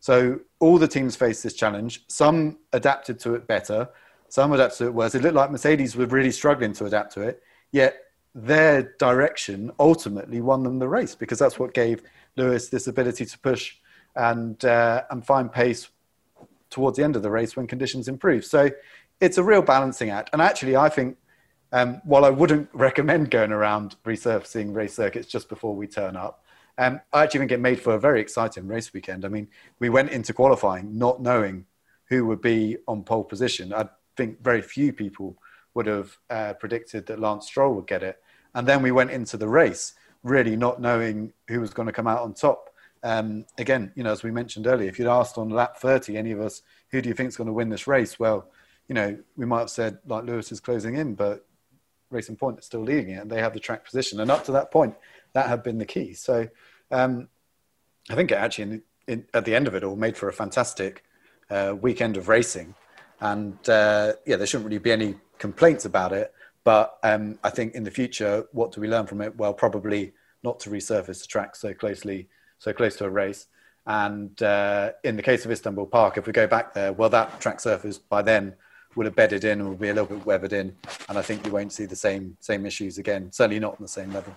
So 0.00 0.40
all 0.60 0.78
the 0.78 0.88
teams 0.88 1.16
faced 1.16 1.42
this 1.42 1.54
challenge. 1.54 2.04
Some 2.08 2.58
adapted 2.72 3.18
to 3.20 3.34
it 3.34 3.46
better. 3.46 3.88
Some 4.28 4.52
adapted 4.52 4.78
to 4.78 4.86
it 4.86 4.94
worse. 4.94 5.14
It 5.14 5.22
looked 5.22 5.34
like 5.34 5.50
Mercedes 5.50 5.96
were 5.96 6.06
really 6.06 6.30
struggling 6.30 6.72
to 6.74 6.86
adapt 6.86 7.12
to 7.14 7.22
it. 7.22 7.42
Yet 7.70 7.96
their 8.34 8.94
direction 8.98 9.72
ultimately 9.78 10.40
won 10.40 10.62
them 10.62 10.78
the 10.78 10.88
race 10.88 11.14
because 11.14 11.38
that's 11.38 11.58
what 11.58 11.74
gave 11.74 12.02
Lewis 12.36 12.68
this 12.68 12.86
ability 12.86 13.26
to 13.26 13.38
push 13.38 13.76
and 14.16 14.64
uh, 14.64 15.02
and 15.10 15.24
find 15.24 15.52
pace 15.52 15.88
towards 16.70 16.96
the 16.96 17.04
end 17.04 17.16
of 17.16 17.22
the 17.22 17.30
race 17.30 17.56
when 17.56 17.66
conditions 17.66 18.08
improve. 18.08 18.44
So 18.44 18.70
it's 19.20 19.38
a 19.38 19.44
real 19.44 19.62
balancing 19.62 20.10
act. 20.10 20.30
And 20.32 20.40
actually, 20.40 20.76
I 20.76 20.88
think 20.88 21.16
um, 21.72 22.00
while 22.04 22.24
I 22.24 22.30
wouldn't 22.30 22.68
recommend 22.72 23.30
going 23.30 23.52
around 23.52 23.96
resurfacing 24.04 24.74
race 24.74 24.94
circuits 24.94 25.26
just 25.26 25.48
before 25.48 25.74
we 25.74 25.86
turn 25.86 26.16
up, 26.16 26.44
um, 26.80 27.00
I 27.12 27.22
actually 27.22 27.40
think 27.40 27.52
it 27.52 27.60
made 27.60 27.80
for 27.80 27.94
a 27.94 28.00
very 28.00 28.20
exciting 28.20 28.66
race 28.66 28.92
weekend. 28.92 29.24
I 29.24 29.28
mean, 29.28 29.48
we 29.78 29.88
went 29.88 30.10
into 30.10 30.32
qualifying 30.32 30.98
not 30.98 31.22
knowing 31.22 31.66
who 32.06 32.26
would 32.26 32.40
be 32.40 32.78
on 32.88 33.04
pole 33.04 33.24
position. 33.24 33.72
I 33.72 33.88
think 34.16 34.42
very 34.42 34.62
few 34.62 34.92
people 34.92 35.36
would 35.74 35.86
have 35.86 36.16
uh, 36.28 36.54
predicted 36.54 37.06
that 37.06 37.20
Lance 37.20 37.46
Stroll 37.46 37.74
would 37.74 37.86
get 37.86 38.02
it. 38.02 38.18
And 38.54 38.66
then 38.66 38.82
we 38.82 38.90
went 38.90 39.12
into 39.12 39.36
the 39.36 39.46
race 39.48 39.94
really 40.24 40.56
not 40.56 40.80
knowing 40.80 41.32
who 41.48 41.60
was 41.60 41.72
going 41.72 41.86
to 41.86 41.92
come 41.92 42.08
out 42.08 42.22
on 42.22 42.34
top 42.34 42.70
um, 43.02 43.46
again, 43.58 43.92
you 43.94 44.02
know, 44.02 44.12
as 44.12 44.22
we 44.22 44.30
mentioned 44.30 44.66
earlier, 44.66 44.88
if 44.88 44.98
you'd 44.98 45.08
asked 45.08 45.38
on 45.38 45.48
lap 45.50 45.78
30, 45.78 46.16
any 46.16 46.32
of 46.32 46.40
us, 46.40 46.62
who 46.90 47.00
do 47.00 47.08
you 47.08 47.14
think 47.14 47.28
is 47.28 47.36
going 47.36 47.46
to 47.46 47.52
win 47.52 47.70
this 47.70 47.86
race? 47.86 48.18
Well, 48.18 48.48
you 48.88 48.94
know, 48.94 49.18
we 49.36 49.46
might 49.46 49.60
have 49.60 49.70
said 49.70 49.98
like 50.06 50.24
Lewis 50.24 50.52
is 50.52 50.60
closing 50.60 50.96
in, 50.96 51.14
but 51.14 51.46
Racing 52.10 52.36
Point 52.36 52.58
is 52.58 52.66
still 52.66 52.82
leading 52.82 53.10
it, 53.10 53.22
and 53.22 53.30
they 53.30 53.40
have 53.40 53.54
the 53.54 53.60
track 53.60 53.84
position. 53.84 54.20
And 54.20 54.30
up 54.30 54.44
to 54.44 54.52
that 54.52 54.70
point, 54.70 54.94
that 55.32 55.46
had 55.46 55.62
been 55.62 55.78
the 55.78 55.86
key. 55.86 56.12
So 56.12 56.48
um, 56.90 57.28
I 58.08 58.14
think 58.14 58.30
it 58.30 58.34
actually, 58.34 58.64
in, 58.64 58.82
in, 59.06 59.26
at 59.34 59.44
the 59.44 59.54
end 59.54 59.68
of 59.68 59.74
it 59.74 59.84
all, 59.84 59.96
made 59.96 60.16
for 60.16 60.28
a 60.28 60.32
fantastic 60.32 61.04
uh, 61.50 61.74
weekend 61.80 62.16
of 62.16 62.28
racing. 62.28 62.74
And 63.20 63.56
uh, 63.68 64.14
yeah, 64.26 64.36
there 64.36 64.46
shouldn't 64.46 64.66
really 64.66 64.78
be 64.78 64.92
any 64.92 65.16
complaints 65.38 65.84
about 65.84 66.12
it. 66.12 66.32
But 66.64 66.98
um, 67.02 67.38
I 67.42 67.50
think 67.50 67.74
in 67.74 67.84
the 67.84 67.90
future, 67.90 68.46
what 68.52 68.72
do 68.72 68.80
we 68.80 68.88
learn 68.88 69.06
from 69.06 69.20
it? 69.20 69.36
Well, 69.36 69.54
probably 69.54 70.12
not 70.42 70.60
to 70.60 70.70
resurface 70.70 71.22
the 71.22 71.26
track 71.26 71.56
so 71.56 71.72
closely 71.74 72.28
so 72.60 72.72
close 72.72 72.94
to 72.96 73.06
a 73.06 73.10
race. 73.10 73.46
And 73.86 74.40
uh, 74.42 74.92
in 75.02 75.16
the 75.16 75.22
case 75.22 75.44
of 75.44 75.50
Istanbul 75.50 75.86
Park, 75.86 76.18
if 76.18 76.26
we 76.26 76.32
go 76.32 76.46
back 76.46 76.74
there, 76.74 76.92
well, 76.92 77.08
that 77.08 77.40
track 77.40 77.58
surface 77.58 77.98
by 77.98 78.22
then 78.22 78.54
will 78.94 79.04
have 79.04 79.16
bedded 79.16 79.44
in 79.44 79.60
and 79.60 79.68
will 79.68 79.76
be 79.76 79.88
a 79.88 79.94
little 79.94 80.16
bit 80.16 80.26
weathered 80.26 80.52
in. 80.52 80.76
And 81.08 81.18
I 81.18 81.22
think 81.22 81.44
you 81.44 81.52
won't 81.52 81.72
see 81.72 81.86
the 81.86 81.96
same 81.96 82.36
same 82.40 82.66
issues 82.66 82.98
again. 82.98 83.32
Certainly 83.32 83.60
not 83.60 83.72
on 83.72 83.82
the 83.82 83.88
same 83.88 84.12
level. 84.12 84.34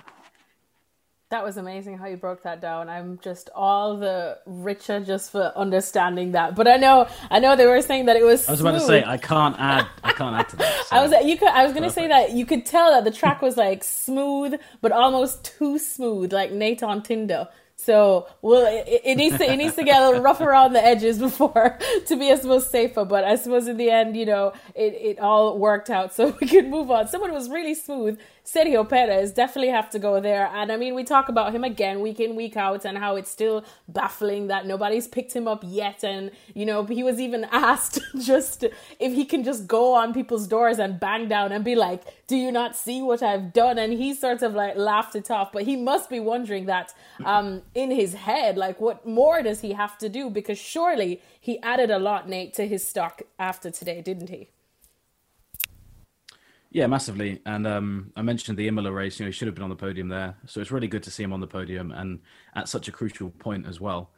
That 1.33 1.43
was 1.43 1.57
amazing 1.57 1.97
how 1.97 2.05
you 2.05 2.15
broke 2.15 2.43
that 2.43 2.61
down. 2.61 2.89
I'm 2.89 3.17
just 3.17 3.49
all 3.55 3.97
the 3.97 4.37
richer 4.45 4.99
just 4.99 5.31
for 5.31 5.51
understanding 5.55 6.33
that. 6.33 6.53
But 6.53 6.67
I 6.67 6.77
know, 6.77 7.07
I 7.31 7.39
know 7.39 7.55
they 7.55 7.65
were 7.65 7.81
saying 7.81 8.05
that 8.05 8.15
it 8.15 8.23
was. 8.23 8.47
I 8.47 8.51
was 8.51 8.61
about 8.61 8.73
to 8.73 8.81
say 8.81 9.03
I 9.03 9.17
can't 9.17 9.55
add. 9.57 9.87
I 10.03 10.13
can't 10.13 10.35
add 10.35 10.49
to 10.49 10.57
that. 10.57 10.85
So. 10.85 10.95
I 10.95 11.01
was 11.01 11.25
you 11.25 11.35
could. 11.39 11.47
I 11.47 11.63
was 11.63 11.73
going 11.73 11.85
to 11.85 11.89
say 11.89 12.07
that 12.07 12.33
you 12.33 12.45
could 12.45 12.67
tell 12.67 12.91
that 12.91 13.03
the 13.03 13.09
track 13.09 13.41
was 13.41 13.57
like 13.57 13.83
smooth, 13.83 14.59
but 14.79 14.91
almost 14.91 15.43
too 15.43 15.79
smooth, 15.79 16.31
like 16.31 16.51
Nate 16.51 16.83
on 16.83 17.01
Tinder. 17.01 17.47
So 17.77 18.27
well, 18.43 18.67
it, 18.67 19.01
it, 19.03 19.15
needs 19.15 19.35
to 19.39 19.43
it 19.43 19.57
needs 19.57 19.75
to 19.75 19.83
get 19.83 20.03
a 20.03 20.05
little 20.05 20.21
rough 20.21 20.39
around 20.39 20.73
the 20.73 20.85
edges 20.85 21.17
before 21.27 21.79
to 22.05 22.15
be 22.15 22.31
I 22.31 22.35
suppose 22.35 22.69
safer. 22.69 23.05
But 23.05 23.23
I 23.23 23.37
suppose 23.37 23.67
in 23.67 23.77
the 23.77 23.89
end, 23.89 24.15
you 24.15 24.27
know, 24.27 24.53
it, 24.75 24.93
it 24.93 25.19
all 25.19 25.57
worked 25.57 25.89
out, 25.89 26.13
so 26.13 26.37
we 26.41 26.47
could 26.47 26.67
move 26.67 26.91
on. 26.91 27.07
Someone 27.07 27.31
was 27.33 27.49
really 27.49 27.73
smooth 27.73 28.19
Sergio 28.45 28.87
Perez 28.87 29.31
definitely 29.31 29.71
have 29.71 29.89
to 29.91 29.99
go 29.99 30.19
there. 30.19 30.47
And 30.47 30.69
I 30.69 30.75
mean, 30.75 30.95
we 30.95 31.05
talk 31.05 31.29
about 31.29 31.55
him 31.55 31.63
again 31.63 32.01
week 32.01 32.19
in, 32.19 32.35
week 32.35 32.57
out, 32.57 32.83
and 32.83 32.97
how 32.97 33.15
it's 33.15 33.31
still 33.31 33.63
baffling 33.87 34.47
that 34.47 34.65
nobody's 34.65 35.07
picked 35.07 35.33
him 35.33 35.47
up 35.47 35.63
yet. 35.65 36.03
And, 36.03 36.29
you 36.53 36.65
know, 36.65 36.83
he 36.83 37.03
was 37.03 37.21
even 37.21 37.45
asked 37.51 37.99
just 38.19 38.65
if 38.99 39.13
he 39.13 39.23
can 39.23 39.45
just 39.45 39.65
go 39.65 39.93
on 39.93 40.13
people's 40.13 40.45
doors 40.45 40.77
and 40.77 40.99
bang 40.99 41.29
down 41.29 41.53
and 41.53 41.63
be 41.63 41.75
like, 41.75 42.03
Do 42.27 42.35
you 42.35 42.51
not 42.51 42.75
see 42.75 43.01
what 43.01 43.23
I've 43.23 43.53
done? 43.53 43.77
And 43.77 43.93
he 43.93 44.13
sort 44.13 44.41
of 44.41 44.53
like 44.53 44.75
laughed 44.75 45.15
it 45.15 45.31
off. 45.31 45.53
But 45.53 45.63
he 45.63 45.77
must 45.77 46.09
be 46.09 46.19
wondering 46.19 46.65
that 46.65 46.93
um, 47.23 47.61
in 47.73 47.91
his 47.91 48.13
head, 48.13 48.57
like, 48.57 48.81
what 48.81 49.05
more 49.05 49.41
does 49.41 49.61
he 49.61 49.71
have 49.71 49.97
to 49.99 50.09
do? 50.09 50.29
Because 50.29 50.59
surely 50.59 51.21
he 51.39 51.59
added 51.59 51.89
a 51.89 51.99
lot, 51.99 52.27
Nate, 52.27 52.53
to 52.55 52.67
his 52.67 52.85
stock 52.85 53.21
after 53.39 53.71
today, 53.71 54.01
didn't 54.01 54.29
he? 54.29 54.49
Yeah, 56.73 56.87
massively. 56.87 57.39
And 57.45 57.67
um, 57.67 58.11
I 58.15 58.23
mentioned 58.23 58.57
the 58.57 58.67
Imola 58.67 58.91
race. 58.91 59.19
You 59.19 59.25
know, 59.25 59.27
he 59.27 59.33
should 59.33 59.47
have 59.47 59.53
been 59.53 59.63
on 59.63 59.69
the 59.69 59.75
podium 59.75 60.09
there. 60.09 60.35
So 60.47 60.59
it's 60.59 60.71
really 60.71 60.87
good 60.87 61.03
to 61.03 61.11
see 61.11 61.21
him 61.21 61.31
on 61.31 61.39
the 61.39 61.47
podium 61.47 61.91
and 61.91 62.19
at 62.55 62.67
such 62.67 62.87
a 62.87 62.91
crucial 62.91 63.29
point 63.29 63.67
as 63.67 63.79
well. 63.79 64.11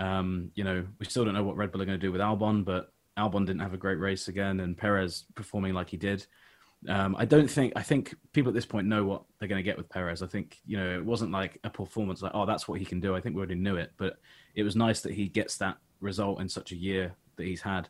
Um, 0.00 0.50
you 0.56 0.64
know, 0.64 0.84
we 0.98 1.06
still 1.06 1.24
don't 1.24 1.34
know 1.34 1.44
what 1.44 1.56
Red 1.56 1.70
Bull 1.70 1.80
are 1.80 1.86
going 1.86 1.98
to 1.98 2.04
do 2.04 2.10
with 2.10 2.20
Albon, 2.20 2.64
but 2.64 2.92
Albon 3.16 3.46
didn't 3.46 3.60
have 3.60 3.72
a 3.72 3.78
great 3.78 4.00
race 4.00 4.26
again, 4.26 4.58
and 4.60 4.76
Perez 4.76 5.26
performing 5.36 5.74
like 5.74 5.90
he 5.90 5.96
did. 5.96 6.26
Um, 6.88 7.14
I 7.16 7.24
don't 7.24 7.48
think 7.48 7.72
I 7.76 7.82
think 7.82 8.16
people 8.32 8.50
at 8.50 8.54
this 8.54 8.66
point 8.66 8.88
know 8.88 9.04
what 9.04 9.22
they're 9.38 9.48
going 9.48 9.60
to 9.60 9.62
get 9.62 9.76
with 9.76 9.88
Perez. 9.88 10.22
I 10.22 10.26
think 10.26 10.58
you 10.66 10.76
know 10.76 10.94
it 10.94 11.04
wasn't 11.04 11.30
like 11.30 11.60
a 11.62 11.70
performance 11.70 12.22
like 12.22 12.32
oh 12.34 12.46
that's 12.46 12.66
what 12.66 12.80
he 12.80 12.84
can 12.84 12.98
do. 12.98 13.14
I 13.14 13.20
think 13.20 13.36
we 13.36 13.38
already 13.38 13.54
knew 13.54 13.76
it, 13.76 13.92
but 13.96 14.16
it 14.56 14.64
was 14.64 14.74
nice 14.74 15.02
that 15.02 15.12
he 15.12 15.28
gets 15.28 15.56
that 15.58 15.76
result 16.00 16.40
in 16.40 16.48
such 16.48 16.72
a 16.72 16.76
year 16.76 17.14
that 17.36 17.44
he's 17.44 17.62
had. 17.62 17.88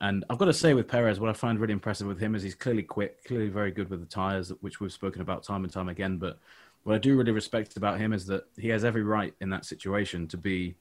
And 0.00 0.24
I've 0.30 0.38
got 0.38 0.46
to 0.46 0.54
say 0.54 0.72
with 0.72 0.88
Perez, 0.88 1.20
what 1.20 1.28
I 1.28 1.34
find 1.34 1.58
really 1.60 1.74
impressive 1.74 2.06
with 2.06 2.18
him 2.18 2.34
is 2.34 2.42
he's 2.42 2.54
clearly 2.54 2.82
quick, 2.82 3.22
clearly 3.24 3.48
very 3.48 3.70
good 3.70 3.90
with 3.90 4.00
the 4.00 4.06
tires, 4.06 4.50
which 4.60 4.80
we've 4.80 4.92
spoken 4.92 5.20
about 5.20 5.42
time 5.42 5.62
and 5.64 5.72
time 5.72 5.90
again. 5.90 6.16
But 6.16 6.38
what 6.84 6.94
I 6.94 6.98
do 6.98 7.16
really 7.16 7.32
respect 7.32 7.76
about 7.76 7.98
him 7.98 8.12
is 8.12 8.24
that 8.26 8.44
he 8.56 8.68
has 8.68 8.84
every 8.84 9.02
right 9.02 9.34
in 9.40 9.50
that 9.50 9.66
situation 9.66 10.26
to 10.28 10.36
be 10.36 10.74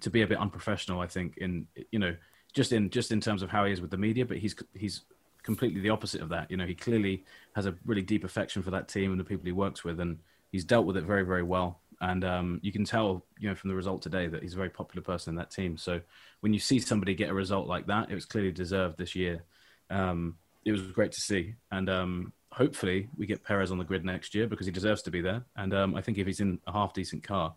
to 0.00 0.08
be 0.08 0.22
a 0.22 0.26
bit 0.26 0.38
unprofessional. 0.38 1.00
I 1.00 1.06
think 1.06 1.36
in 1.38 1.66
you 1.90 1.98
know 1.98 2.14
just 2.52 2.72
in 2.72 2.90
just 2.90 3.10
in 3.10 3.20
terms 3.20 3.42
of 3.42 3.50
how 3.50 3.64
he 3.64 3.72
is 3.72 3.80
with 3.80 3.90
the 3.90 3.96
media, 3.96 4.24
but 4.24 4.38
he's 4.38 4.54
he's 4.74 5.02
completely 5.42 5.80
the 5.80 5.90
opposite 5.90 6.20
of 6.20 6.28
that. 6.28 6.50
You 6.50 6.56
know, 6.56 6.66
he 6.66 6.74
clearly 6.74 7.24
has 7.56 7.66
a 7.66 7.74
really 7.84 8.02
deep 8.02 8.22
affection 8.22 8.62
for 8.62 8.70
that 8.70 8.88
team 8.88 9.10
and 9.10 9.18
the 9.18 9.24
people 9.24 9.44
he 9.44 9.52
works 9.52 9.82
with, 9.82 9.98
and 9.98 10.18
he's 10.52 10.64
dealt 10.64 10.86
with 10.86 10.96
it 10.96 11.04
very 11.04 11.24
very 11.24 11.42
well. 11.42 11.80
And 12.02 12.24
um, 12.24 12.60
you 12.62 12.72
can 12.72 12.84
tell, 12.84 13.24
you 13.38 13.48
know, 13.48 13.54
from 13.54 13.70
the 13.70 13.76
result 13.76 14.02
today 14.02 14.26
that 14.26 14.42
he's 14.42 14.54
a 14.54 14.56
very 14.56 14.68
popular 14.68 15.02
person 15.02 15.30
in 15.30 15.36
that 15.36 15.52
team. 15.52 15.76
So 15.78 16.00
when 16.40 16.52
you 16.52 16.58
see 16.58 16.80
somebody 16.80 17.14
get 17.14 17.30
a 17.30 17.34
result 17.34 17.68
like 17.68 17.86
that, 17.86 18.10
it 18.10 18.14
was 18.14 18.24
clearly 18.24 18.50
deserved 18.50 18.98
this 18.98 19.14
year. 19.14 19.44
Um, 19.88 20.36
it 20.64 20.72
was 20.72 20.82
great 20.82 21.12
to 21.12 21.20
see, 21.20 21.54
and 21.70 21.88
um, 21.88 22.32
hopefully 22.50 23.08
we 23.16 23.26
get 23.26 23.44
Perez 23.44 23.70
on 23.70 23.78
the 23.78 23.84
grid 23.84 24.04
next 24.04 24.34
year 24.34 24.48
because 24.48 24.66
he 24.66 24.72
deserves 24.72 25.02
to 25.02 25.10
be 25.12 25.20
there. 25.20 25.44
And 25.56 25.72
um, 25.72 25.94
I 25.94 26.02
think 26.02 26.18
if 26.18 26.26
he's 26.26 26.40
in 26.40 26.58
a 26.66 26.72
half 26.72 26.92
decent 26.92 27.22
car, 27.22 27.54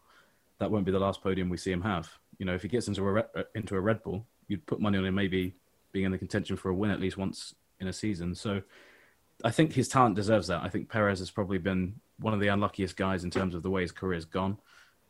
that 0.59 0.69
won't 0.69 0.85
be 0.85 0.91
the 0.91 0.99
last 0.99 1.21
podium 1.21 1.49
we 1.49 1.57
see 1.57 1.71
him 1.71 1.81
have. 1.81 2.11
You 2.37 2.45
know, 2.45 2.53
if 2.53 2.61
he 2.61 2.67
gets 2.67 2.87
into 2.87 3.07
a 3.07 3.19
uh, 3.19 3.43
into 3.55 3.75
a 3.75 3.81
Red 3.81 4.03
Bull, 4.03 4.25
you'd 4.47 4.65
put 4.67 4.79
money 4.79 4.97
on 4.97 5.05
him 5.05 5.15
maybe 5.15 5.55
being 5.91 6.05
in 6.05 6.11
the 6.11 6.17
contention 6.19 6.55
for 6.55 6.69
a 6.69 6.73
win 6.73 6.91
at 6.91 6.99
least 6.99 7.17
once 7.17 7.55
in 7.79 7.87
a 7.87 7.93
season. 7.93 8.35
So 8.35 8.61
I 9.43 9.49
think 9.49 9.73
his 9.73 9.87
talent 9.87 10.15
deserves 10.15 10.47
that. 10.47 10.61
I 10.61 10.69
think 10.69 10.89
Perez 10.89 11.19
has 11.19 11.31
probably 11.31 11.57
been 11.57 11.95
one 12.19 12.33
of 12.33 12.39
the 12.39 12.47
unluckiest 12.47 12.95
guys 12.95 13.23
in 13.23 13.31
terms 13.31 13.55
of 13.55 13.63
the 13.63 13.69
way 13.69 13.81
his 13.81 13.91
career's 13.91 14.25
gone. 14.25 14.57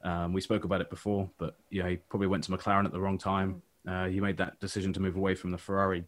Um, 0.04 0.34
we 0.34 0.42
spoke 0.42 0.64
about 0.64 0.82
it 0.82 0.90
before, 0.90 1.30
but 1.38 1.58
yeah, 1.70 1.88
he 1.90 1.96
probably 1.96 2.28
went 2.28 2.44
to 2.46 2.52
McLaren 2.52 2.86
at 2.86 2.92
the 2.92 3.00
wrong 3.00 3.18
time. 3.18 3.62
Uh, 3.88 4.06
he 4.08 4.20
made 4.20 4.38
that 4.38 4.60
decision 4.60 4.94
to 4.94 5.00
move 5.00 5.16
away 5.16 5.36
from 5.36 5.52
the 5.52 5.58
Ferrari 5.58 6.06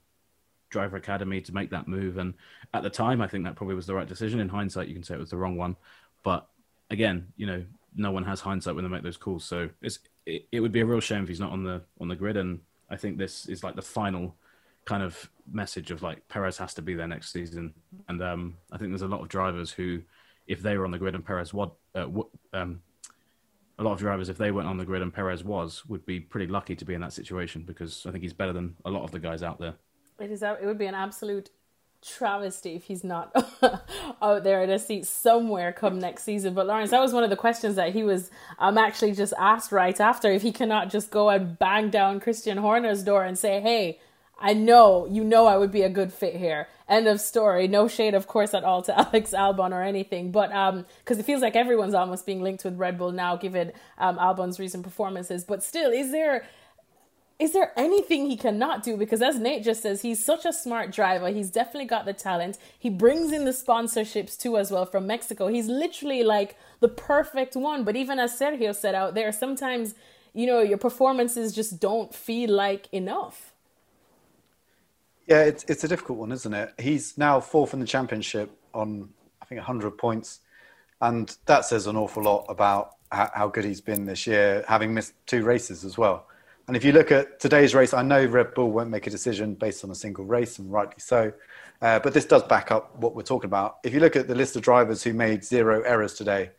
driver 0.70 0.98
academy 0.98 1.42
to 1.42 1.54
make 1.54 1.70
that 1.72 1.88
move, 1.88 2.18
and 2.18 2.34
at 2.74 2.84
the 2.84 2.90
time, 2.90 3.22
I 3.22 3.28
think 3.28 3.44
that 3.46 3.56
probably 3.56 3.76
was 3.76 3.88
the 3.88 3.96
right 3.96 4.08
decision. 4.08 4.40
In 4.40 4.50
hindsight, 4.50 4.88
you 4.88 4.94
can 4.94 5.04
say 5.04 5.16
it 5.16 5.20
was 5.20 5.30
the 5.30 5.38
wrong 5.38 5.58
one, 5.58 5.76
but 6.24 6.48
again, 6.90 7.28
you 7.38 7.48
know, 7.48 7.64
no 7.96 8.12
one 8.12 8.24
has 8.24 8.42
hindsight 8.42 8.76
when 8.76 8.84
they 8.84 8.90
make 8.90 9.04
those 9.04 9.18
calls. 9.18 9.44
So 9.46 9.70
it's 9.82 10.00
it, 10.26 10.46
it 10.52 10.60
would 10.60 10.72
be 10.72 10.82
a 10.82 10.86
real 10.86 11.00
shame 11.00 11.24
if 11.24 11.30
he's 11.30 11.40
not 11.40 11.52
on 11.52 11.64
the 11.64 11.82
on 12.00 12.08
the 12.08 12.16
grid, 12.16 12.38
and 12.38 12.60
I 12.90 12.98
think 12.98 13.18
this 13.18 13.48
is 13.48 13.64
like 13.64 13.76
the 13.76 13.82
final 13.82 14.36
kind 14.86 15.04
of 15.04 15.30
message 15.52 15.92
of 15.92 16.02
like 16.02 16.28
Perez 16.28 16.58
has 16.58 16.74
to 16.76 16.82
be 16.82 16.94
there 16.94 17.08
next 17.08 17.32
season, 17.32 17.74
and 18.08 18.22
um, 18.22 18.58
I 18.72 18.78
think 18.78 18.92
there's 18.92 19.02
a 19.02 19.08
lot 19.08 19.22
of 19.22 19.30
drivers 19.30 19.72
who 19.72 20.02
if 20.48 20.62
they 20.62 20.78
were 20.78 20.86
on 20.86 20.92
the 20.92 20.98
grid 20.98 21.16
and 21.16 21.26
Perez 21.26 21.54
what 21.54 21.74
uh, 21.96 22.08
um, 22.54 22.82
a 23.80 23.84
lot 23.84 23.94
of 23.94 24.00
drivers, 24.00 24.30
if 24.30 24.38
they 24.38 24.52
went 24.52 24.68
on 24.68 24.78
the 24.78 24.86
grid 24.86 25.02
and 25.02 25.14
Perez 25.14 25.44
was, 25.44 25.86
would 25.86 26.06
be 26.06 26.20
pretty 26.20 26.48
lucky 26.48 26.76
to 26.76 26.86
be 26.86 26.94
in 26.94 27.02
that 27.02 27.14
situation 27.14 27.64
because 27.64 28.06
I 28.06 28.12
think 28.12 28.24
he's 28.24 28.34
better 28.34 28.54
than 28.54 28.76
a 28.86 28.90
lot 28.90 29.04
of 29.04 29.12
the 29.12 29.20
guys 29.20 29.44
out 29.44 29.60
there. 29.60 29.76
It 30.20 30.32
is. 30.32 30.42
It 30.42 30.66
would 30.66 30.80
be 30.80 30.88
an 30.88 30.96
absolute 30.96 31.52
travesty 32.02 32.76
if 32.76 32.84
he's 32.86 33.04
not 33.04 33.32
out 34.22 34.44
there 34.44 34.64
in 34.64 34.70
a 34.70 34.80
seat 34.80 35.06
somewhere 35.06 35.72
come 35.72 36.00
next 36.00 36.24
season. 36.24 36.54
But 36.54 36.66
Lawrence, 36.66 36.92
that 36.92 37.02
was 37.02 37.14
one 37.14 37.24
of 37.24 37.30
the 37.30 37.36
questions 37.36 37.76
that 37.76 37.94
he 37.94 38.04
was 38.04 38.32
um 38.60 38.78
actually 38.78 39.14
just 39.14 39.34
asked 39.38 39.72
right 39.72 40.00
after 40.00 40.32
if 40.32 40.42
he 40.42 40.52
cannot 40.52 40.90
just 40.90 41.12
go 41.12 41.30
and 41.30 41.58
bang 41.60 41.90
down 41.90 42.20
Christian 42.20 42.58
Horner's 42.58 43.04
door 43.04 43.24
and 43.24 43.38
say, 43.38 43.62
"Hey, 43.62 44.00
I 44.40 44.54
know, 44.54 45.08
you 45.10 45.24
know, 45.24 45.48
I 45.48 45.58
would 45.58 45.72
be 45.72 45.82
a 45.82 45.90
good 45.90 46.14
fit 46.14 46.36
here. 46.36 46.68
End 46.88 47.08
of 47.08 47.20
story. 47.20 47.68
No 47.68 47.88
shade, 47.88 48.14
of 48.14 48.28
course, 48.28 48.54
at 48.54 48.64
all 48.64 48.82
to 48.84 48.98
Alex 49.00 49.32
Albon 49.32 49.72
or 49.72 49.82
anything, 49.82 50.32
but 50.32 50.52
um, 50.52 50.86
because 51.00 51.18
it 51.18 51.26
feels 51.26 51.42
like 51.42 51.56
everyone's 51.56 51.94
almost 51.94 52.26
being 52.26 52.42
linked 52.42 52.64
with 52.64 52.78
Red 52.78 52.98
Bull 52.98 53.12
now, 53.12 53.36
given 53.36 53.74
um 53.98 54.18
Albon's 54.18 54.60
recent 54.60 54.84
performances. 54.84 55.44
But 55.44 55.64
still, 55.64 55.92
is 55.92 56.12
there 56.12 56.46
is 57.40 57.54
there 57.54 57.72
anything 57.78 58.26
he 58.28 58.38
cannot 58.38 58.84
do? 58.84 58.98
Because 58.98 59.22
as 59.22 59.40
Nate 59.40 59.64
just 59.64 59.84
says, 59.84 60.02
he's 60.02 60.24
such 60.24 60.44
a 60.46 60.54
smart 60.54 60.92
driver. 60.92 61.30
He's 61.30 61.52
definitely 61.52 61.86
got 61.86 62.06
the 62.06 62.14
talent. 62.14 62.58
He 62.80 62.90
brings 62.90 63.32
in 63.32 63.46
the 63.46 63.52
sponsorships 63.52 64.38
too, 64.38 64.58
as 64.58 64.72
well 64.72 64.86
from 64.86 65.06
Mexico. 65.06 65.48
He's 65.48 65.68
literally 65.68 66.24
like 66.24 66.58
the 66.80 66.88
perfect 66.88 67.56
one. 67.56 67.84
But 67.84 67.96
even 67.96 68.18
as 68.18 68.40
Sergio 68.40 68.76
said 68.76 68.96
out 68.96 69.14
there, 69.14 69.32
sometimes 69.32 69.96
you 70.34 70.46
know 70.48 70.62
your 70.62 70.78
performances 70.78 71.54
just 71.54 71.80
don't 71.80 72.14
feel 72.14 72.52
like 72.52 72.88
enough. 72.92 73.54
Yeah, 75.28 75.42
it's 75.42 75.66
it's 75.66 75.84
a 75.84 75.88
difficult 75.88 76.18
one, 76.20 76.32
isn't 76.32 76.54
it? 76.54 76.74
He's 76.80 77.18
now 77.18 77.42
fourth 77.42 77.74
in 77.74 77.82
the 77.82 77.86
championship 77.86 78.50
on 78.74 79.10
I 79.42 79.46
think 79.46 79.60
100 79.60 79.98
points, 79.98 80.40
and 81.02 81.36
that 81.46 81.66
says 81.66 81.86
an 81.88 81.98
awful 81.98 82.24
lot 82.24 82.46
about 82.48 82.92
how 83.12 83.48
good 83.48 83.64
he's 83.64 83.80
been 83.80 84.06
this 84.06 84.28
year, 84.28 84.66
having 84.68 84.94
missed 84.94 85.14
two 85.26 85.44
races 85.44 85.86
as 85.86 85.98
well. 85.98 86.28
And 86.68 86.76
if 86.76 86.84
you 86.84 86.92
look 86.92 87.10
at 87.10 87.40
today's 87.40 87.74
race, 87.74 87.94
I 87.94 88.02
know 88.02 88.26
Red 88.26 88.54
Bull 88.54 88.70
won't 88.70 88.90
make 88.90 89.08
a 89.08 89.10
decision 89.10 89.54
based 89.54 89.86
on 89.86 89.92
a 89.92 89.96
single 89.96 90.26
race, 90.26 90.60
and 90.60 90.72
rightly 90.72 91.00
so. 91.00 91.32
Uh, 91.82 92.00
but 92.00 92.14
this 92.14 92.26
does 92.26 92.44
back 92.44 92.72
up 92.72 92.98
what 92.98 93.16
we're 93.16 93.22
talking 93.22 93.48
about. 93.48 93.78
If 93.84 93.94
you 93.94 94.00
look 94.00 94.16
at 94.16 94.28
the 94.28 94.36
list 94.36 94.56
of 94.58 94.62
drivers 94.62 95.04
who 95.04 95.14
made 95.14 95.44
zero 95.44 95.82
errors 95.84 96.14
today, 96.14 96.52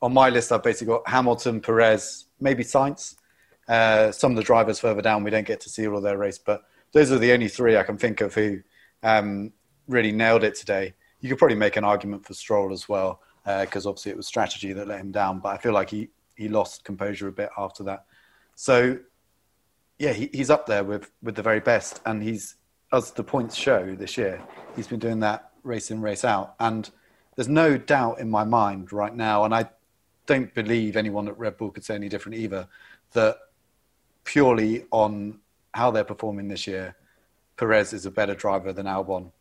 on 0.00 0.14
my 0.14 0.30
list, 0.30 0.52
I've 0.52 0.62
basically 0.62 0.94
got 0.94 1.08
Hamilton, 1.08 1.60
Perez, 1.60 2.26
maybe 2.40 2.64
Sainz. 2.64 3.16
Uh, 3.68 4.10
some 4.12 4.32
of 4.32 4.36
the 4.36 4.42
drivers 4.42 4.80
further 4.80 5.02
down, 5.02 5.24
we 5.24 5.30
don't 5.30 5.46
get 5.46 5.60
to 5.60 5.68
see 5.68 5.86
all 5.86 6.00
their 6.00 6.16
race, 6.16 6.38
but 6.38 6.64
those 6.92 7.12
are 7.12 7.18
the 7.18 7.32
only 7.32 7.48
three 7.48 7.76
I 7.76 7.82
can 7.82 7.98
think 7.98 8.20
of 8.20 8.34
who 8.34 8.60
um, 9.02 9.52
really 9.88 10.12
nailed 10.12 10.44
it 10.44 10.54
today. 10.54 10.94
You 11.20 11.28
could 11.28 11.38
probably 11.38 11.56
make 11.56 11.76
an 11.76 11.84
argument 11.84 12.26
for 12.26 12.34
Stroll 12.34 12.72
as 12.72 12.88
well, 12.88 13.20
because 13.44 13.86
uh, 13.86 13.90
obviously 13.90 14.12
it 14.12 14.16
was 14.16 14.26
strategy 14.26 14.72
that 14.72 14.88
let 14.88 15.00
him 15.00 15.12
down. 15.12 15.40
But 15.40 15.50
I 15.50 15.58
feel 15.58 15.72
like 15.72 15.90
he, 15.90 16.08
he 16.34 16.48
lost 16.48 16.84
composure 16.84 17.28
a 17.28 17.32
bit 17.32 17.50
after 17.56 17.82
that. 17.84 18.04
So, 18.54 18.98
yeah, 19.98 20.12
he, 20.12 20.30
he's 20.32 20.50
up 20.50 20.66
there 20.66 20.84
with, 20.84 21.10
with 21.22 21.34
the 21.34 21.42
very 21.42 21.60
best. 21.60 22.00
And 22.06 22.22
he's, 22.22 22.56
as 22.92 23.10
the 23.10 23.24
points 23.24 23.54
show 23.54 23.94
this 23.94 24.16
year, 24.16 24.42
he's 24.76 24.86
been 24.86 24.98
doing 24.98 25.20
that 25.20 25.50
race 25.62 25.90
in, 25.90 26.00
race 26.00 26.24
out. 26.24 26.54
And 26.58 26.90
there's 27.36 27.48
no 27.48 27.78
doubt 27.78 28.18
in 28.18 28.30
my 28.30 28.44
mind 28.44 28.92
right 28.92 29.14
now, 29.14 29.44
and 29.44 29.54
I 29.54 29.68
don't 30.26 30.52
believe 30.54 30.96
anyone 30.96 31.28
at 31.28 31.38
Red 31.38 31.56
Bull 31.56 31.70
could 31.70 31.84
say 31.84 31.94
any 31.94 32.08
different 32.08 32.38
either, 32.38 32.68
that 33.12 33.38
purely 34.24 34.84
on 34.90 35.40
how 35.72 35.90
they're 35.90 36.04
performing 36.04 36.48
this 36.48 36.66
year, 36.66 36.96
Perez 37.56 37.92
is 37.92 38.06
a 38.06 38.10
better 38.10 38.34
driver 38.34 38.72
than 38.72 38.86
Albon, 38.86 39.32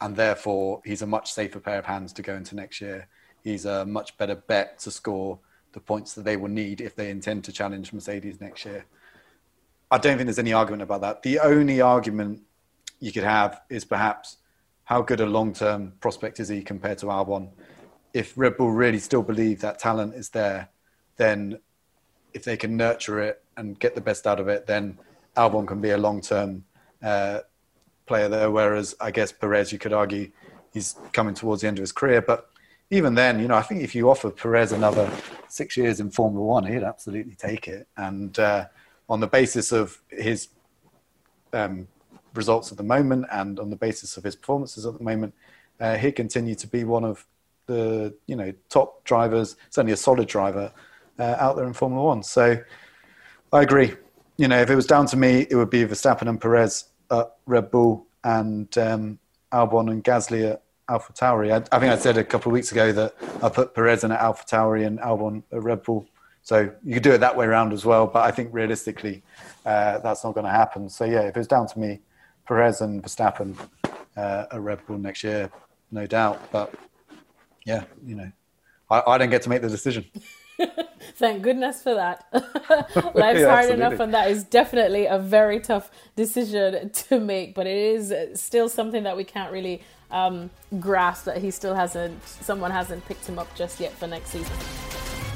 and 0.00 0.16
therefore 0.16 0.80
he's 0.84 1.02
a 1.02 1.06
much 1.06 1.32
safer 1.32 1.60
pair 1.60 1.78
of 1.78 1.86
hands 1.86 2.12
to 2.14 2.22
go 2.22 2.34
into 2.34 2.56
next 2.56 2.80
year. 2.80 3.08
He's 3.44 3.64
a 3.64 3.84
much 3.84 4.16
better 4.18 4.34
bet 4.34 4.78
to 4.80 4.90
score 4.90 5.38
the 5.72 5.80
points 5.80 6.14
that 6.14 6.24
they 6.24 6.36
will 6.36 6.48
need 6.48 6.80
if 6.80 6.96
they 6.96 7.10
intend 7.10 7.44
to 7.44 7.52
challenge 7.52 7.92
Mercedes 7.92 8.40
next 8.40 8.64
year. 8.64 8.86
I 9.90 9.98
don't 9.98 10.16
think 10.16 10.26
there's 10.26 10.38
any 10.38 10.52
argument 10.52 10.82
about 10.82 11.00
that. 11.02 11.22
The 11.22 11.40
only 11.40 11.80
argument 11.80 12.42
you 13.00 13.12
could 13.12 13.24
have 13.24 13.60
is 13.68 13.84
perhaps 13.84 14.36
how 14.84 15.02
good 15.02 15.20
a 15.20 15.26
long 15.26 15.52
term 15.52 15.92
prospect 16.00 16.40
is 16.40 16.48
he 16.48 16.62
compared 16.62 16.98
to 16.98 17.06
Albon? 17.06 17.50
If 18.12 18.36
Red 18.36 18.56
Bull 18.56 18.72
really 18.72 18.98
still 18.98 19.22
believe 19.22 19.60
that 19.60 19.78
talent 19.78 20.14
is 20.14 20.30
there, 20.30 20.68
then 21.16 21.60
if 22.34 22.44
they 22.44 22.56
can 22.56 22.76
nurture 22.76 23.20
it 23.20 23.42
and 23.56 23.78
get 23.78 23.94
the 23.94 24.00
best 24.00 24.26
out 24.26 24.40
of 24.40 24.48
it, 24.48 24.66
then 24.66 24.98
Albon 25.36 25.66
can 25.66 25.80
be 25.80 25.90
a 25.90 25.98
long 25.98 26.20
term 26.20 26.64
uh, 27.02 27.40
player 28.06 28.28
there. 28.28 28.50
Whereas 28.50 28.94
I 29.00 29.10
guess 29.10 29.32
Perez, 29.32 29.72
you 29.72 29.78
could 29.78 29.92
argue, 29.92 30.30
he's 30.72 30.96
coming 31.12 31.34
towards 31.34 31.62
the 31.62 31.68
end 31.68 31.78
of 31.78 31.82
his 31.82 31.92
career. 31.92 32.20
But 32.22 32.50
even 32.90 33.14
then, 33.14 33.38
you 33.40 33.48
know, 33.48 33.54
I 33.54 33.62
think 33.62 33.82
if 33.82 33.94
you 33.94 34.10
offer 34.10 34.30
Perez 34.30 34.72
another 34.72 35.10
six 35.48 35.76
years 35.76 36.00
in 36.00 36.10
Formula 36.10 36.44
One, 36.44 36.64
he'd 36.64 36.82
absolutely 36.82 37.34
take 37.34 37.68
it. 37.68 37.86
And 37.96 38.36
uh, 38.38 38.66
on 39.08 39.20
the 39.20 39.28
basis 39.28 39.72
of 39.72 40.00
his 40.08 40.48
um, 41.52 41.86
results 42.34 42.70
at 42.70 42.78
the 42.78 42.84
moment 42.84 43.26
and 43.30 43.58
on 43.60 43.70
the 43.70 43.76
basis 43.76 44.16
of 44.16 44.24
his 44.24 44.36
performances 44.36 44.86
at 44.86 44.96
the 44.98 45.04
moment, 45.04 45.34
uh, 45.80 45.96
he'd 45.96 46.12
continue 46.12 46.54
to 46.54 46.66
be 46.66 46.84
one 46.84 47.04
of 47.04 47.26
the 47.66 48.12
you 48.26 48.34
know 48.34 48.52
top 48.68 49.04
drivers, 49.04 49.56
certainly 49.70 49.92
a 49.92 49.96
solid 49.96 50.26
driver 50.26 50.72
uh, 51.18 51.36
out 51.38 51.56
there 51.56 51.66
in 51.66 51.72
Formula 51.72 52.04
One. 52.04 52.22
So 52.22 52.58
I 53.52 53.62
agree. 53.62 53.94
You 54.40 54.48
know, 54.48 54.58
if 54.58 54.70
it 54.70 54.74
was 54.74 54.86
down 54.86 55.04
to 55.08 55.18
me, 55.18 55.46
it 55.50 55.54
would 55.54 55.68
be 55.68 55.84
Verstappen 55.84 56.26
and 56.26 56.40
Perez 56.40 56.84
at 57.10 57.30
Red 57.44 57.70
Bull 57.70 58.06
and 58.24 58.78
um, 58.78 59.18
Albon 59.52 59.90
and 59.90 60.02
Gasly 60.02 60.50
at 60.50 60.62
Alpha 60.88 61.12
Tauri. 61.12 61.52
I, 61.52 61.56
I, 61.76 61.78
think 61.78 61.92
I 61.92 61.98
said 61.98 62.16
a 62.16 62.24
couple 62.24 62.48
of 62.48 62.54
weeks 62.54 62.72
ago 62.72 62.90
that 62.90 63.14
I 63.42 63.50
put 63.50 63.74
Perez 63.74 64.02
in 64.02 64.12
at 64.12 64.18
Alpha 64.18 64.46
Tauri 64.46 64.86
and 64.86 64.98
Albon 65.00 65.42
at 65.52 65.62
Red 65.62 65.82
Bull. 65.82 66.06
So 66.40 66.72
you 66.82 66.94
could 66.94 67.02
do 67.02 67.12
it 67.12 67.18
that 67.18 67.36
way 67.36 67.44
around 67.44 67.74
as 67.74 67.84
well. 67.84 68.06
But 68.06 68.24
I 68.24 68.30
think 68.30 68.48
realistically, 68.50 69.22
uh, 69.66 69.98
that's 69.98 70.24
not 70.24 70.32
going 70.32 70.46
to 70.46 70.50
happen. 70.50 70.88
So 70.88 71.04
yeah, 71.04 71.24
if 71.24 71.36
it 71.36 71.40
was 71.40 71.46
down 71.46 71.66
to 71.66 71.78
me, 71.78 72.00
Perez 72.48 72.80
and 72.80 73.02
Verstappen 73.02 73.54
uh, 74.16 74.46
at 74.50 74.58
Red 74.58 74.86
Bull 74.86 74.96
next 74.96 75.22
year, 75.22 75.50
no 75.90 76.06
doubt. 76.06 76.50
But 76.50 76.72
yeah, 77.66 77.84
you 78.06 78.14
know, 78.14 78.32
I, 78.88 79.02
I 79.06 79.18
don't 79.18 79.28
get 79.28 79.42
to 79.42 79.50
make 79.50 79.60
the 79.60 79.68
decision. 79.68 80.06
Thank 81.16 81.42
goodness 81.42 81.82
for 81.82 81.94
that. 81.94 82.26
Life's 83.14 83.40
yeah, 83.40 83.48
hard 83.48 83.70
enough, 83.70 84.00
and 84.00 84.14
that 84.14 84.30
is 84.30 84.44
definitely 84.44 85.06
a 85.06 85.18
very 85.18 85.60
tough 85.60 85.90
decision 86.16 86.90
to 86.90 87.20
make. 87.20 87.54
But 87.54 87.66
it 87.66 87.76
is 87.76 88.40
still 88.40 88.68
something 88.68 89.02
that 89.04 89.16
we 89.16 89.24
can't 89.24 89.52
really 89.52 89.82
um, 90.10 90.50
grasp 90.78 91.24
that 91.24 91.38
he 91.38 91.50
still 91.50 91.74
hasn't, 91.74 92.26
someone 92.26 92.70
hasn't 92.70 93.06
picked 93.06 93.26
him 93.26 93.38
up 93.38 93.54
just 93.54 93.80
yet 93.80 93.92
for 93.92 94.06
next 94.06 94.30
season. 94.30 94.56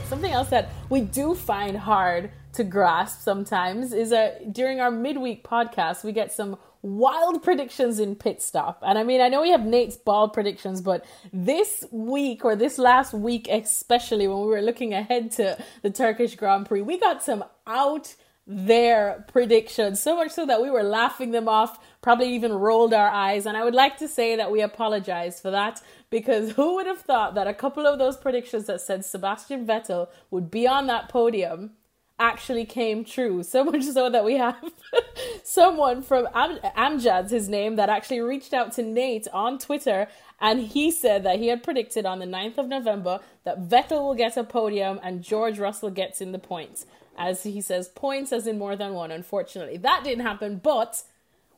Something 0.09 0.33
else 0.33 0.51
that 0.51 0.69
we 0.91 1.01
do 1.01 1.35
find 1.35 1.77
hard 1.77 2.31
to 2.53 2.65
grasp 2.65 3.21
sometimes 3.21 3.93
is 3.93 4.11
that 4.11 4.53
during 4.53 4.81
our 4.81 4.91
midweek 4.91 5.43
podcast, 5.43 6.05
we 6.05 6.13
get 6.13 6.33
some 6.33 6.57
wild 6.85 7.43
predictions 7.43 7.99
in 7.99 8.15
pit 8.15 8.43
stop. 8.43 8.83
And 8.87 8.99
I 8.99 9.05
mean, 9.05 9.23
I 9.23 9.29
know 9.29 9.41
we 9.41 9.51
have 9.51 9.65
Nate's 9.65 9.97
bald 9.97 10.35
predictions, 10.35 10.83
but 10.83 11.05
this 11.33 11.83
week 11.91 12.45
or 12.45 12.55
this 12.55 12.79
last 12.79 13.15
week, 13.15 13.49
especially 13.49 14.29
when 14.29 14.41
we 14.41 14.47
were 14.49 14.61
looking 14.61 14.93
ahead 14.93 15.31
to 15.33 15.57
the 15.81 15.91
Turkish 15.91 16.37
Grand 16.37 16.67
Prix, 16.67 16.83
we 16.83 17.01
got 17.01 17.23
some 17.23 17.43
out 17.67 18.15
there 18.47 19.25
predictions. 19.29 20.03
So 20.03 20.17
much 20.17 20.33
so 20.33 20.45
that 20.45 20.61
we 20.61 20.71
were 20.71 20.83
laughing 20.83 21.31
them 21.31 21.49
off, 21.49 21.79
probably 22.03 22.35
even 22.35 22.53
rolled 22.53 22.93
our 22.93 23.09
eyes. 23.09 23.47
And 23.47 23.57
I 23.57 23.65
would 23.65 23.75
like 23.75 23.97
to 23.99 24.09
say 24.09 24.37
that 24.37 24.51
we 24.51 24.61
apologize 24.61 25.41
for 25.41 25.51
that 25.51 25.81
because 26.11 26.53
who 26.53 26.75
would 26.75 26.87
have 26.87 27.01
thought 27.01 27.35
that 27.37 27.47
a 27.47 27.55
couple 27.55 27.87
of 27.87 27.99
those 27.99 28.19
predictions 28.19 28.67
that 28.67 28.83
said 28.83 29.07
Sebastian 29.07 29.67
Vettel 29.67 30.09
would 30.31 30.51
be 30.51 30.67
on 30.67 30.87
that 30.89 31.09
podium 31.09 31.71
actually 32.19 32.65
came 32.65 33.05
true. 33.05 33.43
So 33.43 33.65
much 33.65 33.85
so 33.85 34.09
that 34.11 34.25
we 34.25 34.37
have 34.37 34.57
someone 35.43 36.03
from 36.03 36.29
Am- 36.35 36.59
Amjad's 36.77 37.31
his 37.31 37.49
name 37.49 37.77
that 37.77 37.89
actually 37.89 38.21
reached 38.21 38.55
out 38.55 38.73
to 38.73 38.83
Nate 38.83 39.27
on 39.33 39.59
Twitter 39.59 40.09
and 40.41 40.61
he 40.61 40.91
said 40.91 41.23
that 41.25 41.39
he 41.39 41.49
had 41.49 41.63
predicted 41.63 42.07
on 42.07 42.19
the 42.19 42.27
9th 42.27 42.59
of 42.59 42.69
November 42.69 43.21
that 43.45 43.69
Vettel 43.69 44.03
will 44.03 44.15
get 44.15 44.37
a 44.37 44.45
podium 44.45 45.01
and 45.03 45.23
George 45.23 45.59
Russell 45.59 45.91
gets 45.91 46.21
in 46.21 46.33
the 46.33 46.39
points. 46.39 46.87
As 47.17 47.45
he 47.45 47.61
says, 47.61 47.89
points 47.89 48.33
as 48.33 48.47
in 48.47 48.59
more 48.59 48.75
than 48.75 48.93
one. 48.93 49.13
Unfortunately, 49.13 49.77
that 49.79 50.03
didn't 50.03 50.25
happen, 50.25 50.61
but 50.63 51.03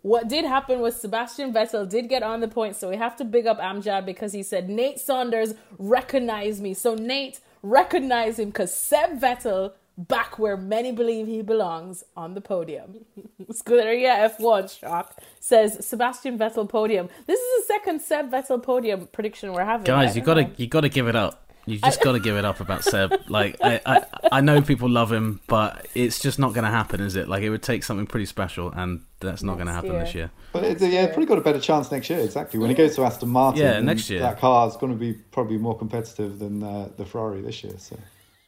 what 0.02 0.28
did 0.28 0.44
happen 0.44 0.80
was 0.80 1.00
Sebastian 1.00 1.52
Vettel 1.52 1.88
did 1.88 2.08
get 2.08 2.22
on 2.22 2.40
the 2.40 2.46
points, 2.46 2.78
so 2.78 2.90
we 2.90 2.96
have 2.96 3.16
to 3.16 3.24
big 3.24 3.46
up 3.46 3.58
Amjad 3.58 4.04
because 4.04 4.32
he 4.32 4.42
said 4.42 4.68
Nate 4.68 5.00
Saunders 5.00 5.54
recognized 5.78 6.62
me. 6.62 6.74
So 6.74 6.94
Nate 6.94 7.40
recognized 7.62 8.38
him 8.38 8.50
because 8.50 8.72
Seb 8.72 9.18
Vettel 9.18 9.72
back 9.98 10.38
where 10.38 10.56
many 10.56 10.92
believe 10.92 11.26
he 11.26 11.42
belongs 11.42 12.04
on 12.16 12.34
the 12.34 12.40
podium. 12.40 13.04
Scuderia 13.50 14.30
F1 14.36 14.78
shock 14.78 15.18
says 15.40 15.86
Sebastian 15.86 16.38
Vettel 16.38 16.68
podium. 16.68 17.08
This 17.26 17.40
is 17.40 17.66
the 17.66 17.74
second 17.74 18.02
Seb 18.02 18.30
Vettel 18.30 18.62
podium 18.62 19.08
prediction 19.08 19.52
we're 19.52 19.64
having. 19.64 19.84
Guys, 19.84 20.16
you 20.16 20.22
gotta 20.22 20.50
you 20.56 20.66
gotta 20.66 20.88
give 20.88 21.08
it 21.08 21.16
up. 21.16 21.46
You 21.68 21.78
just 21.78 22.00
got 22.00 22.12
to 22.12 22.20
give 22.20 22.36
it 22.36 22.44
up 22.44 22.60
about 22.60 22.84
Seb. 22.84 23.12
Like 23.28 23.56
I, 23.60 23.80
I, 23.84 24.04
I 24.32 24.40
know 24.40 24.62
people 24.62 24.88
love 24.88 25.10
him, 25.10 25.40
but 25.48 25.88
it's 25.94 26.20
just 26.20 26.38
not 26.38 26.54
going 26.54 26.64
to 26.64 26.70
happen, 26.70 27.00
is 27.00 27.16
it? 27.16 27.28
Like 27.28 27.42
it 27.42 27.50
would 27.50 27.62
take 27.62 27.82
something 27.82 28.06
pretty 28.06 28.26
special, 28.26 28.70
and 28.70 29.02
that's 29.18 29.42
not 29.42 29.54
going 29.54 29.66
to 29.66 29.72
happen 29.72 29.90
year. 29.92 30.04
this 30.04 30.14
year. 30.14 30.30
But 30.52 30.62
it, 30.62 30.80
yeah, 30.80 31.02
it's 31.02 31.14
probably 31.14 31.26
got 31.26 31.38
a 31.38 31.40
better 31.40 31.58
chance 31.58 31.90
next 31.90 32.08
year. 32.08 32.20
Exactly 32.20 32.60
when 32.60 32.70
he 32.70 32.76
goes 32.76 32.94
to 32.96 33.04
Aston 33.04 33.30
Martin. 33.30 33.60
Yeah, 33.60 33.80
next 33.80 34.08
year 34.08 34.20
that 34.20 34.38
car 34.38 34.68
is 34.68 34.76
going 34.76 34.92
to 34.92 34.98
be 34.98 35.14
probably 35.32 35.58
more 35.58 35.76
competitive 35.76 36.38
than 36.38 36.62
uh, 36.62 36.88
the 36.96 37.04
Ferrari 37.04 37.40
this 37.40 37.64
year. 37.64 37.74
So 37.78 37.98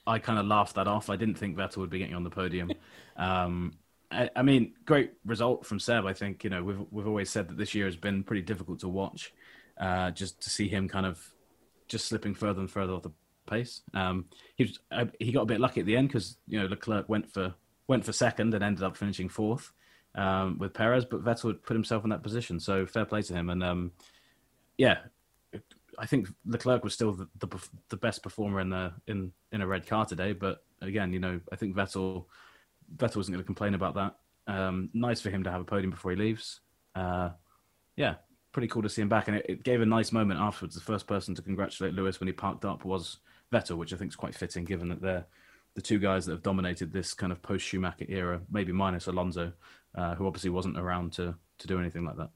I 0.09 0.19
kind 0.19 0.39
of 0.39 0.47
laughed 0.47 0.75
that 0.77 0.89
off. 0.89 1.11
I 1.11 1.17
didn't 1.17 1.37
think 1.37 1.57
Vettel 1.57 1.79
would 1.79 1.91
be 1.91 1.99
getting 1.99 2.15
on 2.15 2.25
the 2.25 2.31
podium. 2.31 2.73
Um, 3.17 3.73
I, 4.13 4.31
I, 4.37 4.43
mean, 4.43 4.75
great 4.85 5.11
result 5.27 5.67
from 5.67 5.81
Seb. 5.81 6.07
I 6.07 6.13
think 6.13 6.45
you 6.45 6.51
know 6.51 6.63
we've 6.63 6.79
we've 6.93 7.09
always 7.09 7.31
said 7.31 7.49
that 7.49 7.57
this 7.57 7.75
year 7.75 7.87
has 7.87 7.97
been 7.97 8.23
pretty 8.23 8.43
difficult 8.43 8.79
to 8.81 8.89
watch. 8.89 9.33
Uh, 9.77 10.13
just 10.13 10.41
to 10.43 10.51
see 10.51 10.69
him 10.69 10.89
kind 10.89 11.05
of 11.05 11.21
just 11.89 12.07
slipping 12.07 12.33
further 12.33 12.61
and 12.61 12.71
further 12.71 12.93
off 12.93 13.03
the 13.03 13.11
pace. 13.49 13.81
Um, 13.95 14.27
he 14.55 14.65
was, 14.65 14.79
uh, 14.93 15.07
he 15.19 15.33
got 15.33 15.43
a 15.43 15.47
bit 15.47 15.59
lucky 15.59 15.81
at 15.81 15.87
the 15.87 15.97
end 15.97 16.09
because 16.09 16.37
you 16.47 16.61
know 16.61 16.67
Leclerc 16.67 17.09
went 17.09 17.29
for 17.29 17.55
went 17.89 18.05
for 18.05 18.13
second 18.13 18.55
and 18.55 18.63
ended 18.63 18.85
up 18.85 18.97
finishing 18.97 19.29
fourth 19.29 19.73
um, 20.15 20.59
with 20.59 20.75
Perez, 20.75 21.05
but 21.05 21.25
Vettel 21.25 21.61
put 21.63 21.75
himself 21.75 22.05
in 22.05 22.11
that 22.11 22.23
position. 22.23 22.61
So 22.61 22.87
fair 22.87 23.05
play 23.05 23.23
to 23.23 23.35
him. 23.35 23.51
And 23.51 23.65
um, 23.65 23.93
yeah, 24.77 24.99
I 25.99 26.07
think 26.07 26.29
Leclerc 26.47 26.85
was 26.85 26.95
still 26.95 27.13
the, 27.13 27.29
the, 27.39 27.49
the 27.89 27.97
best 27.97 28.23
performer 28.23 28.61
in 28.61 28.71
the 28.71 28.93
in 29.07 29.33
in 29.53 29.61
a 29.61 29.67
red 29.67 29.87
car 29.87 30.05
today. 30.05 30.33
But 30.33 30.63
again, 30.81 31.13
you 31.13 31.21
know, 31.21 31.41
I 31.53 31.57
think 31.57 31.75
Vettel 31.77 32.27
Vettel 32.97 33.17
wasn't 33.17 33.35
going 33.35 33.45
to 33.45 33.47
complain 33.47 33.75
about 33.75 33.95
that. 33.95 34.17
Um, 34.47 34.91
nice 34.95 35.21
for 35.21 35.31
him 35.31 35.45
to 35.45 35.51
have 35.51 35.61
a 35.61 35.65
podium 35.65 35.91
before 35.91 36.13
he 36.13 36.17
leaves. 36.17 36.61
Uh, 36.95 37.31
yeah, 37.97 38.15
pretty 38.53 38.69
cool 38.69 38.83
to 38.83 38.89
see 38.89 39.03
him 39.03 39.09
back, 39.09 39.29
and 39.29 39.37
it, 39.37 39.47
it, 39.49 39.63
gave 39.63 39.83
a 39.83 39.87
nice 39.87 40.11
moment 40.13 40.41
afterwards. 40.41 40.75
The 40.75 40.81
first 40.81 41.07
person 41.07 41.35
to 41.35 41.43
congratulate 41.43 41.95
Lewis 41.95 42.21
when 42.21 42.29
he 42.29 42.33
parked 42.33 42.65
up 42.65 42.85
was 42.85 43.19
Vettel, 43.53 43.77
which 43.77 43.93
I 43.93 43.97
think 43.97 44.13
is 44.13 44.17
quite 44.17 44.35
fitting, 44.35 44.65
given 44.65 44.89
that 44.89 45.03
they're 45.03 45.27
the 45.75 45.83
two 45.83 45.99
guys 45.99 46.27
that 46.27 46.33
have 46.33 46.43
dominated 46.43 46.93
this 46.93 47.15
kind 47.15 47.31
of 47.31 47.43
post 47.43 47.65
Schumacher 47.65 48.07
era, 48.09 48.41
maybe 48.51 48.73
minus 48.73 49.07
Alonso, 49.07 49.53
uh, 49.95 50.15
who 50.15 50.27
obviously 50.27 50.51
wasn't 50.51 50.79
around 50.79 51.13
to 51.15 51.35
to 51.59 51.67
do 51.67 51.79
anything 51.79 52.05
like 52.05 52.17
that. 52.17 52.31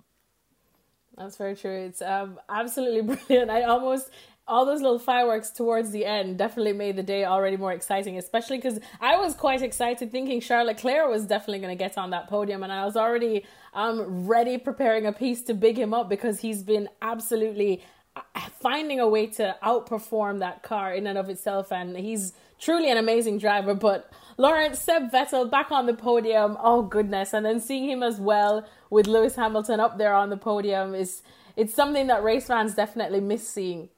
That's 1.16 1.36
very 1.36 1.56
true. 1.56 1.86
It's 1.86 2.02
um, 2.02 2.38
absolutely 2.48 3.02
brilliant. 3.16 3.50
I 3.50 3.62
almost 3.62 4.10
all 4.48 4.66
those 4.66 4.82
little 4.82 4.98
fireworks 4.98 5.50
towards 5.50 5.92
the 5.92 6.04
end 6.04 6.36
definitely 6.36 6.72
made 6.72 6.96
the 6.96 7.02
day 7.02 7.24
already 7.24 7.56
more 7.56 7.72
exciting, 7.72 8.18
especially 8.18 8.58
because 8.58 8.80
I 9.00 9.16
was 9.16 9.34
quite 9.34 9.62
excited 9.62 10.10
thinking 10.10 10.40
Charles 10.40 10.66
Leclerc 10.66 11.08
was 11.08 11.26
definitely 11.26 11.60
going 11.60 11.76
to 11.76 11.82
get 11.82 11.96
on 11.96 12.10
that 12.10 12.28
podium, 12.28 12.62
and 12.62 12.72
I 12.72 12.84
was 12.84 12.96
already 12.96 13.44
um, 13.72 14.26
ready 14.26 14.58
preparing 14.58 15.06
a 15.06 15.12
piece 15.12 15.42
to 15.42 15.54
big 15.54 15.78
him 15.78 15.94
up 15.94 16.08
because 16.08 16.40
he's 16.40 16.62
been 16.62 16.88
absolutely 17.00 17.84
uh, 18.16 18.20
finding 18.60 18.98
a 18.98 19.08
way 19.08 19.26
to 19.28 19.56
outperform 19.62 20.40
that 20.40 20.62
car 20.62 20.92
in 20.92 21.06
and 21.06 21.16
of 21.16 21.28
itself, 21.28 21.70
and 21.70 21.96
he's 21.96 22.32
truly 22.62 22.90
an 22.90 22.96
amazing 22.96 23.38
driver. 23.38 23.74
But 23.74 24.10
Lawrence 24.38 24.78
Seb 24.80 25.10
Vettel 25.10 25.50
back 25.50 25.70
on 25.70 25.86
the 25.86 25.94
podium, 25.94 26.56
oh 26.60 26.82
goodness, 26.82 27.34
and 27.34 27.44
then 27.44 27.60
seeing 27.60 27.90
him 27.90 28.02
as 28.02 28.20
well 28.20 28.66
with 28.88 29.06
Lewis 29.06 29.36
Hamilton 29.36 29.80
up 29.80 29.98
there 29.98 30.14
on 30.14 30.30
the 30.30 30.36
podium 30.36 30.94
is 30.94 31.22
it's 31.56 31.74
something 31.74 32.06
that 32.06 32.22
race 32.22 32.46
fans 32.46 32.74
definitely 32.74 33.20
miss 33.20 33.46
seeing. 33.46 33.90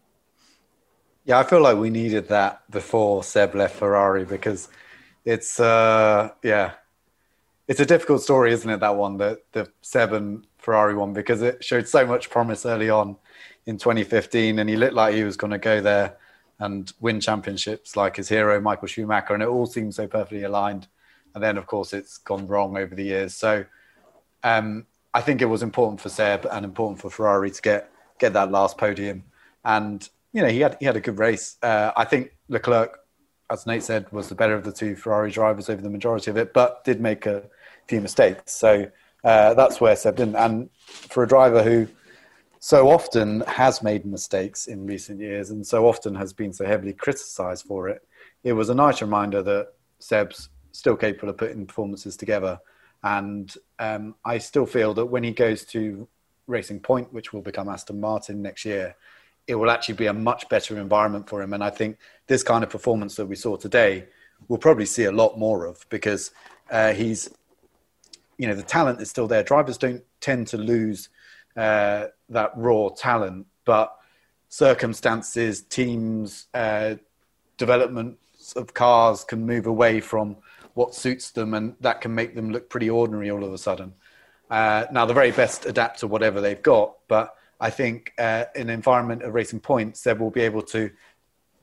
Yeah, 1.25 1.39
I 1.39 1.45
feel 1.45 1.61
like 1.61 1.77
we 1.77 1.91
needed 1.91 2.29
that 2.29 2.69
before 2.71 3.23
Seb 3.23 3.55
left 3.55 3.77
Ferrari 3.77 4.25
because 4.25 4.69
it's 5.25 5.61
uh 5.61 6.31
yeah. 6.43 6.73
It's 7.67 7.81
a 7.81 7.87
difficult 7.87 8.21
story, 8.21 8.53
isn't 8.53 8.69
it, 8.69 8.81
that 8.81 8.97
one, 8.97 9.19
the 9.19 9.41
the 9.53 9.71
Seb 9.83 10.45
Ferrari 10.59 10.95
one, 10.95 11.13
because 11.13 11.43
it 11.43 11.63
showed 11.63 11.87
so 11.87 12.07
much 12.07 12.31
promise 12.31 12.67
early 12.67 12.91
on 12.91 13.17
in 13.67 13.79
2015 13.79 14.59
and 14.59 14.69
he 14.69 14.77
looked 14.77 14.95
like 14.95 15.15
he 15.15 15.25
was 15.25 15.37
gonna 15.37 15.59
go 15.59 15.81
there 15.81 16.17
and 16.65 16.93
win 17.01 17.19
championships 17.21 17.89
like 18.03 18.15
his 18.21 18.29
hero 18.29 18.55
Michael 18.69 18.89
Schumacher 18.89 19.35
and 19.35 19.43
it 19.43 19.49
all 19.55 19.67
seemed 19.67 19.95
so 19.95 20.07
perfectly 20.17 20.45
aligned. 20.45 20.85
And 21.33 21.41
then 21.45 21.57
of 21.61 21.67
course 21.67 21.91
it's 21.99 22.15
gone 22.31 22.47
wrong 22.53 22.71
over 22.83 22.95
the 22.95 23.09
years. 23.15 23.33
So 23.45 23.53
um, 24.53 24.87
I 25.19 25.21
think 25.27 25.43
it 25.43 25.51
was 25.55 25.63
important 25.63 26.01
for 26.01 26.11
Seb 26.19 26.41
and 26.55 26.65
important 26.65 27.01
for 27.01 27.11
Ferrari 27.11 27.51
to 27.51 27.63
get 27.71 27.83
get 28.23 28.33
that 28.33 28.51
last 28.51 28.75
podium. 28.85 29.19
And 29.65 29.99
you 30.35 30.43
know, 30.43 30.53
he 30.57 30.61
had 30.65 30.77
he 30.81 30.87
had 30.87 30.97
a 30.97 31.05
good 31.09 31.19
race. 31.19 31.47
Uh, 31.63 31.91
I 32.03 32.05
think 32.11 32.23
Leclerc, 32.49 32.93
as 33.55 33.67
Nate 33.67 33.83
said, 33.91 34.05
was 34.11 34.27
the 34.29 34.35
better 34.35 34.57
of 34.59 34.65
the 34.65 34.73
two 34.81 34.93
Ferrari 35.03 35.31
drivers 35.31 35.69
over 35.69 35.83
the 35.83 35.95
majority 35.99 36.31
of 36.31 36.37
it, 36.43 36.49
but 36.53 36.85
did 36.89 37.01
make 37.01 37.23
a 37.27 37.39
few 37.89 38.01
mistakes. 38.01 38.53
So 38.65 38.71
Uh, 39.25 39.55
that's 39.61 39.81
where 39.81 39.97
Seb 39.97 40.17
didn't. 40.17 40.37
And 40.37 40.69
for 41.13 41.23
a 41.23 41.27
driver 41.35 41.63
who 41.69 41.79
so 42.65 42.91
often 42.91 43.43
has 43.43 43.83
made 43.83 44.07
mistakes 44.07 44.69
in 44.69 44.87
recent 44.87 45.21
years 45.21 45.51
and 45.51 45.67
so 45.67 45.87
often 45.87 46.15
has 46.15 46.33
been 46.33 46.51
so 46.51 46.65
heavily 46.65 46.95
criticised 46.95 47.67
for 47.67 47.91
it, 47.91 48.09
it 48.43 48.55
was 48.55 48.71
a 48.71 48.75
nice 48.75 49.03
reminder 49.03 49.43
that 49.43 49.75
Seb's 49.99 50.49
still 50.73 50.97
capable 50.97 51.29
of 51.29 51.37
putting 51.37 51.67
performances 51.67 52.17
together. 52.17 52.59
And 53.03 53.55
um, 53.79 54.15
I 54.25 54.39
still 54.39 54.65
feel 54.65 54.95
that 54.95 55.05
when 55.05 55.23
he 55.23 55.33
goes 55.33 55.67
to 55.67 56.09
Racing 56.47 56.81
Point, 56.81 57.13
which 57.13 57.35
will 57.35 57.43
become 57.43 57.69
Aston 57.69 58.01
Martin 58.01 58.41
next 58.41 58.65
year, 58.65 58.97
it 59.47 59.57
will 59.57 59.71
actually 59.71 59.97
be 59.97 60.07
a 60.07 60.15
much 60.15 60.49
better 60.49 60.79
environment 60.79 61.29
for 61.29 61.43
him. 61.43 61.53
And 61.53 61.63
I 61.63 61.69
think 61.69 61.99
this 62.29 62.43
kind 62.43 62.65
of 62.65 62.71
performance 62.71 63.15
that 63.17 63.27
we 63.27 63.37
saw 63.37 63.57
today, 63.57 64.07
we'll 64.49 64.59
probably 64.59 64.87
see 64.87 65.05
a 65.05 65.13
lot 65.13 65.39
more 65.39 65.67
of 65.67 65.85
because 65.91 66.31
uh, 66.71 66.95
he's, 66.95 67.29
you 68.39 68.49
know, 68.49 68.55
the 68.55 68.63
talent 68.63 69.03
is 69.03 69.11
still 69.11 69.29
there. 69.29 69.43
Drivers 69.43 69.77
don't 69.77 70.03
tend 70.23 70.47
to 70.47 70.57
lose 70.57 71.11
uh, 71.57 72.07
that 72.29 72.53
raw 72.57 72.89
talent, 72.89 73.47
but 73.65 73.97
circumstances, 74.49 75.63
teams, 75.63 76.47
uh, 76.55 76.95
development 77.57 78.19
of 78.57 78.75
cars 78.75 79.25
can 79.25 79.47
move 79.47 79.67
away 79.67 80.01
from 80.01 80.37
what 80.75 80.95
suits 80.95 81.31
them, 81.31 81.55
and 81.55 81.75
that 81.81 82.01
can 82.01 82.15
make 82.15 82.35
them 82.35 82.51
look 82.51 82.69
pretty 82.69 82.91
ordinary 82.91 83.31
all 83.31 83.45
of 83.45 83.53
a 83.53 83.59
sudden. 83.59 83.93
Uh, 84.51 84.85
now, 84.93 85.07
the 85.07 85.15
very 85.15 85.31
best 85.31 85.67
adapt 85.67 86.01
to 86.01 86.07
whatever 86.07 86.41
they've 86.41 86.63
got, 86.63 86.95
but 87.09 87.35
I 87.61 87.71
think 87.71 88.13
uh, 88.19 88.45
in 88.55 88.69
an 88.69 88.75
environment 88.75 89.23
of 89.23 89.35
Racing 89.35 89.61
Points, 89.61 90.01
Seb 90.01 90.21
will 90.21 90.31
be 90.31 90.43
able 90.43 90.63
to 90.63 90.91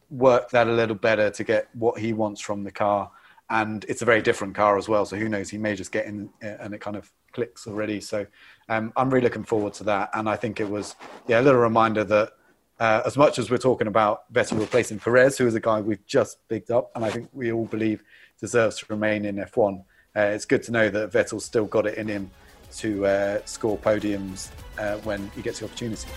work 0.10 0.50
that 0.52 0.68
a 0.68 0.72
little 0.72 0.96
better 0.96 1.30
to 1.30 1.44
get 1.44 1.70
what 1.74 2.00
he 2.00 2.14
wants 2.14 2.42
from 2.42 2.64
the 2.64 2.72
car. 2.72 3.12
And 3.50 3.86
it's 3.88 4.02
a 4.02 4.06
very 4.06 4.22
different 4.22 4.56
car 4.56 4.78
as 4.78 4.88
well. 4.88 5.06
So 5.06 5.18
who 5.18 5.30
knows? 5.30 5.50
He 5.50 5.58
may 5.58 5.76
just 5.76 5.92
get 5.92 6.06
in 6.06 6.30
uh, 6.44 6.58
and 6.60 6.74
it 6.74 6.82
kind 6.82 6.96
of 6.96 7.12
clicks 7.34 7.68
already. 7.68 8.02
So 8.02 8.26
um, 8.72 8.94
I'm 8.96 9.10
really 9.10 9.26
looking 9.26 9.44
forward 9.44 9.74
to 9.76 9.84
that. 9.84 10.12
And 10.14 10.30
I 10.30 10.38
think 10.38 10.62
it 10.62 10.70
was, 10.70 10.96
yeah, 11.28 11.42
a 11.42 11.44
little 11.44 11.60
reminder 11.60 12.06
that 12.06 12.32
uh, 12.80 13.02
as 13.06 13.18
much 13.18 13.38
as 13.38 13.52
we're 13.52 13.58
talking 13.58 13.88
about 13.88 14.34
Vettel 14.34 14.60
replacing 14.60 14.98
Perez, 14.98 15.38
who 15.38 15.46
is 15.46 15.56
a 15.56 15.60
guy 15.60 15.82
we've 15.82 16.06
just 16.06 16.48
picked 16.48 16.72
up, 16.72 16.90
and 16.96 17.04
I 17.04 17.10
think 17.10 17.30
we 17.34 17.52
all 17.52 17.66
believe 17.66 18.02
deserves 18.40 18.78
to 18.80 18.86
remain 18.88 19.26
in 19.26 19.36
F1, 19.36 19.84
uh, 20.16 20.20
it's 20.22 20.46
good 20.46 20.64
to 20.64 20.72
know 20.72 20.90
that 20.90 21.12
Vettel's 21.12 21.44
still 21.44 21.66
got 21.66 21.86
it 21.86 21.98
in 21.98 22.08
him 22.08 22.32
to 22.78 23.06
uh, 23.06 23.42
score 23.44 23.78
podiums 23.78 24.50
uh, 24.80 24.96
when 25.00 25.30
he 25.36 25.42
gets 25.42 25.60
the 25.60 25.66
opportunity. 25.66 26.08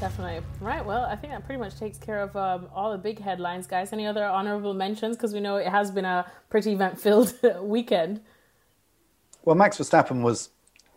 Definitely. 0.00 0.44
Right. 0.60 0.84
Well, 0.84 1.04
I 1.04 1.14
think 1.14 1.32
that 1.32 1.46
pretty 1.46 1.60
much 1.60 1.78
takes 1.78 1.98
care 1.98 2.22
of 2.22 2.34
um, 2.34 2.66
all 2.74 2.90
the 2.90 2.98
big 2.98 3.20
headlines, 3.20 3.68
guys. 3.68 3.92
Any 3.92 4.06
other 4.06 4.24
honorable 4.24 4.74
mentions? 4.74 5.16
Because 5.16 5.32
we 5.32 5.38
know 5.38 5.56
it 5.56 5.68
has 5.68 5.92
been 5.92 6.06
a 6.06 6.26
pretty 6.48 6.72
event 6.72 6.98
filled 6.98 7.32
weekend. 7.60 8.20
Well, 9.44 9.54
Max 9.54 9.78
Verstappen 9.78 10.22
was 10.22 10.50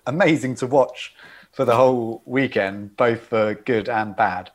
amazing 0.05 0.55
to 0.55 0.67
watch 0.67 1.13
for 1.51 1.65
the 1.65 1.75
whole 1.75 2.21
weekend, 2.25 2.97
both 2.97 3.21
for 3.27 3.53
good 3.53 3.87
and 3.87 4.15
bad. 4.15 4.49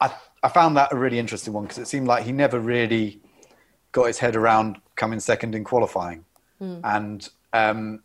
I, 0.00 0.12
I 0.42 0.48
found 0.48 0.76
that 0.76 0.92
a 0.92 0.96
really 0.96 1.18
interesting 1.18 1.52
one 1.52 1.64
because 1.64 1.78
it 1.78 1.86
seemed 1.86 2.06
like 2.06 2.24
he 2.24 2.32
never 2.32 2.58
really 2.58 3.20
got 3.92 4.06
his 4.06 4.18
head 4.18 4.36
around 4.36 4.80
coming 4.96 5.20
second 5.20 5.54
in 5.54 5.64
qualifying. 5.64 6.24
Mm. 6.60 6.80
And, 6.82 7.28
um, 7.52 8.02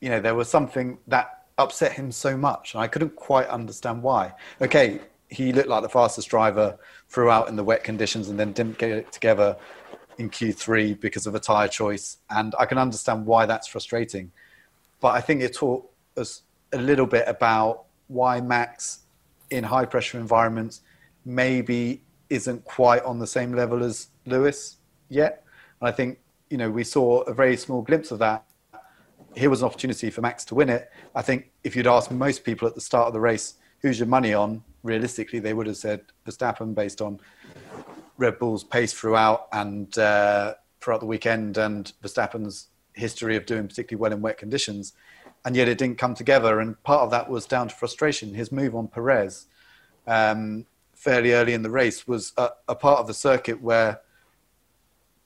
you 0.00 0.08
know, 0.08 0.20
there 0.20 0.34
was 0.34 0.48
something 0.48 0.98
that 1.08 1.44
upset 1.58 1.92
him 1.92 2.12
so 2.12 2.36
much. 2.36 2.74
And 2.74 2.82
I 2.82 2.86
couldn't 2.86 3.16
quite 3.16 3.48
understand 3.48 4.02
why. 4.02 4.32
Okay, 4.60 5.00
he 5.28 5.52
looked 5.52 5.68
like 5.68 5.82
the 5.82 5.88
fastest 5.88 6.28
driver 6.28 6.78
throughout 7.08 7.48
in 7.48 7.56
the 7.56 7.64
wet 7.64 7.84
conditions 7.84 8.28
and 8.28 8.38
then 8.38 8.52
didn't 8.52 8.78
get 8.78 8.90
it 8.90 9.12
together 9.12 9.56
in 10.18 10.30
Q3 10.30 11.00
because 11.00 11.26
of 11.26 11.34
a 11.34 11.40
tyre 11.40 11.68
choice. 11.68 12.18
And 12.30 12.54
I 12.58 12.66
can 12.66 12.78
understand 12.78 13.26
why 13.26 13.46
that's 13.46 13.66
frustrating. 13.66 14.30
But 15.00 15.14
I 15.14 15.20
think 15.20 15.42
it 15.42 15.54
taught 15.54 15.88
us 16.16 16.42
a 16.72 16.78
little 16.78 17.06
bit 17.06 17.24
about 17.26 17.84
why 18.08 18.40
Max 18.40 19.00
in 19.50 19.64
high 19.64 19.84
pressure 19.84 20.18
environments 20.18 20.82
maybe 21.24 22.02
isn't 22.30 22.64
quite 22.64 23.02
on 23.04 23.18
the 23.18 23.26
same 23.26 23.52
level 23.52 23.82
as 23.84 24.08
Lewis 24.26 24.76
yet. 25.08 25.44
And 25.80 25.88
I 25.88 25.92
think, 25.92 26.18
you 26.50 26.56
know, 26.56 26.70
we 26.70 26.84
saw 26.84 27.20
a 27.22 27.34
very 27.34 27.56
small 27.56 27.82
glimpse 27.82 28.10
of 28.10 28.18
that. 28.20 28.44
Here 29.34 29.50
was 29.50 29.62
an 29.62 29.66
opportunity 29.66 30.10
for 30.10 30.20
Max 30.20 30.44
to 30.46 30.54
win 30.54 30.68
it. 30.68 30.90
I 31.14 31.22
think 31.22 31.50
if 31.64 31.74
you'd 31.74 31.86
asked 31.86 32.10
most 32.10 32.44
people 32.44 32.68
at 32.68 32.74
the 32.74 32.80
start 32.80 33.08
of 33.08 33.12
the 33.12 33.20
race, 33.20 33.54
who's 33.80 33.98
your 33.98 34.08
money 34.08 34.32
on? 34.32 34.62
Realistically, 34.82 35.38
they 35.40 35.54
would 35.54 35.66
have 35.66 35.76
said 35.76 36.02
Verstappen 36.26 36.74
based 36.74 37.00
on 37.00 37.20
Red 38.16 38.38
Bull's 38.38 38.64
pace 38.64 38.92
throughout 38.92 39.48
and 39.52 39.96
uh, 39.98 40.54
throughout 40.80 41.00
the 41.00 41.06
weekend 41.06 41.58
and 41.58 41.92
Verstappen's 42.02 42.68
history 42.94 43.36
of 43.36 43.46
doing 43.46 43.68
particularly 43.68 44.00
well 44.00 44.12
in 44.12 44.22
wet 44.22 44.38
conditions. 44.38 44.94
And 45.44 45.54
yet 45.54 45.68
it 45.68 45.76
didn't 45.76 45.98
come 45.98 46.14
together. 46.14 46.60
And 46.60 46.82
part 46.84 47.02
of 47.02 47.10
that 47.10 47.28
was 47.28 47.44
down 47.44 47.68
to 47.68 47.74
frustration. 47.74 48.34
His 48.34 48.50
move 48.50 48.74
on 48.74 48.88
Perez 48.88 49.46
um, 50.06 50.66
fairly 50.94 51.32
early 51.32 51.52
in 51.52 51.62
the 51.62 51.70
race 51.70 52.06
was 52.06 52.32
a, 52.36 52.50
a 52.68 52.74
part 52.74 53.00
of 53.00 53.06
the 53.06 53.14
circuit 53.14 53.60
where 53.60 54.00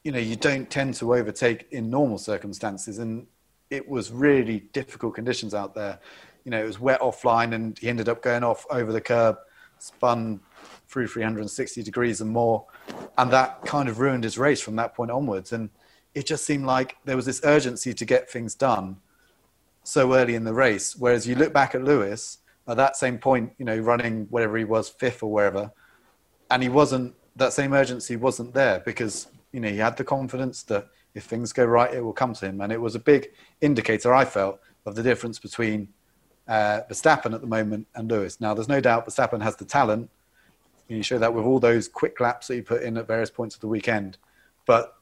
you 0.05 0.13
know 0.13 0.19
you 0.19 0.37
don't 0.37 0.71
tend 0.71 0.95
to 0.95 1.15
overtake 1.15 1.67
in 1.71 1.91
normal 1.91 2.19
circumstances 2.19 2.99
and 2.99 3.27
it 3.71 3.89
was 3.89 4.11
really 4.11 4.61
difficult 4.73 5.15
conditions 5.15 5.55
out 5.55 5.75
there 5.75 5.99
you 6.45 6.51
know 6.51 6.61
it 6.61 6.67
was 6.67 6.81
wet 6.81 7.01
offline 7.01 7.55
and 7.55 7.79
he 7.79 7.89
ended 7.89 8.09
up 8.09 8.23
going 8.23 8.43
off 8.43 8.65
over 8.71 8.93
the 8.93 9.01
curb 9.01 9.37
spun 9.79 10.41
through 10.89 11.07
360 11.07 11.83
degrees 11.83 12.21
and 12.21 12.31
more 12.31 12.65
and 13.19 13.31
that 13.31 13.61
kind 13.65 13.89
of 13.89 14.01
ruined 14.01 14.25
his 14.25 14.39
race 14.39 14.61
from 14.61 14.77
that 14.77 14.95
point 14.95 15.11
onwards 15.11 15.53
and 15.53 15.69
it 16.19 16.27
just 16.27 16.45
seemed 16.45 16.67
like 16.67 16.97
there 17.05 17.17
was 17.17 17.27
this 17.27 17.41
urgency 17.45 17.93
to 17.95 18.05
get 18.05 18.31
things 18.31 18.55
done 18.55 18.97
so 19.85 20.15
early 20.15 20.35
in 20.35 20.45
the 20.45 20.55
race 20.55 20.97
whereas 20.97 21.27
you 21.27 21.35
look 21.35 21.53
back 21.53 21.75
at 21.75 21.83
lewis 21.83 22.39
at 22.67 22.77
that 22.77 22.97
same 22.97 23.19
point 23.19 23.53
you 23.59 23.65
know 23.65 23.79
running 23.79 24.27
whatever 24.31 24.57
he 24.57 24.65
was 24.65 24.89
fifth 24.89 25.23
or 25.23 25.31
wherever 25.31 25.71
and 26.51 26.63
he 26.63 26.69
wasn't 26.69 27.15
that 27.37 27.53
same 27.53 27.73
urgency 27.73 28.17
wasn't 28.17 28.53
there 28.53 28.81
because 28.81 29.29
you 29.53 29.61
know, 29.61 29.69
he 29.69 29.79
had 29.79 29.97
the 29.97 30.05
confidence 30.05 30.63
that 30.65 30.89
if 31.15 31.25
things 31.25 31.53
go 31.53 31.65
right, 31.65 31.93
it 31.93 32.05
will 32.05 32.13
come 32.13 32.35
to 32.35 32.47
him. 32.47 32.61
And 32.61 32.73
it 32.73 32.81
was 32.81 32.95
a 32.95 32.99
big 32.99 33.31
indicator, 33.61 34.15
I 34.15 34.25
felt, 34.25 34.61
of 34.87 34.95
the 34.95 35.03
difference 35.03 35.39
between 35.39 35.89
uh, 36.47 36.83
Verstappen 36.91 37.35
at 37.35 37.41
the 37.41 37.47
moment 37.47 37.87
and 37.95 38.11
Lewis. 38.11 38.41
Now, 38.41 38.55
there's 38.55 38.69
no 38.69 38.81
doubt 38.81 39.07
Verstappen 39.07 39.43
has 39.43 39.57
the 39.57 39.65
talent. 39.65 40.11
You 40.89 41.03
show 41.03 41.19
that 41.19 41.33
with 41.33 41.45
all 41.45 41.61
those 41.61 41.89
quick 41.89 42.21
laps 42.21 42.49
that 42.49 42.55
he 42.55 42.63
put 42.63 42.83
in 42.83 42.97
at 42.97 43.07
various 43.07 43.31
points 43.31 43.55
of 43.55 43.61
the 43.61 43.69
weekend. 43.69 44.19
But 44.67 44.95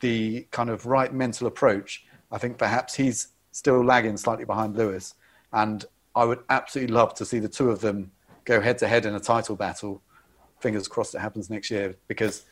the 0.00 0.46
kind 0.50 0.70
of 0.70 0.86
right 0.86 1.12
mental 1.12 1.46
approach, 1.46 2.04
I 2.32 2.38
think 2.38 2.58
perhaps 2.58 2.94
he's 2.94 3.28
still 3.52 3.84
lagging 3.84 4.16
slightly 4.16 4.44
behind 4.44 4.76
Lewis. 4.76 5.14
And 5.52 5.84
I 6.14 6.24
would 6.24 6.40
absolutely 6.48 6.94
love 6.94 7.14
to 7.14 7.24
see 7.24 7.38
the 7.38 7.48
two 7.48 7.70
of 7.70 7.80
them 7.80 8.10
go 8.44 8.60
head 8.60 8.78
to 8.78 8.88
head 8.88 9.06
in 9.06 9.14
a 9.14 9.20
title 9.20 9.56
battle. 9.56 10.02
Fingers 10.60 10.88
crossed 10.88 11.14
it 11.14 11.20
happens 11.20 11.50
next 11.50 11.70
year 11.70 11.96
because 12.08 12.44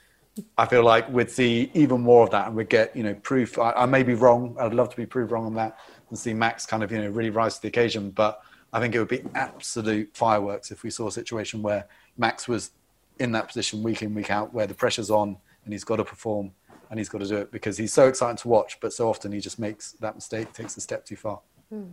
I 0.56 0.66
feel 0.66 0.84
like 0.84 1.08
we'd 1.10 1.30
see 1.30 1.70
even 1.74 2.00
more 2.00 2.24
of 2.24 2.30
that, 2.30 2.46
and 2.46 2.56
we'd 2.56 2.68
get 2.68 2.94
you 2.96 3.02
know 3.02 3.14
proof. 3.14 3.58
I, 3.58 3.72
I, 3.72 3.86
may 3.86 4.02
be 4.02 4.14
wrong. 4.14 4.56
I'd 4.58 4.74
love 4.74 4.88
to 4.90 4.96
be 4.96 5.06
proved 5.06 5.32
wrong 5.32 5.46
on 5.46 5.54
that 5.54 5.78
and 6.08 6.18
see 6.18 6.32
Max 6.32 6.64
kind 6.64 6.82
of 6.82 6.92
you 6.92 6.98
know 6.98 7.08
really 7.08 7.30
rise 7.30 7.56
to 7.56 7.62
the 7.62 7.68
occasion. 7.68 8.10
But 8.10 8.40
I 8.72 8.80
think 8.80 8.94
it 8.94 8.98
would 8.98 9.08
be 9.08 9.22
absolute 9.34 10.10
fireworks 10.14 10.70
if 10.70 10.82
we 10.82 10.90
saw 10.90 11.08
a 11.08 11.12
situation 11.12 11.62
where 11.62 11.86
Max 12.16 12.46
was 12.46 12.70
in 13.18 13.32
that 13.32 13.48
position 13.48 13.82
week 13.82 14.02
in 14.02 14.14
week 14.14 14.30
out, 14.30 14.54
where 14.54 14.66
the 14.66 14.74
pressure's 14.74 15.10
on 15.10 15.36
and 15.64 15.72
he's 15.72 15.84
got 15.84 15.96
to 15.96 16.04
perform 16.04 16.52
and 16.90 16.98
he's 16.98 17.08
got 17.08 17.18
to 17.18 17.26
do 17.26 17.36
it 17.36 17.52
because 17.52 17.76
he's 17.76 17.92
so 17.92 18.08
exciting 18.08 18.36
to 18.38 18.48
watch, 18.48 18.78
but 18.80 18.92
so 18.92 19.08
often 19.08 19.32
he 19.32 19.40
just 19.40 19.58
makes 19.58 19.92
that 19.92 20.14
mistake, 20.14 20.52
takes 20.52 20.76
a 20.76 20.80
step 20.80 21.04
too 21.04 21.16
far. 21.16 21.40
Hmm. 21.68 21.92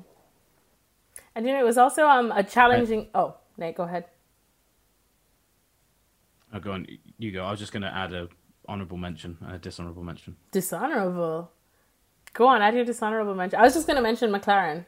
And 1.35 1.45
you 1.45 1.53
know, 1.53 1.59
it 1.59 1.65
was 1.65 1.77
also 1.77 2.07
um, 2.07 2.31
a 2.31 2.43
challenging. 2.43 2.99
Right. 2.99 3.09
Oh, 3.15 3.35
Nate, 3.57 3.75
go 3.75 3.83
ahead. 3.83 4.05
Oh, 6.53 6.59
go 6.59 6.71
on. 6.71 6.87
You 7.17 7.31
go. 7.31 7.43
I 7.43 7.51
was 7.51 7.59
just 7.59 7.73
going 7.73 7.83
to 7.83 7.93
add 7.93 8.13
a 8.13 8.29
honorable 8.67 8.97
mention, 8.97 9.37
a 9.49 9.57
dishonorable 9.57 10.03
mention. 10.03 10.37
Dishonorable. 10.51 11.51
Go 12.33 12.47
on. 12.47 12.61
Add 12.61 12.75
your 12.75 12.85
dishonorable 12.85 13.35
mention. 13.35 13.59
I 13.59 13.63
was 13.63 13.73
just 13.73 13.87
going 13.87 13.97
to 13.97 14.01
mention 14.01 14.31
McLaren. 14.31 14.85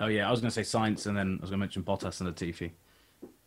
Oh 0.00 0.06
yeah, 0.06 0.28
I 0.28 0.30
was 0.30 0.40
going 0.40 0.50
to 0.50 0.54
say 0.54 0.78
Sainz, 0.78 1.06
and 1.06 1.16
then 1.16 1.38
I 1.38 1.42
was 1.42 1.50
going 1.50 1.58
to 1.58 1.64
mention 1.64 1.82
Bottas 1.82 2.20
and 2.20 2.34
Latifi. 2.34 2.72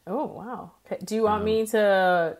Oh 0.07 0.25
wow. 0.25 0.71
Okay. 0.85 0.97
Do 1.03 1.15
you 1.15 1.23
want 1.23 1.41
um, 1.41 1.45
me 1.45 1.65
to 1.67 2.37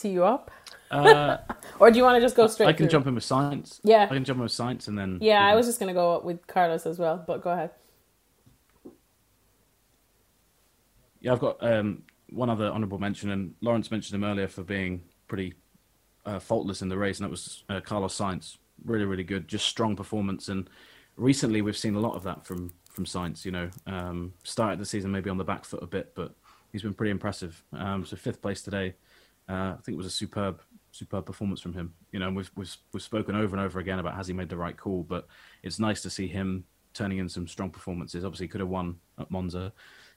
tee 0.00 0.10
you 0.10 0.24
up? 0.24 0.50
Uh, 0.90 1.38
or 1.78 1.90
do 1.90 1.98
you 1.98 2.04
want 2.04 2.16
to 2.16 2.20
just 2.20 2.36
go 2.36 2.46
straight? 2.46 2.66
I 2.66 2.72
can 2.72 2.86
through? 2.86 2.90
jump 2.90 3.06
in 3.06 3.14
with 3.14 3.24
Sainz. 3.24 3.80
Yeah, 3.82 4.04
I 4.04 4.14
can 4.14 4.24
jump 4.24 4.38
in 4.38 4.42
with 4.42 4.52
Sainz, 4.52 4.88
and 4.88 4.98
then. 4.98 5.18
Yeah, 5.20 5.46
I 5.46 5.54
was 5.54 5.66
just 5.66 5.78
gonna 5.78 5.94
go 5.94 6.20
with 6.20 6.46
Carlos 6.46 6.86
as 6.86 6.98
well, 6.98 7.22
but 7.26 7.42
go 7.42 7.50
ahead. 7.50 7.70
Yeah, 11.20 11.32
I've 11.32 11.40
got 11.40 11.62
um, 11.62 12.02
one 12.30 12.48
other 12.48 12.66
honourable 12.66 12.98
mention, 12.98 13.30
and 13.30 13.54
Lawrence 13.60 13.90
mentioned 13.90 14.22
him 14.22 14.28
earlier 14.28 14.48
for 14.48 14.62
being 14.62 15.02
pretty 15.28 15.54
uh, 16.24 16.38
faultless 16.38 16.82
in 16.82 16.88
the 16.88 16.98
race, 16.98 17.18
and 17.18 17.24
that 17.24 17.30
was 17.30 17.64
uh, 17.68 17.80
Carlos 17.80 18.16
Sainz. 18.16 18.56
Really, 18.84 19.04
really 19.04 19.24
good, 19.24 19.46
just 19.46 19.66
strong 19.66 19.94
performance. 19.94 20.48
And 20.48 20.70
recently, 21.16 21.60
we've 21.60 21.76
seen 21.76 21.94
a 21.94 22.00
lot 22.00 22.14
of 22.14 22.22
that 22.24 22.46
from 22.46 22.72
from 22.90 23.04
Sainz. 23.04 23.44
You 23.44 23.52
know, 23.52 23.70
um, 23.86 24.32
started 24.42 24.80
the 24.80 24.86
season 24.86 25.12
maybe 25.12 25.30
on 25.30 25.36
the 25.36 25.44
back 25.44 25.64
foot 25.64 25.82
a 25.82 25.86
bit, 25.86 26.14
but 26.14 26.34
he's 26.72 26.82
been 26.82 26.94
pretty 26.94 27.10
impressive. 27.10 27.62
Um, 27.72 28.04
so 28.04 28.16
fifth 28.16 28.40
place 28.40 28.62
today, 28.62 28.94
uh, 29.50 29.74
I 29.76 29.78
think 29.82 29.94
it 29.94 29.98
was 29.98 30.06
a 30.06 30.10
superb 30.10 30.60
superb 30.92 31.26
performance 31.26 31.60
from 31.60 31.72
him. 31.72 31.94
You 32.12 32.20
know, 32.20 32.30
we've, 32.30 32.50
we've 32.56 32.76
we've 32.92 33.02
spoken 33.02 33.34
over 33.34 33.56
and 33.56 33.64
over 33.64 33.80
again 33.80 33.98
about 33.98 34.14
has 34.14 34.28
he 34.28 34.32
made 34.32 34.48
the 34.48 34.56
right 34.56 34.76
call, 34.76 35.02
but 35.02 35.26
it's 35.62 35.78
nice 35.78 36.02
to 36.02 36.10
see 36.10 36.28
him 36.28 36.64
turning 36.94 37.18
in 37.18 37.28
some 37.28 37.48
strong 37.48 37.70
performances. 37.70 38.24
Obviously, 38.24 38.48
could 38.48 38.60
have 38.60 38.68
won 38.68 38.96
at 39.18 39.30
Monza, 39.30 39.72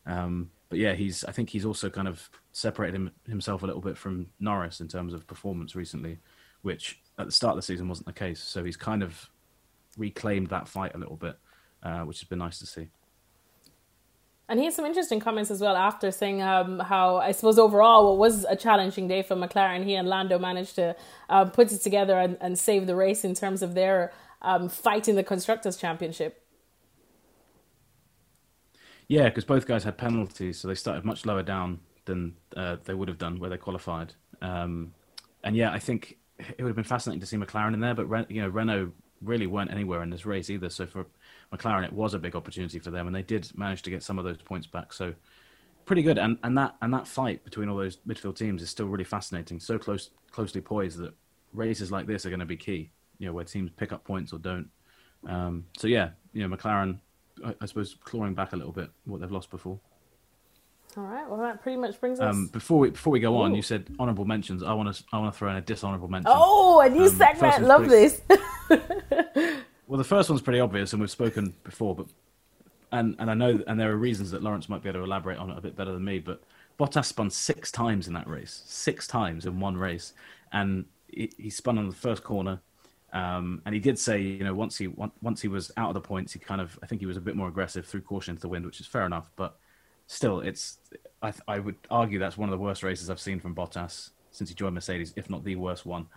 um, 0.06 0.52
but 0.70 0.78
yeah, 0.78 0.94
he's 0.94 1.24
I 1.24 1.32
think 1.32 1.50
he's 1.50 1.66
also 1.66 1.90
kind 1.90 2.08
of 2.08 2.30
separated 2.52 2.96
him, 2.96 3.12
himself 3.28 3.64
a 3.64 3.66
little 3.66 3.82
bit 3.82 3.98
from 3.98 4.28
Norris 4.40 4.82
in 4.82 4.88
terms 4.88 5.14
of 5.14 5.26
performance 5.26 5.76
recently, 5.76 6.20
which 6.62 7.00
at 7.18 7.26
the 7.26 7.32
start 7.32 7.54
of 7.54 7.58
the 7.58 7.64
season 7.64 7.88
wasn't 7.88 8.08
the 8.08 8.14
case. 8.14 8.42
So 8.42 8.64
he's 8.64 8.78
kind 8.78 9.02
of 9.02 9.30
reclaimed 9.98 10.48
that 10.48 10.68
fight 10.68 10.94
a 10.94 11.00
little 11.00 11.18
bit, 11.18 11.38
uh, 11.82 12.02
which 12.02 12.20
has 12.20 12.28
been 12.28 12.40
nice 12.40 12.60
to 12.60 12.66
see. 12.66 12.90
And 14.50 14.60
he 14.60 14.66
had 14.66 14.74
some 14.74 14.86
interesting 14.86 15.20
comments 15.20 15.50
as 15.52 15.62
well 15.62 15.76
after 15.76 16.12
saying 16.12 16.42
um, 16.42 16.80
how 16.80 17.18
I 17.18 17.32
suppose 17.32 17.58
overall 17.58 18.14
it 18.14 18.18
was 18.18 18.46
a 18.46 18.56
challenging 18.56 19.08
day 19.08 19.24
for 19.24 19.36
McLaren. 19.36 19.86
He 19.86 19.96
and 19.96 20.08
Lando 20.08 20.38
managed 20.38 20.76
to 20.76 20.96
uh, 21.30 21.46
put 21.46 21.72
it 21.72 21.80
together 21.80 22.20
and, 22.20 22.38
and, 22.42 22.60
save 22.60 22.86
the 22.86 22.96
race 22.96 23.24
in 23.24 23.34
terms 23.34 23.62
of 23.62 23.74
their 23.74 24.12
um, 24.42 24.68
fight 24.68 25.08
in 25.08 25.16
the 25.16 25.24
constructors' 25.24 25.78
championship. 25.78 26.46
Yeah, 29.08 29.26
because 29.26 29.46
both 29.46 29.66
guys 29.66 29.86
had 29.86 29.98
penalties, 29.98 30.60
so 30.60 30.68
they 30.68 30.76
started 30.76 31.06
much 31.06 31.26
lower 31.26 31.44
down 31.44 31.80
than 32.06 32.36
uh, 32.58 32.78
they 32.84 32.94
would 32.94 33.08
have 33.08 33.18
done 33.18 33.40
where 33.40 33.50
they 33.50 33.58
qualified. 33.58 34.14
Um, 34.42 34.94
and 35.44 35.56
yeah, 35.56 35.72
I 35.72 35.80
think 35.80 36.18
it 36.40 36.62
would 36.62 36.70
have 36.70 36.76
been 36.76 36.84
fascinating 36.84 37.22
to 37.22 37.26
see 37.26 37.38
McLaren 37.38 37.74
in 37.74 37.80
there, 37.80 37.94
but 37.94 38.30
you 38.30 38.42
know 38.42 38.50
Renault 38.50 38.92
really 39.22 39.48
weren't 39.48 39.72
anywhere 39.72 40.04
in 40.04 40.10
this 40.10 40.26
race 40.26 40.50
either. 40.50 40.70
So 40.70 40.86
for 40.86 41.06
McLaren, 41.54 41.84
it 41.84 41.94
was 41.94 42.14
a 42.14 42.20
big 42.20 42.36
opportunity 42.36 42.80
for 42.80 42.92
them, 42.92 43.08
and 43.08 43.16
they 43.16 43.22
did 43.22 43.50
manage 43.56 43.84
to 43.84 43.90
get 43.90 44.04
some 44.04 44.18
of 44.18 44.26
those 44.26 44.38
points 44.38 44.66
back. 44.68 44.92
So 44.92 45.14
pretty 45.86 46.02
good. 46.02 46.18
And 46.18 46.38
and 46.44 46.58
that 46.58 46.76
and 46.82 46.94
that 46.94 47.08
fight 47.08 47.44
between 47.44 47.70
all 47.70 47.78
those 47.78 47.98
midfield 48.08 48.36
teams 48.36 48.62
is 48.62 48.70
still 48.70 48.88
really 48.88 49.04
fascinating. 49.04 49.60
So 49.60 49.78
close, 49.78 50.10
closely 50.32 50.62
poised 50.62 50.98
that 51.00 51.14
races 51.54 51.92
like 51.92 52.08
this 52.08 52.26
are 52.26 52.30
going 52.30 52.40
to 52.40 52.46
be 52.46 52.58
key. 52.58 52.90
You 53.20 53.28
know, 53.28 53.34
where 53.34 53.46
teams 53.46 53.72
pick 53.78 53.94
up 53.94 54.04
points 54.04 54.34
or 54.34 54.40
don't. 54.40 54.70
Um, 55.28 55.66
so 55.78 55.88
yeah, 55.88 56.10
you 56.34 56.46
know, 56.46 56.56
McLaren, 56.56 57.00
I, 57.46 57.56
I, 57.62 57.66
suppose, 57.66 57.96
clawing 58.04 58.34
back 58.34 58.52
a 58.52 58.58
little 58.58 58.74
bit 58.74 58.90
what 59.06 59.22
they've 59.22 59.32
lost 59.32 59.50
before. 59.50 59.80
All 60.98 61.04
right. 61.04 61.28
Well, 61.30 61.40
that 61.40 61.62
pretty 61.62 61.78
much 61.78 62.00
brings 62.00 62.20
um, 62.20 62.28
us. 62.28 62.36
Um, 62.36 62.48
before 62.48 62.80
we 62.80 62.90
before 62.90 63.12
we 63.12 63.20
go 63.20 63.38
on, 63.38 63.54
Ooh. 63.54 63.56
you 63.56 63.62
said 63.62 63.88
honourable 64.00 64.26
mentions. 64.26 64.64
I 64.64 64.74
want 64.74 64.94
to 64.94 65.04
I 65.14 65.20
want 65.20 65.34
to 65.34 65.38
throw 65.38 65.50
in 65.50 65.56
a 65.56 65.62
dishonourable 65.62 66.08
mention. 66.08 66.32
Oh, 66.34 66.82
a 66.82 66.90
new 66.90 67.04
um, 67.04 67.10
segment. 67.10 67.64
Love 67.64 67.88
this. 67.88 68.22
well, 69.88 69.98
the 69.98 70.04
first 70.04 70.30
one's 70.30 70.42
pretty 70.42 70.60
obvious, 70.60 70.94
and 70.94 71.02
we've 71.02 71.12
spoken 71.12 71.54
before, 71.64 71.96
but 71.96 72.08
and 72.92 73.16
and 73.20 73.30
I 73.30 73.34
know 73.34 73.62
and 73.68 73.80
there 73.80 73.92
are 73.92 73.98
reasons 73.98 74.32
that 74.32 74.44
Lawrence 74.44 74.70
might 74.70 74.84
be 74.84 74.90
able 74.90 75.02
to 75.02 75.06
elaborate 75.06 75.38
on 75.38 75.50
it 75.50 75.58
a 75.58 75.62
bit 75.62 75.76
better 75.76 75.92
than 75.92 76.06
me, 76.06 76.20
but 76.20 76.44
Bottas 76.80 77.06
spun 77.06 77.30
six 77.30 77.72
times 77.72 78.08
in 78.08 78.14
that 78.14 78.28
race, 78.28 78.64
six 78.66 79.08
times 79.08 79.46
in 79.46 79.60
one 79.60 79.78
race, 79.78 80.14
and 80.52 80.86
he, 81.08 81.32
he 81.38 81.50
spun 81.50 81.78
on 81.78 81.88
the 81.90 81.96
first 81.96 82.24
corner. 82.24 82.60
Um, 83.12 83.62
and 83.66 83.76
he 83.76 83.80
did 83.80 84.00
say, 84.00 84.20
you 84.20 84.44
know, 84.44 84.56
once 84.56 84.78
he 84.78 84.88
once 84.88 85.42
he 85.42 85.48
was 85.48 85.72
out 85.78 85.90
of 85.90 85.94
the 85.94 86.02
points, 86.02 86.34
he 86.34 86.40
kind 86.40 86.60
of, 86.60 86.80
I 86.82 86.88
think 86.88 87.00
he 87.00 87.06
was 87.06 87.18
a 87.18 87.22
bit 87.22 87.36
more 87.36 87.48
aggressive, 87.48 87.86
threw 87.86 88.02
caution 88.02 88.32
into 88.32 88.42
the 88.42 88.48
wind, 88.48 88.66
which 88.66 88.80
is 88.80 88.88
fair 88.88 89.06
enough. 89.06 89.30
But 89.36 89.56
still, 90.08 90.40
it's 90.40 90.80
I, 91.22 91.32
I 91.48 91.60
would 91.60 91.76
argue 91.92 92.18
that's 92.18 92.38
one 92.38 92.50
of 92.50 92.52
the 92.52 92.64
worst 92.64 92.82
races 92.82 93.10
I've 93.10 93.20
seen 93.20 93.40
from 93.40 93.54
Bottas 93.54 94.10
since 94.32 94.50
he 94.50 94.56
joined 94.56 94.74
Mercedes, 94.74 95.14
if 95.16 95.30
not 95.30 95.44
the 95.44 95.56
worst 95.56 95.86
one. 95.86 96.08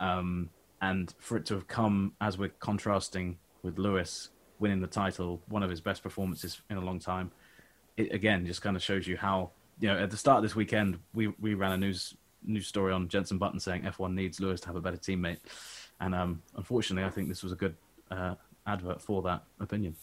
Um, 0.00 0.50
and 0.82 1.14
for 1.18 1.36
it 1.36 1.46
to 1.46 1.54
have 1.54 1.68
come 1.68 2.12
as 2.20 2.36
we're 2.36 2.50
contrasting 2.60 3.38
with 3.62 3.78
Lewis 3.78 4.28
winning 4.58 4.80
the 4.80 4.86
title, 4.86 5.40
one 5.48 5.62
of 5.62 5.70
his 5.70 5.80
best 5.80 6.02
performances 6.02 6.60
in 6.68 6.76
a 6.76 6.80
long 6.80 6.98
time, 6.98 7.30
it 7.96 8.12
again 8.12 8.44
just 8.44 8.60
kind 8.60 8.76
of 8.76 8.82
shows 8.82 9.06
you 9.06 9.16
how 9.16 9.50
you 9.80 9.88
know 9.88 9.96
at 9.98 10.10
the 10.10 10.16
start 10.16 10.38
of 10.38 10.42
this 10.42 10.56
weekend 10.56 10.98
we 11.14 11.28
we 11.40 11.54
ran 11.54 11.72
a 11.72 11.76
news 11.76 12.14
news 12.44 12.66
story 12.66 12.92
on 12.92 13.08
Jenson 13.08 13.38
Button 13.38 13.60
saying 13.60 13.82
F1 13.82 14.12
needs 14.14 14.40
Lewis 14.40 14.60
to 14.62 14.66
have 14.66 14.76
a 14.76 14.80
better 14.80 14.96
teammate, 14.96 15.38
and 16.00 16.14
um, 16.14 16.42
unfortunately 16.56 17.06
I 17.06 17.10
think 17.10 17.28
this 17.28 17.42
was 17.42 17.52
a 17.52 17.56
good 17.56 17.76
uh, 18.10 18.34
advert 18.66 19.00
for 19.00 19.22
that 19.22 19.44
opinion. 19.60 19.94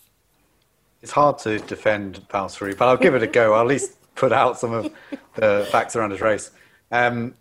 It's 1.01 1.11
hard 1.11 1.37
to 1.39 1.59
defend 1.59 2.27
Valtteri, 2.29 2.77
but 2.77 2.87
I'll 2.87 2.97
give 2.97 3.15
it 3.15 3.23
a 3.23 3.27
go. 3.27 3.53
I'll 3.53 3.61
at 3.61 3.67
least 3.67 3.97
put 4.15 4.31
out 4.33 4.59
some 4.59 4.73
of 4.73 4.91
the 5.35 5.67
facts 5.71 5.95
around 5.95 6.11
his 6.11 6.19
race. 6.19 6.51
Um, 6.91 7.35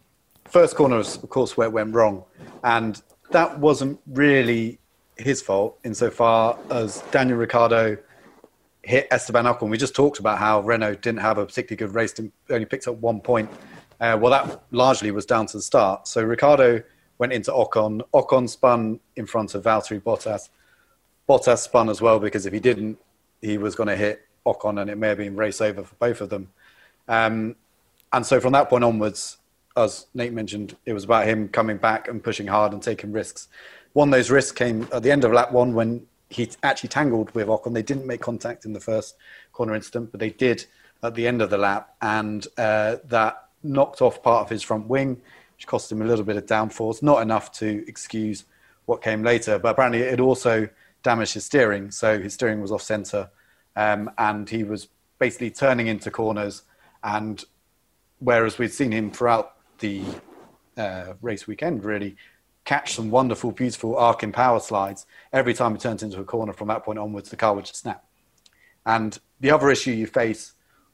first 0.44 0.76
corner 0.76 0.96
was, 0.96 1.16
of 1.22 1.28
course, 1.28 1.56
where 1.56 1.66
it 1.66 1.72
went 1.72 1.92
wrong. 1.92 2.22
And 2.62 3.02
that 3.30 3.58
wasn't 3.58 4.00
really 4.06 4.78
his 5.16 5.42
fault 5.42 5.78
insofar 5.84 6.58
as 6.70 7.02
Daniel 7.10 7.38
Ricciardo 7.38 7.98
hit 8.82 9.08
Esteban 9.10 9.44
Ocon. 9.44 9.68
We 9.68 9.76
just 9.76 9.94
talked 9.94 10.18
about 10.18 10.38
how 10.38 10.60
Renault 10.60 10.96
didn't 10.96 11.20
have 11.20 11.38
a 11.38 11.44
particularly 11.44 11.76
good 11.76 11.94
race, 11.94 12.14
only 12.50 12.64
picked 12.64 12.88
up 12.88 12.96
one 12.96 13.20
point. 13.20 13.50
Uh, 14.00 14.16
well, 14.20 14.30
that 14.30 14.62
largely 14.70 15.10
was 15.10 15.26
down 15.26 15.46
to 15.46 15.56
the 15.56 15.62
start. 15.62 16.06
So 16.06 16.22
Ricciardo 16.22 16.82
went 17.18 17.32
into 17.32 17.50
Ocon. 17.50 18.00
Ocon 18.14 18.48
spun 18.48 19.00
in 19.16 19.26
front 19.26 19.54
of 19.54 19.64
Valtteri 19.64 20.00
Bottas. 20.00 20.48
Bottas 21.28 21.58
spun 21.58 21.90
as 21.90 22.00
well 22.00 22.20
because 22.20 22.46
if 22.46 22.52
he 22.52 22.60
didn't, 22.60 22.98
he 23.42 23.58
was 23.58 23.74
going 23.74 23.88
to 23.88 23.96
hit 23.96 24.22
Ocon 24.46 24.80
and 24.80 24.88
it 24.88 24.96
may 24.96 25.08
have 25.08 25.18
been 25.18 25.36
race 25.36 25.60
over 25.60 25.82
for 25.82 25.94
both 25.96 26.20
of 26.20 26.30
them. 26.30 26.48
Um, 27.08 27.56
and 28.12 28.24
so 28.24 28.40
from 28.40 28.52
that 28.52 28.70
point 28.70 28.84
onwards, 28.84 29.37
as 29.78 30.06
Nate 30.14 30.32
mentioned, 30.32 30.76
it 30.84 30.92
was 30.92 31.04
about 31.04 31.26
him 31.26 31.48
coming 31.48 31.76
back 31.76 32.08
and 32.08 32.22
pushing 32.22 32.46
hard 32.46 32.72
and 32.72 32.82
taking 32.82 33.12
risks. 33.12 33.48
One 33.92 34.08
of 34.08 34.12
those 34.12 34.30
risks 34.30 34.52
came 34.52 34.88
at 34.92 35.02
the 35.02 35.10
end 35.10 35.24
of 35.24 35.32
lap 35.32 35.52
one 35.52 35.72
when 35.74 36.06
he 36.30 36.50
actually 36.62 36.88
tangled 36.90 37.30
with 37.34 37.46
Ocon. 37.46 37.74
They 37.74 37.82
didn't 37.82 38.06
make 38.06 38.20
contact 38.20 38.64
in 38.64 38.72
the 38.72 38.80
first 38.80 39.16
corner 39.52 39.74
incident, 39.74 40.10
but 40.10 40.20
they 40.20 40.30
did 40.30 40.66
at 41.02 41.14
the 41.14 41.26
end 41.26 41.40
of 41.40 41.50
the 41.50 41.58
lap, 41.58 41.94
and 42.02 42.46
uh, 42.58 42.96
that 43.04 43.48
knocked 43.62 44.02
off 44.02 44.22
part 44.22 44.42
of 44.42 44.50
his 44.50 44.62
front 44.62 44.88
wing, 44.88 45.20
which 45.56 45.66
cost 45.66 45.90
him 45.90 46.02
a 46.02 46.04
little 46.04 46.24
bit 46.24 46.36
of 46.36 46.46
downforce. 46.46 47.02
Not 47.02 47.22
enough 47.22 47.52
to 47.52 47.84
excuse 47.86 48.44
what 48.86 49.00
came 49.00 49.22
later, 49.22 49.58
but 49.58 49.70
apparently 49.70 50.00
it 50.00 50.20
also 50.20 50.68
damaged 51.02 51.34
his 51.34 51.44
steering. 51.44 51.90
So 51.90 52.20
his 52.20 52.34
steering 52.34 52.60
was 52.60 52.72
off 52.72 52.82
center, 52.82 53.30
um, 53.76 54.10
and 54.18 54.48
he 54.48 54.64
was 54.64 54.88
basically 55.18 55.50
turning 55.50 55.86
into 55.86 56.10
corners. 56.10 56.62
And 57.04 57.44
whereas 58.18 58.58
we'd 58.58 58.72
seen 58.72 58.92
him 58.92 59.10
throughout 59.10 59.57
the 59.78 60.02
uh, 60.76 61.14
race 61.20 61.46
weekend, 61.46 61.84
really 61.84 62.16
catch 62.64 62.94
some 62.94 63.10
wonderful, 63.10 63.50
beautiful 63.50 63.96
arcing 63.96 64.30
power 64.30 64.60
slides, 64.60 65.06
every 65.32 65.54
time 65.54 65.74
it 65.74 65.80
turns 65.80 66.02
into 66.02 66.20
a 66.20 66.24
corner 66.24 66.52
from 66.52 66.68
that 66.68 66.84
point 66.84 66.98
onwards, 66.98 67.30
the 67.30 67.36
car 67.36 67.54
would 67.54 67.64
just 67.64 67.80
snap. 67.80 68.04
And 68.84 69.18
the 69.40 69.50
other 69.50 69.70
issue 69.70 69.92
you 69.92 70.06
face 70.06 70.52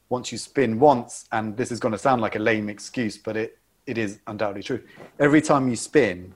once 0.09 0.31
you 0.31 0.39
spin 0.39 0.79
once, 0.79 1.27
and 1.33 1.57
this 1.57 1.73
is 1.73 1.81
going 1.81 1.91
to 1.91 1.99
sound 1.99 2.23
like 2.23 2.37
a 2.37 2.39
lame 2.39 2.69
excuse, 2.69 3.19
but 3.19 3.37
it, 3.37 3.59
it 3.87 3.99
is 3.99 4.21
undoubtedly 4.29 4.63
true. 4.63 4.81
Every 5.19 5.43
time 5.43 5.69
you 5.69 5.75
spin, 5.75 6.33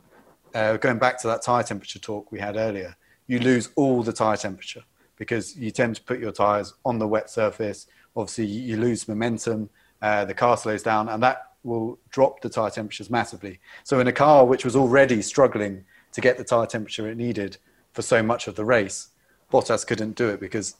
uh, 0.54 0.76
going 0.78 0.98
back 0.98 1.20
to 1.20 1.28
that 1.28 1.42
tire 1.42 1.62
temperature 1.62 2.00
talk 2.00 2.32
we 2.32 2.40
had 2.40 2.56
earlier, 2.56 2.96
you 3.28 3.38
lose 3.38 3.70
all 3.76 4.02
the 4.02 4.12
tire 4.12 4.36
temperature 4.36 4.82
because 5.16 5.56
you 5.56 5.70
tend 5.70 5.94
to 5.96 6.02
put 6.02 6.18
your 6.18 6.32
tires 6.32 6.74
on 6.84 6.98
the 6.98 7.06
wet 7.06 7.30
surface. 7.30 7.86
Obviously, 8.16 8.46
you 8.46 8.76
lose 8.76 9.06
momentum, 9.06 9.70
uh, 10.02 10.24
the 10.24 10.34
car 10.34 10.56
slows 10.56 10.82
down, 10.82 11.08
and 11.08 11.22
that 11.22 11.47
will 11.62 11.98
drop 12.10 12.40
the 12.40 12.48
tire 12.48 12.70
temperatures 12.70 13.10
massively. 13.10 13.60
So, 13.84 14.00
in 14.00 14.06
a 14.06 14.12
car 14.12 14.44
which 14.44 14.64
was 14.64 14.76
already 14.76 15.22
struggling 15.22 15.84
to 16.12 16.20
get 16.20 16.38
the 16.38 16.44
tire 16.44 16.66
temperature 16.66 17.08
it 17.08 17.16
needed 17.16 17.56
for 17.92 18.02
so 18.02 18.22
much 18.22 18.46
of 18.46 18.54
the 18.54 18.64
race, 18.64 19.08
Bottas 19.52 19.86
couldn't 19.86 20.16
do 20.16 20.28
it 20.28 20.40
because 20.40 20.76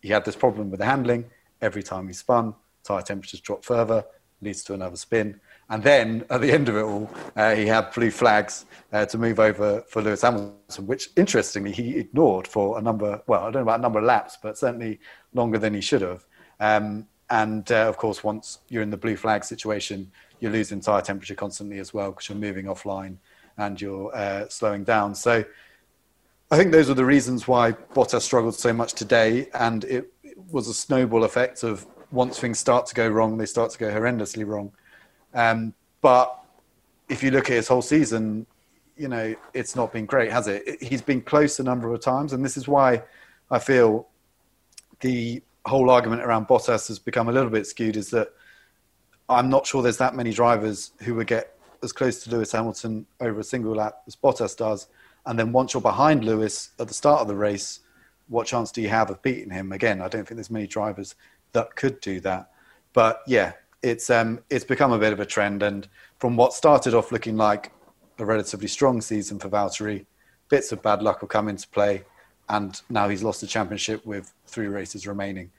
he 0.00 0.08
had 0.08 0.24
this 0.24 0.36
problem 0.36 0.70
with 0.70 0.80
the 0.80 0.86
handling. 0.86 1.26
Every 1.60 1.82
time 1.82 2.06
he 2.06 2.14
spun, 2.14 2.54
tire 2.82 3.02
temperatures 3.02 3.40
dropped 3.40 3.64
further, 3.64 4.04
leads 4.40 4.62
to 4.64 4.74
another 4.74 4.96
spin. 4.96 5.40
And 5.68 5.82
then 5.82 6.24
at 6.30 6.40
the 6.40 6.50
end 6.50 6.68
of 6.68 6.76
it 6.76 6.82
all, 6.82 7.10
uh, 7.36 7.54
he 7.54 7.66
had 7.66 7.92
blue 7.92 8.10
flags 8.10 8.64
uh, 8.92 9.06
to 9.06 9.18
move 9.18 9.38
over 9.38 9.82
for 9.82 10.02
Lewis 10.02 10.22
Hamilton, 10.22 10.86
which 10.86 11.10
interestingly 11.16 11.70
he 11.70 11.96
ignored 11.96 12.48
for 12.48 12.78
a 12.78 12.82
number, 12.82 13.22
well, 13.26 13.42
I 13.42 13.44
don't 13.44 13.54
know 13.54 13.60
about 13.62 13.78
a 13.78 13.82
number 13.82 14.00
of 14.00 14.06
laps, 14.06 14.38
but 14.42 14.58
certainly 14.58 14.98
longer 15.32 15.58
than 15.58 15.74
he 15.74 15.80
should 15.80 16.02
have. 16.02 16.26
Um, 16.58 17.06
and 17.30 17.70
uh, 17.70 17.88
of 17.88 17.96
course, 17.96 18.24
once 18.24 18.58
you're 18.68 18.82
in 18.82 18.90
the 18.90 18.96
blue 18.96 19.16
flag 19.16 19.44
situation, 19.44 20.10
you're 20.40 20.50
losing 20.50 20.80
tire 20.80 21.00
temperature 21.00 21.34
constantly 21.34 21.78
as 21.78 21.94
well 21.94 22.10
because 22.10 22.28
you're 22.28 22.38
moving 22.38 22.66
offline 22.66 23.16
and 23.56 23.80
you're 23.80 24.14
uh, 24.14 24.48
slowing 24.48 24.84
down. 24.84 25.14
So 25.14 25.44
I 26.50 26.56
think 26.56 26.72
those 26.72 26.90
are 26.90 26.94
the 26.94 27.04
reasons 27.04 27.46
why 27.46 27.72
Bottas 27.72 28.22
struggled 28.22 28.56
so 28.56 28.72
much 28.72 28.94
today. 28.94 29.48
And 29.54 29.84
it, 29.84 30.12
it 30.24 30.36
was 30.50 30.66
a 30.66 30.74
snowball 30.74 31.22
effect 31.22 31.62
of 31.62 31.86
once 32.10 32.38
things 32.38 32.58
start 32.58 32.86
to 32.86 32.94
go 32.94 33.08
wrong, 33.08 33.38
they 33.38 33.46
start 33.46 33.70
to 33.70 33.78
go 33.78 33.90
horrendously 33.90 34.44
wrong. 34.44 34.72
Um, 35.32 35.74
but 36.00 36.36
if 37.08 37.22
you 37.22 37.30
look 37.30 37.50
at 37.50 37.56
his 37.56 37.68
whole 37.68 37.82
season, 37.82 38.46
you 38.96 39.06
know, 39.06 39.36
it's 39.54 39.76
not 39.76 39.92
been 39.92 40.06
great, 40.06 40.32
has 40.32 40.48
it? 40.48 40.82
He's 40.82 41.02
been 41.02 41.20
close 41.20 41.60
a 41.60 41.62
number 41.62 41.92
of 41.94 42.00
times, 42.00 42.32
and 42.32 42.44
this 42.44 42.56
is 42.56 42.66
why 42.66 43.02
I 43.50 43.58
feel 43.58 44.08
the 45.00 45.42
whole 45.66 45.90
argument 45.90 46.22
around 46.22 46.48
Bottas 46.48 46.88
has 46.88 46.98
become 46.98 47.28
a 47.28 47.32
little 47.32 47.50
bit 47.50 47.66
skewed. 47.66 47.96
Is 47.96 48.10
that 48.10 48.32
I'm 49.28 49.48
not 49.48 49.66
sure 49.66 49.82
there's 49.82 49.98
that 49.98 50.14
many 50.14 50.32
drivers 50.32 50.92
who 51.02 51.14
would 51.16 51.26
get 51.26 51.56
as 51.82 51.92
close 51.92 52.22
to 52.24 52.30
Lewis 52.30 52.52
Hamilton 52.52 53.06
over 53.20 53.40
a 53.40 53.44
single 53.44 53.74
lap 53.74 54.02
as 54.06 54.16
Bottas 54.16 54.56
does, 54.56 54.88
and 55.26 55.38
then 55.38 55.52
once 55.52 55.74
you're 55.74 55.80
behind 55.80 56.24
Lewis 56.24 56.70
at 56.78 56.88
the 56.88 56.94
start 56.94 57.20
of 57.20 57.28
the 57.28 57.36
race, 57.36 57.80
what 58.28 58.46
chance 58.46 58.70
do 58.70 58.80
you 58.80 58.88
have 58.88 59.10
of 59.10 59.20
beating 59.22 59.50
him? 59.50 59.72
Again, 59.72 60.00
I 60.00 60.08
don't 60.08 60.26
think 60.26 60.36
there's 60.36 60.50
many 60.50 60.66
drivers 60.66 61.14
that 61.52 61.74
could 61.76 62.00
do 62.00 62.20
that. 62.20 62.50
But 62.92 63.22
yeah, 63.26 63.52
it's 63.82 64.10
um, 64.10 64.40
it's 64.50 64.64
become 64.64 64.92
a 64.92 64.98
bit 64.98 65.12
of 65.12 65.20
a 65.20 65.26
trend, 65.26 65.62
and 65.62 65.88
from 66.18 66.36
what 66.36 66.52
started 66.52 66.94
off 66.94 67.12
looking 67.12 67.36
like 67.36 67.72
a 68.18 68.24
relatively 68.24 68.68
strong 68.68 69.00
season 69.00 69.38
for 69.38 69.48
Valtteri, 69.48 70.04
bits 70.48 70.72
of 70.72 70.82
bad 70.82 71.02
luck 71.02 71.20
will 71.20 71.28
come 71.28 71.48
into 71.48 71.68
play, 71.68 72.04
and 72.50 72.82
now 72.90 73.08
he's 73.08 73.22
lost 73.22 73.40
the 73.40 73.46
championship 73.46 74.04
with 74.04 74.34
three 74.46 74.66
races 74.66 75.06
remaining, 75.06 75.50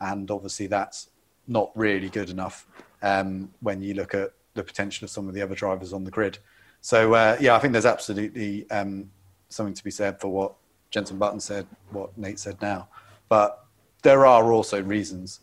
and 0.00 0.30
obviously 0.30 0.66
that's 0.66 1.10
not 1.46 1.70
really 1.74 2.08
good 2.08 2.28
enough 2.28 2.66
um, 3.02 3.50
when 3.60 3.80
you 3.80 3.94
look 3.94 4.14
at 4.14 4.32
the 4.54 4.62
potential 4.62 5.04
of 5.04 5.10
some 5.10 5.28
of 5.28 5.34
the 5.34 5.40
other 5.40 5.54
drivers 5.54 5.92
on 5.92 6.04
the 6.04 6.10
grid. 6.10 6.38
So 6.80 7.14
uh, 7.14 7.36
yeah, 7.40 7.54
I 7.54 7.60
think 7.60 7.72
there's 7.72 7.86
absolutely 7.86 8.68
um, 8.70 9.10
something 9.48 9.74
to 9.74 9.84
be 9.84 9.92
said 9.92 10.20
for 10.20 10.28
what 10.28 10.54
Jenson 10.90 11.18
Button 11.18 11.38
said, 11.38 11.66
what 11.90 12.16
Nate 12.18 12.40
said 12.40 12.60
now, 12.60 12.88
but 13.28 13.64
there 14.02 14.26
are 14.26 14.52
also 14.52 14.82
reasons. 14.82 15.40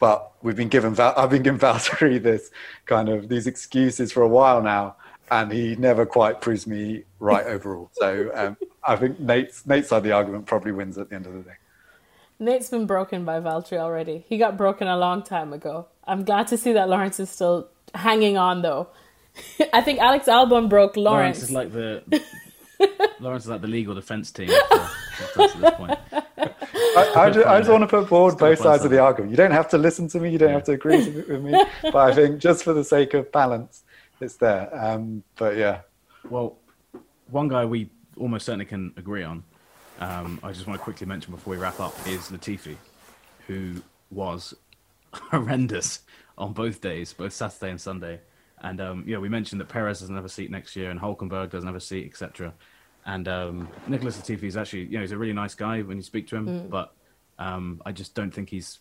But 0.00 0.32
we've 0.42 0.56
been 0.56 0.68
given 0.68 0.98
I've 1.00 1.30
been 1.30 1.42
given 1.42 1.60
Valtteri 1.66 2.22
this 2.22 2.50
kind 2.84 3.08
of 3.08 3.28
these 3.28 3.46
excuses 3.46 4.12
for 4.12 4.22
a 4.22 4.28
while 4.28 4.60
now, 4.60 4.96
and 5.30 5.52
he 5.52 5.76
never 5.76 6.04
quite 6.06 6.40
proves 6.40 6.66
me 6.66 7.04
right 7.18 7.46
overall. 7.46 7.90
So 7.94 8.30
um, 8.34 8.56
I 8.84 8.96
think 8.96 9.20
Nate's 9.20 9.66
Nate's 9.66 9.88
side 9.88 9.98
of 9.98 10.02
the 10.04 10.12
argument 10.12 10.46
probably 10.46 10.72
wins 10.72 10.98
at 10.98 11.08
the 11.08 11.16
end 11.16 11.26
of 11.26 11.32
the 11.34 11.40
day. 11.40 11.56
Nate's 12.38 12.70
been 12.70 12.86
broken 12.86 13.24
by 13.24 13.40
Valtteri 13.40 13.78
already. 13.78 14.24
He 14.28 14.36
got 14.36 14.56
broken 14.56 14.88
a 14.88 14.96
long 14.96 15.22
time 15.22 15.52
ago. 15.52 15.86
I'm 16.04 16.24
glad 16.24 16.48
to 16.48 16.58
see 16.58 16.72
that 16.72 16.88
Lawrence 16.88 17.20
is 17.20 17.30
still 17.30 17.68
hanging 17.94 18.36
on 18.36 18.62
though. 18.62 18.88
I 19.72 19.80
think 19.80 20.00
Alex 20.00 20.26
Albon 20.26 20.68
broke 20.68 20.96
Lawrence. 20.96 21.38
Lawrence 21.38 21.42
is 21.42 21.50
like 21.52 21.72
the 21.72 22.22
Lawrence 23.20 23.44
is 23.44 23.50
like 23.50 23.60
the 23.60 23.68
legal 23.68 23.94
defense 23.94 24.30
team 24.30 24.48
for, 24.48 25.42
at 25.42 25.60
this 25.60 25.74
point. 25.74 25.98
I, 26.94 27.12
I, 27.16 27.30
just, 27.30 27.46
I, 27.46 27.58
just, 27.58 27.70
want 27.70 27.82
to 27.82 27.86
put 27.86 28.08
forward 28.08 28.36
both 28.36 28.58
sides 28.58 28.84
of 28.84 28.90
the 28.90 28.98
argument. 28.98 29.30
You 29.30 29.36
don't 29.36 29.52
have 29.52 29.68
to 29.70 29.78
listen 29.78 30.08
to 30.08 30.20
me. 30.20 30.30
You 30.30 30.38
don't 30.38 30.50
yeah. 30.50 30.56
have 30.56 30.64
to 30.64 30.72
agree 30.72 31.08
with 31.08 31.42
me. 31.42 31.52
But 31.82 31.96
I 31.96 32.14
think 32.14 32.38
just 32.38 32.64
for 32.64 32.74
the 32.74 32.84
sake 32.84 33.14
of 33.14 33.30
balance, 33.32 33.82
it's 34.22 34.36
there. 34.36 34.70
Um, 34.72 35.22
but 35.36 35.56
yeah. 35.56 35.80
Well, 36.28 36.56
one 37.30 37.48
guy 37.48 37.64
we 37.64 37.90
almost 38.16 38.46
certainly 38.46 38.64
can 38.64 38.92
agree 38.96 39.24
on. 39.24 39.42
Um, 40.00 40.40
I 40.42 40.52
just 40.52 40.66
want 40.66 40.78
to 40.78 40.82
quickly 40.84 41.06
mention 41.06 41.32
before 41.32 41.52
we 41.52 41.56
wrap 41.58 41.80
up 41.80 41.94
is 42.06 42.30
Latifi, 42.30 42.76
who 43.46 43.82
was 44.10 44.54
horrendous 45.12 46.00
on 46.38 46.52
both 46.52 46.80
days, 46.80 47.12
both 47.12 47.32
Saturday 47.32 47.70
and 47.70 47.80
Sunday. 47.80 48.20
And 48.60 48.80
um, 48.80 49.04
yeah, 49.06 49.18
we 49.18 49.28
mentioned 49.28 49.60
that 49.60 49.68
Perez 49.68 50.00
doesn't 50.00 50.14
have 50.14 50.24
a 50.24 50.28
seat 50.28 50.50
next 50.50 50.76
year, 50.76 50.90
and 50.90 51.00
Hulkenberg 51.00 51.50
doesn't 51.50 51.66
have 51.66 51.76
a 51.76 51.80
seat, 51.80 52.06
etc. 52.06 52.54
And 53.04 53.26
um, 53.26 53.68
Nicholas 53.88 54.16
Latifi 54.16 54.44
is 54.44 54.56
actually, 54.56 54.84
you 54.84 54.92
know, 54.92 55.00
he's 55.00 55.12
a 55.12 55.18
really 55.18 55.32
nice 55.32 55.54
guy 55.54 55.82
when 55.82 55.96
you 55.96 56.02
speak 56.02 56.28
to 56.28 56.36
him, 56.36 56.46
mm. 56.46 56.70
but 56.70 56.94
um, 57.38 57.82
I 57.84 57.90
just 57.90 58.14
don't 58.14 58.32
think 58.32 58.50
he's, 58.50 58.78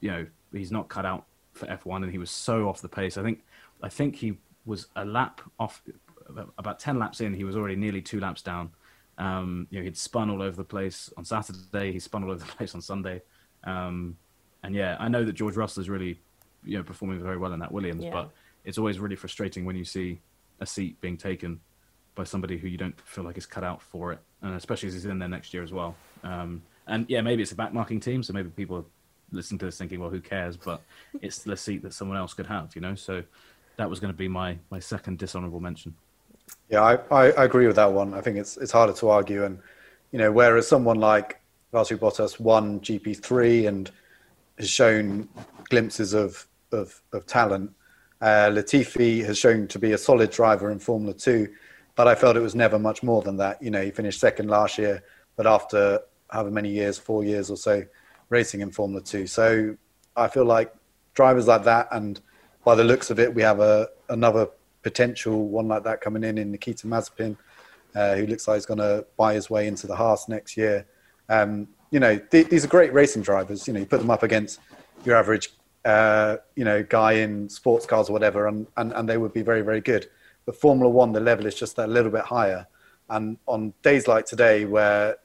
you 0.00 0.10
know, 0.10 0.26
he's 0.52 0.72
not 0.72 0.88
cut 0.88 1.04
out 1.04 1.26
for 1.52 1.66
F1, 1.66 2.02
and 2.02 2.10
he 2.10 2.16
was 2.16 2.30
so 2.30 2.68
off 2.68 2.80
the 2.80 2.88
pace. 2.88 3.18
I 3.18 3.22
think, 3.22 3.42
I 3.82 3.90
think 3.90 4.16
he 4.16 4.38
was 4.64 4.86
a 4.96 5.04
lap 5.04 5.40
off, 5.58 5.82
about 6.58 6.78
ten 6.78 6.98
laps 6.98 7.20
in, 7.20 7.34
he 7.34 7.44
was 7.44 7.56
already 7.56 7.76
nearly 7.76 8.02
two 8.02 8.20
laps 8.20 8.42
down. 8.42 8.70
Um, 9.18 9.66
you 9.70 9.78
know, 9.78 9.84
he'd 9.84 9.96
spun 9.96 10.30
all 10.30 10.42
over 10.42 10.56
the 10.56 10.64
place 10.64 11.12
on 11.16 11.24
Saturday. 11.24 11.92
He 11.92 11.98
spun 11.98 12.24
all 12.24 12.30
over 12.30 12.44
the 12.44 12.52
place 12.56 12.74
on 12.74 12.80
Sunday. 12.80 13.22
Um, 13.64 14.16
and 14.62 14.74
yeah, 14.74 14.96
I 14.98 15.08
know 15.08 15.24
that 15.24 15.32
George 15.32 15.56
Russell 15.56 15.80
is 15.80 15.88
really, 15.88 16.18
you 16.64 16.78
know, 16.78 16.84
performing 16.84 17.22
very 17.22 17.36
well 17.36 17.52
in 17.52 17.60
that 17.60 17.72
Williams, 17.72 18.04
yeah. 18.04 18.10
but 18.10 18.30
it's 18.64 18.78
always 18.78 18.98
really 18.98 19.16
frustrating 19.16 19.64
when 19.64 19.76
you 19.76 19.84
see 19.84 20.20
a 20.60 20.66
seat 20.66 21.00
being 21.00 21.16
taken 21.16 21.60
by 22.14 22.24
somebody 22.24 22.58
who 22.58 22.68
you 22.68 22.78
don't 22.78 22.98
feel 23.00 23.24
like 23.24 23.38
is 23.38 23.46
cut 23.46 23.64
out 23.64 23.82
for 23.82 24.12
it, 24.12 24.20
and 24.42 24.54
especially 24.54 24.86
as 24.88 24.94
he's 24.94 25.06
in 25.06 25.18
there 25.18 25.28
next 25.28 25.52
year 25.52 25.62
as 25.62 25.72
well. 25.72 25.96
Um, 26.22 26.62
and 26.86 27.06
yeah, 27.08 27.20
maybe 27.20 27.42
it's 27.42 27.52
a 27.52 27.56
backmarking 27.56 28.02
team, 28.02 28.22
so 28.22 28.32
maybe 28.32 28.50
people 28.50 28.76
are 28.76 28.84
listening 29.32 29.58
to 29.60 29.64
this 29.64 29.78
thinking, 29.78 29.98
well, 29.98 30.10
who 30.10 30.20
cares? 30.20 30.56
But 30.56 30.82
it's 31.20 31.38
the 31.38 31.56
seat 31.56 31.82
that 31.82 31.94
someone 31.94 32.18
else 32.18 32.34
could 32.34 32.46
have, 32.46 32.74
you 32.74 32.80
know. 32.80 32.94
So 32.94 33.22
that 33.76 33.88
was 33.88 34.00
going 34.00 34.12
to 34.12 34.16
be 34.16 34.28
my 34.28 34.58
my 34.70 34.78
second 34.78 35.18
dishonourable 35.18 35.60
mention. 35.60 35.94
Yeah, 36.68 36.82
I, 36.82 36.94
I, 37.10 37.30
I, 37.32 37.44
agree 37.44 37.66
with 37.66 37.76
that 37.76 37.92
one. 37.92 38.14
I 38.14 38.20
think 38.20 38.36
it's 38.36 38.56
it's 38.56 38.72
harder 38.72 38.92
to 38.94 39.08
argue, 39.08 39.44
and 39.44 39.58
you 40.10 40.18
know, 40.18 40.32
whereas 40.32 40.66
someone 40.66 40.98
like 40.98 41.40
Valtteri 41.72 41.98
Bottas 41.98 42.40
won 42.40 42.80
GP 42.80 43.22
three 43.22 43.66
and 43.66 43.90
has 44.58 44.70
shown 44.70 45.28
glimpses 45.68 46.14
of 46.14 46.46
of, 46.72 47.02
of 47.12 47.26
talent, 47.26 47.70
uh, 48.22 48.48
Latifi 48.50 49.24
has 49.24 49.36
shown 49.36 49.66
to 49.68 49.78
be 49.78 49.92
a 49.92 49.98
solid 49.98 50.30
driver 50.30 50.70
in 50.70 50.78
Formula 50.78 51.14
Two, 51.14 51.48
but 51.94 52.08
I 52.08 52.14
felt 52.14 52.36
it 52.36 52.40
was 52.40 52.54
never 52.54 52.78
much 52.78 53.02
more 53.02 53.22
than 53.22 53.36
that. 53.38 53.62
You 53.62 53.70
know, 53.70 53.82
he 53.82 53.90
finished 53.90 54.20
second 54.20 54.48
last 54.48 54.78
year, 54.78 55.02
but 55.36 55.46
after 55.46 56.00
however 56.30 56.50
many 56.50 56.70
years, 56.70 56.98
four 56.98 57.24
years 57.24 57.50
or 57.50 57.56
so, 57.56 57.84
racing 58.30 58.60
in 58.60 58.70
Formula 58.70 59.02
Two. 59.02 59.26
So 59.26 59.76
I 60.16 60.28
feel 60.28 60.44
like 60.44 60.72
drivers 61.14 61.46
like 61.46 61.64
that, 61.64 61.88
and 61.92 62.20
by 62.64 62.74
the 62.74 62.84
looks 62.84 63.10
of 63.10 63.18
it, 63.18 63.34
we 63.34 63.42
have 63.42 63.60
a 63.60 63.88
another 64.08 64.48
potential 64.82 65.48
one 65.48 65.68
like 65.68 65.84
that 65.84 66.00
coming 66.00 66.24
in 66.24 66.38
in 66.38 66.50
Nikita 66.50 66.86
Mazepin, 66.86 67.36
uh, 67.94 68.14
who 68.16 68.26
looks 68.26 68.48
like 68.48 68.56
he's 68.56 68.66
going 68.66 68.78
to 68.78 69.06
buy 69.16 69.34
his 69.34 69.48
way 69.48 69.66
into 69.66 69.86
the 69.86 69.96
Haas 69.96 70.28
next 70.28 70.56
year. 70.56 70.86
Um, 71.28 71.68
you 71.90 72.00
know, 72.00 72.18
th- 72.18 72.48
these 72.48 72.64
are 72.64 72.68
great 72.68 72.92
racing 72.92 73.22
drivers. 73.22 73.66
You 73.66 73.74
know, 73.74 73.80
you 73.80 73.86
put 73.86 74.00
them 74.00 74.10
up 74.10 74.22
against 74.22 74.60
your 75.04 75.16
average 75.16 75.50
uh, 75.84 76.36
you 76.54 76.64
know, 76.64 76.82
guy 76.82 77.12
in 77.12 77.48
sports 77.48 77.86
cars 77.86 78.08
or 78.08 78.12
whatever, 78.12 78.46
and, 78.46 78.66
and, 78.76 78.92
and 78.92 79.08
they 79.08 79.16
would 79.16 79.32
be 79.32 79.42
very, 79.42 79.62
very 79.62 79.80
good. 79.80 80.08
But 80.46 80.56
Formula 80.56 80.88
One, 80.90 81.12
the 81.12 81.20
level 81.20 81.46
is 81.46 81.54
just 81.54 81.78
a 81.78 81.86
little 81.86 82.10
bit 82.10 82.22
higher. 82.24 82.66
And 83.08 83.36
on 83.46 83.74
days 83.82 84.08
like 84.08 84.26
today, 84.26 84.64
where, 84.64 85.16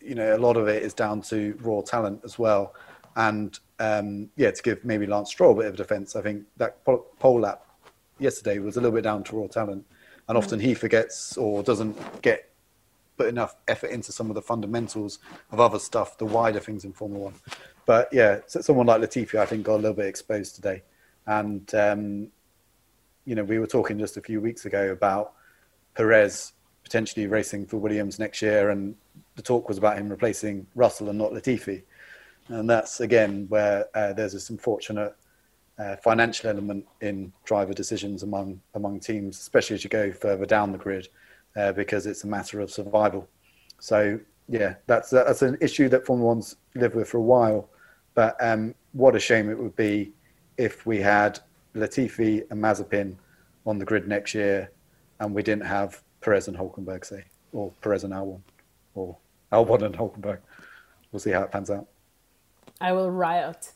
you 0.00 0.14
know, 0.14 0.36
a 0.36 0.38
lot 0.38 0.56
of 0.56 0.68
it 0.68 0.82
is 0.82 0.94
down 0.94 1.22
to 1.22 1.56
raw 1.60 1.80
talent 1.80 2.20
as 2.24 2.38
well. 2.38 2.74
And 3.16 3.58
um, 3.78 4.30
yeah, 4.36 4.50
to 4.50 4.62
give 4.62 4.84
maybe 4.84 5.06
Lance 5.06 5.30
Stroll 5.30 5.52
a 5.52 5.62
bit 5.62 5.66
of 5.66 5.76
defense, 5.76 6.16
I 6.16 6.22
think 6.22 6.44
that 6.56 6.84
pole 6.84 7.40
lap 7.40 7.64
yesterday 8.18 8.58
was 8.58 8.76
a 8.76 8.80
little 8.80 8.94
bit 8.94 9.04
down 9.04 9.24
to 9.24 9.36
raw 9.36 9.46
talent. 9.46 9.84
And 10.28 10.36
often 10.36 10.58
he 10.58 10.74
forgets 10.74 11.36
or 11.36 11.62
doesn't 11.62 12.22
get 12.22 12.50
put 13.16 13.28
enough 13.28 13.56
effort 13.68 13.90
into 13.90 14.12
some 14.12 14.28
of 14.28 14.34
the 14.34 14.42
fundamentals 14.42 15.18
of 15.52 15.60
other 15.60 15.78
stuff, 15.78 16.18
the 16.18 16.26
wider 16.26 16.60
things 16.60 16.84
in 16.84 16.92
Formula 16.92 17.24
One. 17.24 17.34
But 17.86 18.08
yeah, 18.12 18.40
someone 18.46 18.86
like 18.86 19.00
Latifi, 19.00 19.38
I 19.38 19.46
think, 19.46 19.64
got 19.64 19.74
a 19.74 19.76
little 19.76 19.94
bit 19.94 20.06
exposed 20.06 20.56
today. 20.56 20.82
And, 21.26 21.72
um, 21.74 22.28
you 23.24 23.34
know, 23.34 23.44
we 23.44 23.58
were 23.58 23.66
talking 23.66 23.98
just 23.98 24.16
a 24.16 24.20
few 24.20 24.40
weeks 24.40 24.64
ago 24.64 24.90
about 24.90 25.32
Perez 25.94 26.52
potentially 26.82 27.26
racing 27.26 27.66
for 27.66 27.78
Williams 27.78 28.18
next 28.18 28.40
year, 28.42 28.70
and 28.70 28.94
the 29.34 29.42
talk 29.42 29.68
was 29.68 29.76
about 29.78 29.98
him 29.98 30.08
replacing 30.08 30.66
Russell 30.76 31.08
and 31.08 31.18
not 31.18 31.32
Latifi. 31.32 31.82
And 32.48 32.68
that's, 32.68 33.00
again, 33.00 33.46
where 33.48 33.86
uh, 33.94 34.12
there's 34.12 34.32
this 34.32 34.50
unfortunate 34.50 35.14
uh, 35.78 35.96
financial 35.96 36.48
element 36.48 36.86
in 37.00 37.32
driver 37.44 37.74
decisions 37.74 38.22
among, 38.22 38.60
among 38.74 39.00
teams, 39.00 39.38
especially 39.38 39.74
as 39.74 39.84
you 39.84 39.90
go 39.90 40.12
further 40.12 40.46
down 40.46 40.72
the 40.72 40.78
grid, 40.78 41.08
uh, 41.56 41.72
because 41.72 42.06
it's 42.06 42.24
a 42.24 42.26
matter 42.26 42.60
of 42.60 42.70
survival. 42.70 43.28
So, 43.78 44.18
yeah, 44.48 44.76
that's, 44.86 45.10
that's 45.10 45.42
an 45.42 45.58
issue 45.60 45.88
that 45.88 46.06
Formula 46.06 46.28
One's 46.28 46.56
lived 46.74 46.94
with 46.94 47.08
for 47.08 47.18
a 47.18 47.22
while 47.22 47.68
but 48.16 48.34
um, 48.40 48.74
what 48.92 49.14
a 49.14 49.20
shame 49.20 49.48
it 49.50 49.58
would 49.58 49.76
be 49.76 50.12
if 50.56 50.86
we 50.86 51.00
had 51.00 51.38
Latifi 51.76 52.50
and 52.50 52.60
Mazepin 52.60 53.14
on 53.66 53.78
the 53.78 53.84
grid 53.84 54.08
next 54.08 54.34
year 54.34 54.72
and 55.20 55.32
we 55.34 55.42
didn't 55.42 55.66
have 55.66 56.02
Perez 56.22 56.48
and 56.48 56.56
Hulkenberg, 56.56 57.04
say, 57.04 57.24
or 57.52 57.70
Perez 57.82 58.04
and 58.04 58.14
Albon, 58.14 58.40
or 58.94 59.16
Albon 59.52 59.82
and 59.82 59.94
Hulkenberg. 59.94 60.38
We'll 61.12 61.20
see 61.20 61.30
how 61.30 61.42
it 61.42 61.52
pans 61.52 61.70
out. 61.70 61.86
I 62.80 62.92
will 62.92 63.10
riot. 63.10 63.72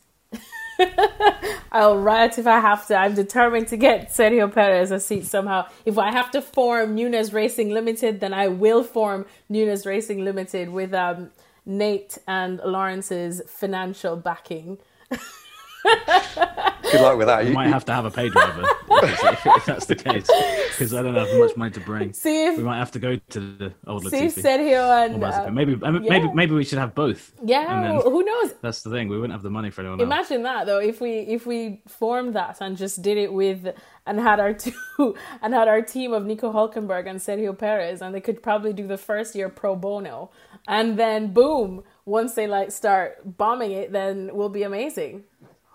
I'll 1.71 1.97
riot 1.97 2.37
if 2.37 2.47
I 2.47 2.59
have 2.59 2.87
to. 2.87 2.95
I'm 2.95 3.13
determined 3.15 3.67
to 3.69 3.77
get 3.77 4.09
Sergio 4.09 4.51
Perez 4.51 4.91
a 4.91 4.99
seat 4.99 5.25
somehow. 5.25 5.67
If 5.85 5.97
I 5.97 6.11
have 6.11 6.31
to 6.31 6.41
form 6.41 6.95
Nunes 6.95 7.33
Racing 7.33 7.69
Limited, 7.69 8.19
then 8.19 8.33
I 8.33 8.47
will 8.47 8.83
form 8.83 9.25
Nunes 9.49 9.85
Racing 9.85 10.23
Limited 10.23 10.69
with 10.69 10.93
um, 10.93 11.31
Nate 11.65 12.17
and 12.27 12.59
Lawrence's 12.63 13.41
financial 13.47 14.15
backing. 14.15 14.77
Good 15.83 17.01
luck 17.01 17.17
with 17.17 17.27
that. 17.27 17.43
You, 17.43 17.49
you 17.49 17.55
might 17.55 17.67
have 17.67 17.85
to 17.85 17.93
have 17.93 18.05
a 18.05 18.11
pay 18.11 18.29
driver 18.29 18.65
if, 19.03 19.45
if, 19.45 19.65
that's 19.65 19.85
the 19.85 19.95
case, 19.95 20.29
because 20.69 20.93
I 20.93 21.01
don't 21.01 21.15
have 21.15 21.27
much 21.37 21.55
money 21.55 21.71
to 21.71 21.79
bring. 21.79 22.13
See 22.13 22.47
if, 22.47 22.57
we 22.57 22.63
might 22.63 22.77
have 22.77 22.91
to 22.91 22.99
go 22.99 23.15
to 23.15 23.39
the 23.39 23.73
old 23.87 24.03
see 24.09 24.23
Latifi. 24.23 24.41
Sergio 24.41 25.05
and 25.05 25.23
uh, 25.23 25.49
maybe 25.51 25.77
yeah. 25.81 25.91
maybe 25.91 26.29
maybe 26.33 26.53
we 26.53 26.63
should 26.63 26.79
have 26.79 26.93
both. 26.93 27.33
Yeah, 27.43 28.01
who 28.01 28.23
knows? 28.23 28.53
That's 28.61 28.81
the 28.83 28.89
thing. 28.89 29.07
We 29.07 29.17
wouldn't 29.17 29.33
have 29.33 29.43
the 29.43 29.49
money 29.49 29.69
for 29.69 29.81
anyone. 29.81 30.01
Imagine 30.01 30.45
else. 30.45 30.59
that 30.59 30.65
though. 30.65 30.79
If 30.79 31.01
we 31.01 31.19
if 31.19 31.45
we 31.45 31.81
formed 31.87 32.35
that 32.35 32.57
and 32.61 32.77
just 32.77 33.01
did 33.01 33.17
it 33.17 33.31
with 33.31 33.73
and 34.05 34.19
had 34.19 34.39
our 34.39 34.53
two 34.97 35.15
and 35.41 35.53
had 35.53 35.67
our 35.67 35.81
team 35.81 36.13
of 36.13 36.25
Nico 36.25 36.51
Hulkenberg 36.51 37.07
and 37.07 37.19
Sergio 37.19 37.57
Perez, 37.57 38.01
and 38.01 38.13
they 38.13 38.21
could 38.21 38.43
probably 38.43 38.73
do 38.73 38.87
the 38.87 38.97
first 38.97 39.35
year 39.35 39.49
pro 39.49 39.75
bono 39.75 40.31
and 40.67 40.97
then 40.97 41.33
boom 41.33 41.83
once 42.05 42.33
they 42.33 42.47
like 42.47 42.71
start 42.71 43.17
bombing 43.37 43.71
it 43.71 43.91
then 43.91 44.29
we'll 44.33 44.49
be 44.49 44.63
amazing 44.63 45.23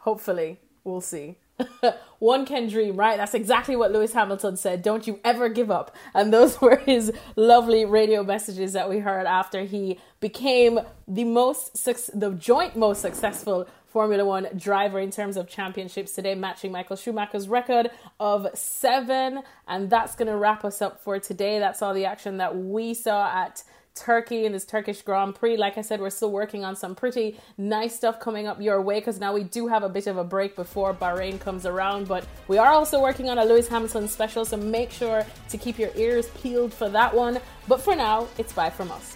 hopefully 0.07 0.61
we'll 0.85 1.01
see 1.01 1.37
one 2.21 2.47
can 2.47 2.69
dream 2.69 2.97
right 2.97 3.17
that's 3.17 3.35
exactly 3.35 3.75
what 3.75 3.91
lewis 3.91 4.13
hamilton 4.13 4.57
said 4.57 4.83
don't 4.83 5.07
you 5.07 5.19
ever 5.25 5.49
give 5.49 5.71
up 5.71 5.95
and 6.15 6.33
those 6.33 6.61
were 6.63 6.77
his 6.77 7.13
lovely 7.35 7.85
radio 7.85 8.23
messages 8.23 8.73
that 8.73 8.89
we 8.89 9.01
heard 9.01 9.27
after 9.27 9.65
he 9.65 9.99
became 10.21 10.79
the 11.09 11.25
most 11.25 11.85
the 12.19 12.31
joint 12.39 12.77
most 12.77 13.03
successful 13.03 13.67
Formula 13.89 14.27
One 14.27 14.49
driver 14.55 15.01
in 15.01 15.11
terms 15.11 15.39
of 15.39 15.49
championships 15.49 16.13
today, 16.13 16.35
matching 16.35 16.71
Michael 16.71 16.97
Schumacher's 16.97 17.49
record 17.49 17.91
of 18.21 18.47
seven. 18.53 19.41
And 19.67 19.89
that's 19.89 20.15
going 20.15 20.29
to 20.29 20.37
wrap 20.37 20.67
us 20.67 20.83
up 20.83 21.01
for 21.01 21.19
today. 21.19 21.59
That's 21.59 21.81
all 21.81 21.95
the 21.95 22.05
action 22.05 22.37
that 22.37 22.55
we 22.55 22.93
saw 22.93 23.27
at 23.35 23.63
Turkey 23.97 24.45
in 24.45 24.53
this 24.53 24.65
Turkish 24.65 25.03
Grand 25.03 25.35
Prix. 25.35 25.57
Like 25.57 25.79
I 25.79 25.81
said, 25.81 26.01
we're 26.01 26.11
still 26.11 26.31
working 26.31 26.65
on 26.65 26.77
some 26.77 26.95
pretty 26.95 27.39
nice 27.59 27.97
stuff 27.97 28.21
coming 28.21 28.47
up 28.47 28.61
your 28.61 28.81
way 28.81 29.01
because 29.01 29.19
now 29.19 29.33
we 29.33 29.43
do 29.43 29.67
have 29.67 29.83
a 29.83 29.89
bit 29.89 30.07
of 30.07 30.17
a 30.19 30.25
break 30.25 30.55
before 30.55 30.95
Bahrain 30.95 31.41
comes 31.41 31.67
around. 31.67 32.07
But 32.07 32.27
we 32.47 32.59
are 32.59 32.71
also 32.71 33.01
working 33.01 33.29
on 33.29 33.39
a 33.39 33.45
Lewis 33.45 33.69
Hamilton 33.69 34.07
special, 34.07 34.45
so 34.45 34.57
make 34.57 34.91
sure 34.91 35.27
to 35.49 35.59
keep 35.59 35.79
your 35.79 35.91
ears 35.97 36.29
peeled 36.43 36.73
for 36.73 36.89
that 36.91 37.15
one. 37.15 37.41
But 37.67 37.81
for 37.81 37.97
now, 37.97 38.29
it's 38.39 38.53
bye 38.53 38.71
from 38.71 38.93
us. 38.93 39.16